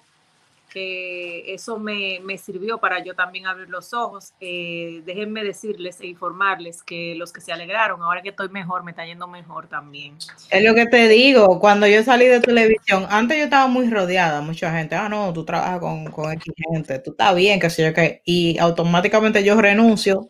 que 0.69 1.53
eso 1.53 1.79
me, 1.79 2.19
me 2.23 2.37
sirvió 2.37 2.77
para 2.77 3.03
yo 3.03 3.15
también 3.15 3.47
abrir 3.47 3.69
los 3.69 3.93
ojos. 3.93 4.33
Eh, 4.39 5.01
déjenme 5.05 5.43
decirles 5.43 5.99
e 6.01 6.07
informarles 6.07 6.83
que 6.83 7.15
los 7.15 7.31
que 7.31 7.41
se 7.41 7.51
alegraron, 7.51 8.01
ahora 8.01 8.21
que 8.21 8.29
estoy 8.29 8.49
mejor, 8.49 8.83
me 8.83 8.91
está 8.91 9.05
yendo 9.05 9.27
mejor 9.27 9.67
también. 9.67 10.17
Es 10.49 10.63
lo 10.63 10.75
que 10.75 10.85
te 10.85 11.07
digo, 11.07 11.59
cuando 11.59 11.87
yo 11.87 12.03
salí 12.03 12.27
de 12.27 12.41
televisión, 12.41 13.05
antes 13.09 13.37
yo 13.37 13.45
estaba 13.45 13.67
muy 13.67 13.89
rodeada, 13.89 14.41
mucha 14.41 14.71
gente, 14.71 14.95
ah, 14.95 15.09
no, 15.09 15.33
tú 15.33 15.45
trabajas 15.45 15.79
con, 15.79 16.05
con 16.11 16.31
X 16.33 16.53
gente, 16.71 16.99
tú 16.99 17.11
estás 17.11 17.35
bien, 17.35 17.59
que 17.59 17.69
sé 17.69 17.83
yo 17.83 17.93
qué, 17.93 18.21
y 18.25 18.57
automáticamente 18.57 19.43
yo 19.43 19.59
renuncio 19.59 20.29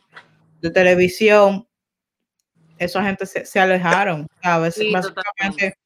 de 0.61 0.71
televisión, 0.71 1.67
esa 2.77 3.03
gente 3.03 3.25
se, 3.25 3.45
se 3.45 3.59
alejaron, 3.59 4.27
¿sabes? 4.41 4.75
Sí, 4.75 4.91
Básicamente, 4.91 5.77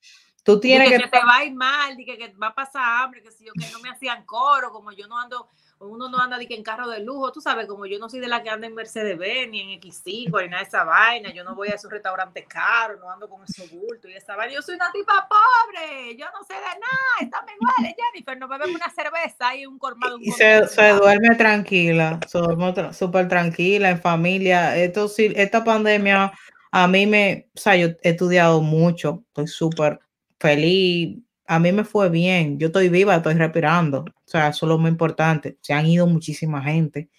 tú 0.43 0.59
tienes 0.59 0.89
que... 0.89 0.97
que, 0.97 1.07
te 1.07 1.19
va 1.19 1.37
a 1.37 1.45
ir 1.45 1.53
mal, 1.53 1.95
di 1.95 2.05
que, 2.05 2.33
va 2.41 2.47
a 2.47 2.55
pasar 2.55 3.03
hambre, 3.03 3.21
que 3.21 3.31
si 3.31 3.45
yo 3.45 3.53
que 3.53 3.69
no 3.71 3.79
me 3.79 3.89
hacían 3.89 4.25
coro, 4.25 4.71
como 4.71 4.91
yo 4.91 5.07
no 5.07 5.19
ando, 5.19 5.49
uno 5.79 6.09
no 6.09 6.19
anda 6.19 6.37
que 6.39 6.53
en 6.53 6.63
carro 6.63 6.87
de 6.87 6.99
lujo, 6.99 7.31
tú 7.31 7.41
sabes, 7.41 7.67
como 7.67 7.85
yo 7.85 7.99
no 7.99 8.09
soy 8.09 8.19
de 8.19 8.27
la 8.27 8.43
que 8.43 8.49
anda 8.49 8.67
en 8.67 8.75
Mercedes 8.75 9.17
Benz, 9.17 9.51
ni 9.51 9.61
en 9.61 9.81
X5, 9.81 10.41
ni 10.41 10.49
nada 10.49 10.63
de 10.63 10.67
esa 10.67 10.83
vaina, 10.83 11.31
yo 11.31 11.43
no 11.43 11.55
voy 11.55 11.69
a 11.69 11.75
esos 11.75 11.91
restaurantes 11.91 12.45
caros, 12.47 12.99
no 12.99 13.09
ando 13.09 13.29
con 13.29 13.43
esos 13.43 13.69
bultos 13.71 14.09
y 14.09 14.13
esa 14.13 14.35
vaina, 14.35 14.53
yo 14.53 14.61
soy 14.61 14.75
una 14.75 14.91
tipa 14.91 15.27
pobre, 15.27 16.15
yo 16.15 16.25
no 16.33 16.43
sé 16.43 16.53
de 16.53 16.59
nada, 16.59 17.21
estamos 17.21 17.51
iguales, 17.59 17.95
Jennifer, 17.97 18.37
nos 18.37 18.49
bebemos 18.49 18.75
una 18.75 18.89
cerveza 18.89 19.55
y 19.55 19.65
un 19.65 19.77
colmado. 19.77 20.15
un 20.17 20.23
Y 20.23 20.31
se, 20.31 20.61
duerme 20.93 21.35
tranquila, 21.35 22.19
se 22.27 22.37
duerme 22.37 22.93
súper 22.93 23.27
tranquila, 23.27 23.89
en 23.89 24.01
familia. 24.01 24.75
Esto 24.75 25.09
esta 25.17 25.63
pandemia 25.63 26.31
a 26.71 26.87
mí 26.87 27.05
me, 27.05 27.49
o 27.55 27.59
sea, 27.59 27.75
yo 27.75 27.87
he 28.01 28.09
estudiado 28.09 28.61
mucho, 28.61 29.23
estoy 29.27 29.47
súper 29.47 29.99
feliz, 30.41 31.19
a 31.47 31.59
mí 31.59 31.71
me 31.71 31.83
fue 31.83 32.09
bien, 32.09 32.57
yo 32.57 32.67
estoy 32.67 32.89
viva, 32.89 33.15
estoy 33.15 33.35
respirando, 33.35 33.99
o 34.01 34.13
sea, 34.25 34.49
eso 34.49 34.65
es 34.65 34.69
lo 34.69 34.77
más 34.77 34.91
importante. 34.91 35.57
Se 35.61 35.73
han 35.73 35.85
ido 35.85 36.07
muchísima 36.07 36.61
gente, 36.63 37.09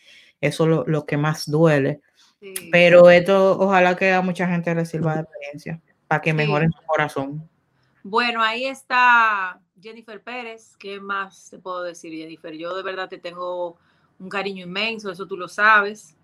eso 0.41 0.65
es 0.65 0.71
lo, 0.71 0.85
lo 0.87 1.07
que 1.07 1.17
más 1.17 1.49
duele, 1.51 2.01
Sí. 2.41 2.55
pero 2.73 3.09
esto 3.09 3.57
ojalá 3.61 3.95
que 3.95 4.13
a 4.13 4.21
mucha 4.21 4.49
gente 4.49 4.75
le 4.75 4.85
sirva 4.85 5.15
de 5.15 5.21
experiencia 5.21 5.81
para 6.09 6.21
que 6.21 6.35
mejoren 6.35 6.73
su 6.73 6.83
corazón. 6.85 7.49
Bueno, 8.03 8.43
ahí 8.43 8.65
está 8.65 9.61
Jennifer 9.81 10.21
Pérez. 10.21 10.77
¿Qué 10.77 10.99
más 10.99 11.51
te 11.51 11.61
puedo 11.61 11.85
decir, 11.85 12.13
Jennifer? 12.13 12.53
Yo 12.55 12.75
de 12.75 12.83
verdad 12.83 13.09
te 13.09 13.19
tengo 13.19 13.77
un 14.19 14.29
cariño 14.29 14.65
inmenso, 14.65 15.13
eso 15.13 15.25
tú 15.29 15.37
lo 15.37 15.47
sabes. 15.47 16.17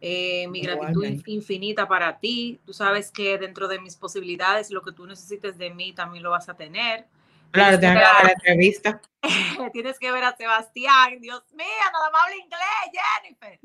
Eh, 0.00 0.46
mi 0.48 0.60
gratitud 0.60 1.04
infinita 1.26 1.88
para 1.88 2.18
ti. 2.18 2.60
Tú 2.66 2.72
sabes 2.72 3.10
que 3.10 3.38
dentro 3.38 3.66
de 3.68 3.80
mis 3.80 3.96
posibilidades, 3.96 4.70
lo 4.70 4.82
que 4.82 4.92
tú 4.92 5.06
necesites 5.06 5.56
de 5.58 5.70
mí 5.70 5.92
también 5.94 6.22
lo 6.22 6.30
vas 6.30 6.48
a 6.48 6.56
tener. 6.56 7.06
Claro, 7.50 7.78
Tienes 7.78 7.80
tiene 7.80 7.94
que 7.94 7.98
ver 8.00 8.04
dar 8.04 8.22
la 8.24 8.28
a- 8.28 8.32
entrevista. 8.32 9.00
Tienes 9.72 9.98
que 9.98 10.12
ver 10.12 10.24
a 10.24 10.36
Sebastián. 10.36 11.20
Dios 11.20 11.42
mío, 11.54 11.66
nada 11.92 12.10
más 12.10 12.22
habla 12.24 12.36
inglés, 12.36 13.00
Jennifer. 13.22 13.60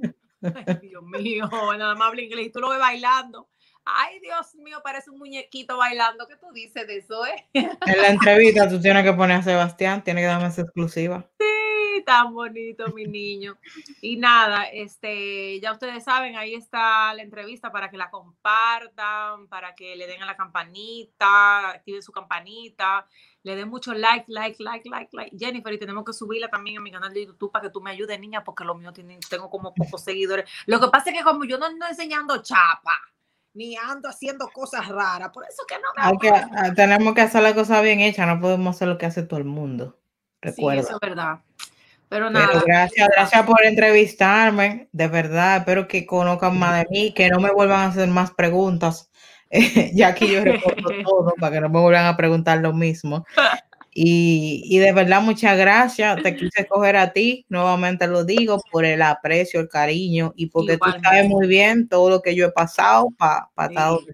Ay, 0.81 0.87
Dios 0.89 1.03
mío, 1.03 1.49
nada 1.77 1.95
más 1.95 2.07
habla 2.07 2.21
inglés. 2.21 2.47
Y 2.47 2.49
tú 2.51 2.59
lo 2.59 2.69
ves 2.69 2.79
bailando. 2.79 3.49
Ay, 3.83 4.19
Dios 4.19 4.53
mío, 4.55 4.79
parece 4.83 5.09
un 5.09 5.17
muñequito 5.17 5.75
bailando. 5.77 6.27
¿Qué 6.27 6.35
tú 6.37 6.51
dices 6.53 6.85
de 6.87 6.97
eso, 6.97 7.25
eh? 7.25 7.47
En 7.53 7.97
la 8.01 8.07
entrevista 8.09 8.69
tú 8.69 8.79
tienes 8.79 9.03
que 9.03 9.11
poner 9.13 9.37
a 9.37 9.43
Sebastián, 9.43 10.03
tiene 10.03 10.21
que 10.21 10.27
darme 10.27 10.47
esa 10.47 10.61
exclusiva. 10.61 11.27
Sí, 11.39 11.45
tan 12.05 12.33
bonito, 12.33 12.87
mi 12.93 13.05
niño. 13.05 13.57
Y 14.01 14.17
nada, 14.17 14.65
este, 14.65 15.59
ya 15.59 15.73
ustedes 15.73 16.03
saben, 16.03 16.35
ahí 16.35 16.55
está 16.55 17.13
la 17.13 17.21
entrevista 17.21 17.71
para 17.71 17.89
que 17.89 17.97
la 17.97 18.09
compartan, 18.09 19.47
para 19.47 19.75
que 19.75 19.95
le 19.95 20.07
den 20.07 20.23
a 20.23 20.25
la 20.25 20.37
campanita, 20.37 21.69
activen 21.69 22.01
su 22.01 22.11
campanita, 22.11 23.05
le 23.43 23.55
den 23.55 23.69
mucho 23.69 23.93
like, 23.93 24.25
like, 24.27 24.61
like, 24.63 24.89
like, 24.89 25.09
like. 25.15 25.37
Jennifer, 25.37 25.73
y 25.73 25.79
tenemos 25.79 26.05
que 26.05 26.13
subirla 26.13 26.49
también 26.49 26.77
a 26.77 26.81
mi 26.81 26.91
canal 26.91 27.13
de 27.13 27.25
YouTube 27.25 27.51
para 27.51 27.63
que 27.63 27.71
tú 27.71 27.81
me 27.81 27.91
ayudes, 27.91 28.19
niña, 28.19 28.43
porque 28.43 28.63
lo 28.63 28.75
mío 28.75 28.93
tiene, 28.93 29.19
tengo 29.29 29.49
como 29.49 29.73
pocos 29.73 30.03
seguidores. 30.03 30.49
Lo 30.65 30.79
que 30.79 30.87
pasa 30.87 31.09
es 31.09 31.17
que 31.17 31.23
como 31.23 31.43
yo 31.45 31.57
no 31.57 31.65
ando 31.65 31.85
enseñando 31.87 32.41
chapa, 32.41 32.93
ni 33.53 33.75
ando 33.75 34.09
haciendo 34.09 34.47
cosas 34.49 34.87
raras, 34.87 35.29
por 35.29 35.45
eso 35.45 35.63
que 35.67 35.75
no 35.75 35.89
me 35.93 36.71
tenemos 36.73 37.13
que 37.13 37.21
hacer 37.21 37.43
la 37.43 37.53
cosa 37.53 37.81
bien 37.81 37.99
hecha, 37.99 38.25
no 38.25 38.39
podemos 38.39 38.75
hacer 38.75 38.87
lo 38.87 38.97
que 38.97 39.05
hace 39.05 39.23
todo 39.23 39.39
el 39.39 39.45
mundo. 39.45 39.97
Sí, 40.41 40.49
Recuerda. 40.49 40.81
eso 40.81 40.93
es 40.93 40.99
verdad. 40.99 41.39
Pero 42.11 42.27
Pero 42.27 42.45
nada. 42.45 42.63
gracias, 42.65 43.07
gracias 43.15 43.45
por 43.45 43.63
entrevistarme. 43.63 44.89
De 44.91 45.07
verdad, 45.07 45.59
espero 45.59 45.87
que 45.87 46.05
conozcan 46.05 46.59
más 46.59 46.79
de 46.79 46.87
mí, 46.89 47.13
que 47.13 47.29
no 47.29 47.39
me 47.39 47.53
vuelvan 47.53 47.79
a 47.79 47.85
hacer 47.85 48.09
más 48.09 48.31
preguntas, 48.31 49.09
ya 49.93 50.13
que 50.13 50.29
yo 50.29 50.43
recuerdo 50.43 50.89
todo, 51.05 51.33
para 51.39 51.53
que 51.53 51.61
no 51.61 51.69
me 51.69 51.79
vuelvan 51.79 52.07
a 52.07 52.17
preguntar 52.17 52.59
lo 52.59 52.73
mismo. 52.73 53.25
Y, 53.93 54.61
y 54.65 54.79
de 54.79 54.91
verdad, 54.91 55.21
muchas 55.21 55.57
gracias. 55.57 56.21
Te 56.21 56.35
quise 56.35 56.67
coger 56.67 56.97
a 56.97 57.13
ti, 57.13 57.45
nuevamente 57.47 58.05
lo 58.07 58.25
digo, 58.25 58.61
por 58.73 58.83
el 58.83 59.01
aprecio, 59.03 59.61
el 59.61 59.69
cariño 59.69 60.33
y 60.35 60.47
porque 60.47 60.77
tú 60.77 60.91
sabes 61.01 61.29
muy 61.29 61.47
bien 61.47 61.87
todo 61.87 62.09
lo 62.09 62.21
que 62.21 62.35
yo 62.35 62.45
he 62.45 62.51
pasado 62.51 63.07
para 63.17 63.47
estar 63.69 63.93
Sí. 63.99 64.07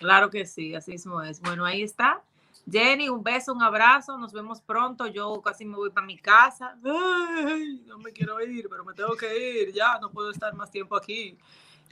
Claro 0.00 0.28
que 0.28 0.44
sí, 0.44 0.74
así 0.74 0.90
mismo 0.90 1.22
es. 1.22 1.40
Bueno, 1.40 1.64
ahí 1.64 1.80
está. 1.80 2.20
Jenny, 2.70 3.08
un 3.08 3.22
beso, 3.22 3.52
un 3.52 3.62
abrazo. 3.62 4.16
Nos 4.18 4.32
vemos 4.32 4.60
pronto. 4.60 5.06
Yo 5.06 5.40
casi 5.42 5.64
me 5.64 5.76
voy 5.76 5.90
para 5.90 6.06
mi 6.06 6.18
casa. 6.18 6.76
Ay, 6.84 7.82
no 7.86 7.98
me 7.98 8.12
quiero 8.12 8.40
ir, 8.40 8.68
pero 8.68 8.84
me 8.84 8.94
tengo 8.94 9.14
que 9.16 9.62
ir. 9.62 9.72
Ya, 9.72 9.98
no 10.00 10.10
puedo 10.10 10.30
estar 10.30 10.54
más 10.54 10.70
tiempo 10.70 10.96
aquí. 10.96 11.38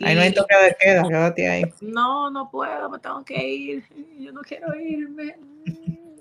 Ahí 0.03 0.14
no 0.14 0.23
hay 0.23 0.33
toque 0.33 0.57
de 0.57 0.77
queda, 0.81 1.03
quédate 1.07 1.49
ahí. 1.49 1.64
No, 1.83 2.31
no 2.31 2.51
puedo, 2.51 2.89
me 2.89 2.99
tengo 2.99 3.23
que 3.25 3.47
ir. 3.47 3.85
Yo 4.18 4.33
no 4.33 4.41
quiero 4.41 4.75
irme. 4.75 5.37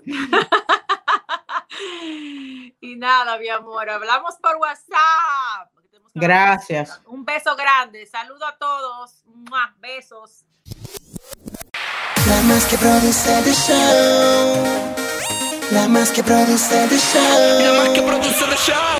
y 2.80 2.96
nada, 2.96 3.38
mi 3.38 3.48
amor, 3.48 3.88
hablamos 3.88 4.36
por 4.36 4.56
WhatsApp. 4.56 5.70
Gracias. 6.14 7.00
Un 7.06 7.24
beso 7.24 7.56
grande. 7.56 8.04
Saludo 8.06 8.44
a 8.44 8.58
todos. 8.58 9.24
¡Mua! 9.26 9.74
Besos. 9.78 10.44
Más 12.48 12.64
que 12.64 12.78
produce 12.78 13.38
el 13.38 13.54
show. 13.54 14.64
La 15.72 15.88
más 15.88 16.10
que 16.10 16.22
produce 16.22 16.84
el 16.84 16.98
show. 16.98 17.94
La. 18.56 18.90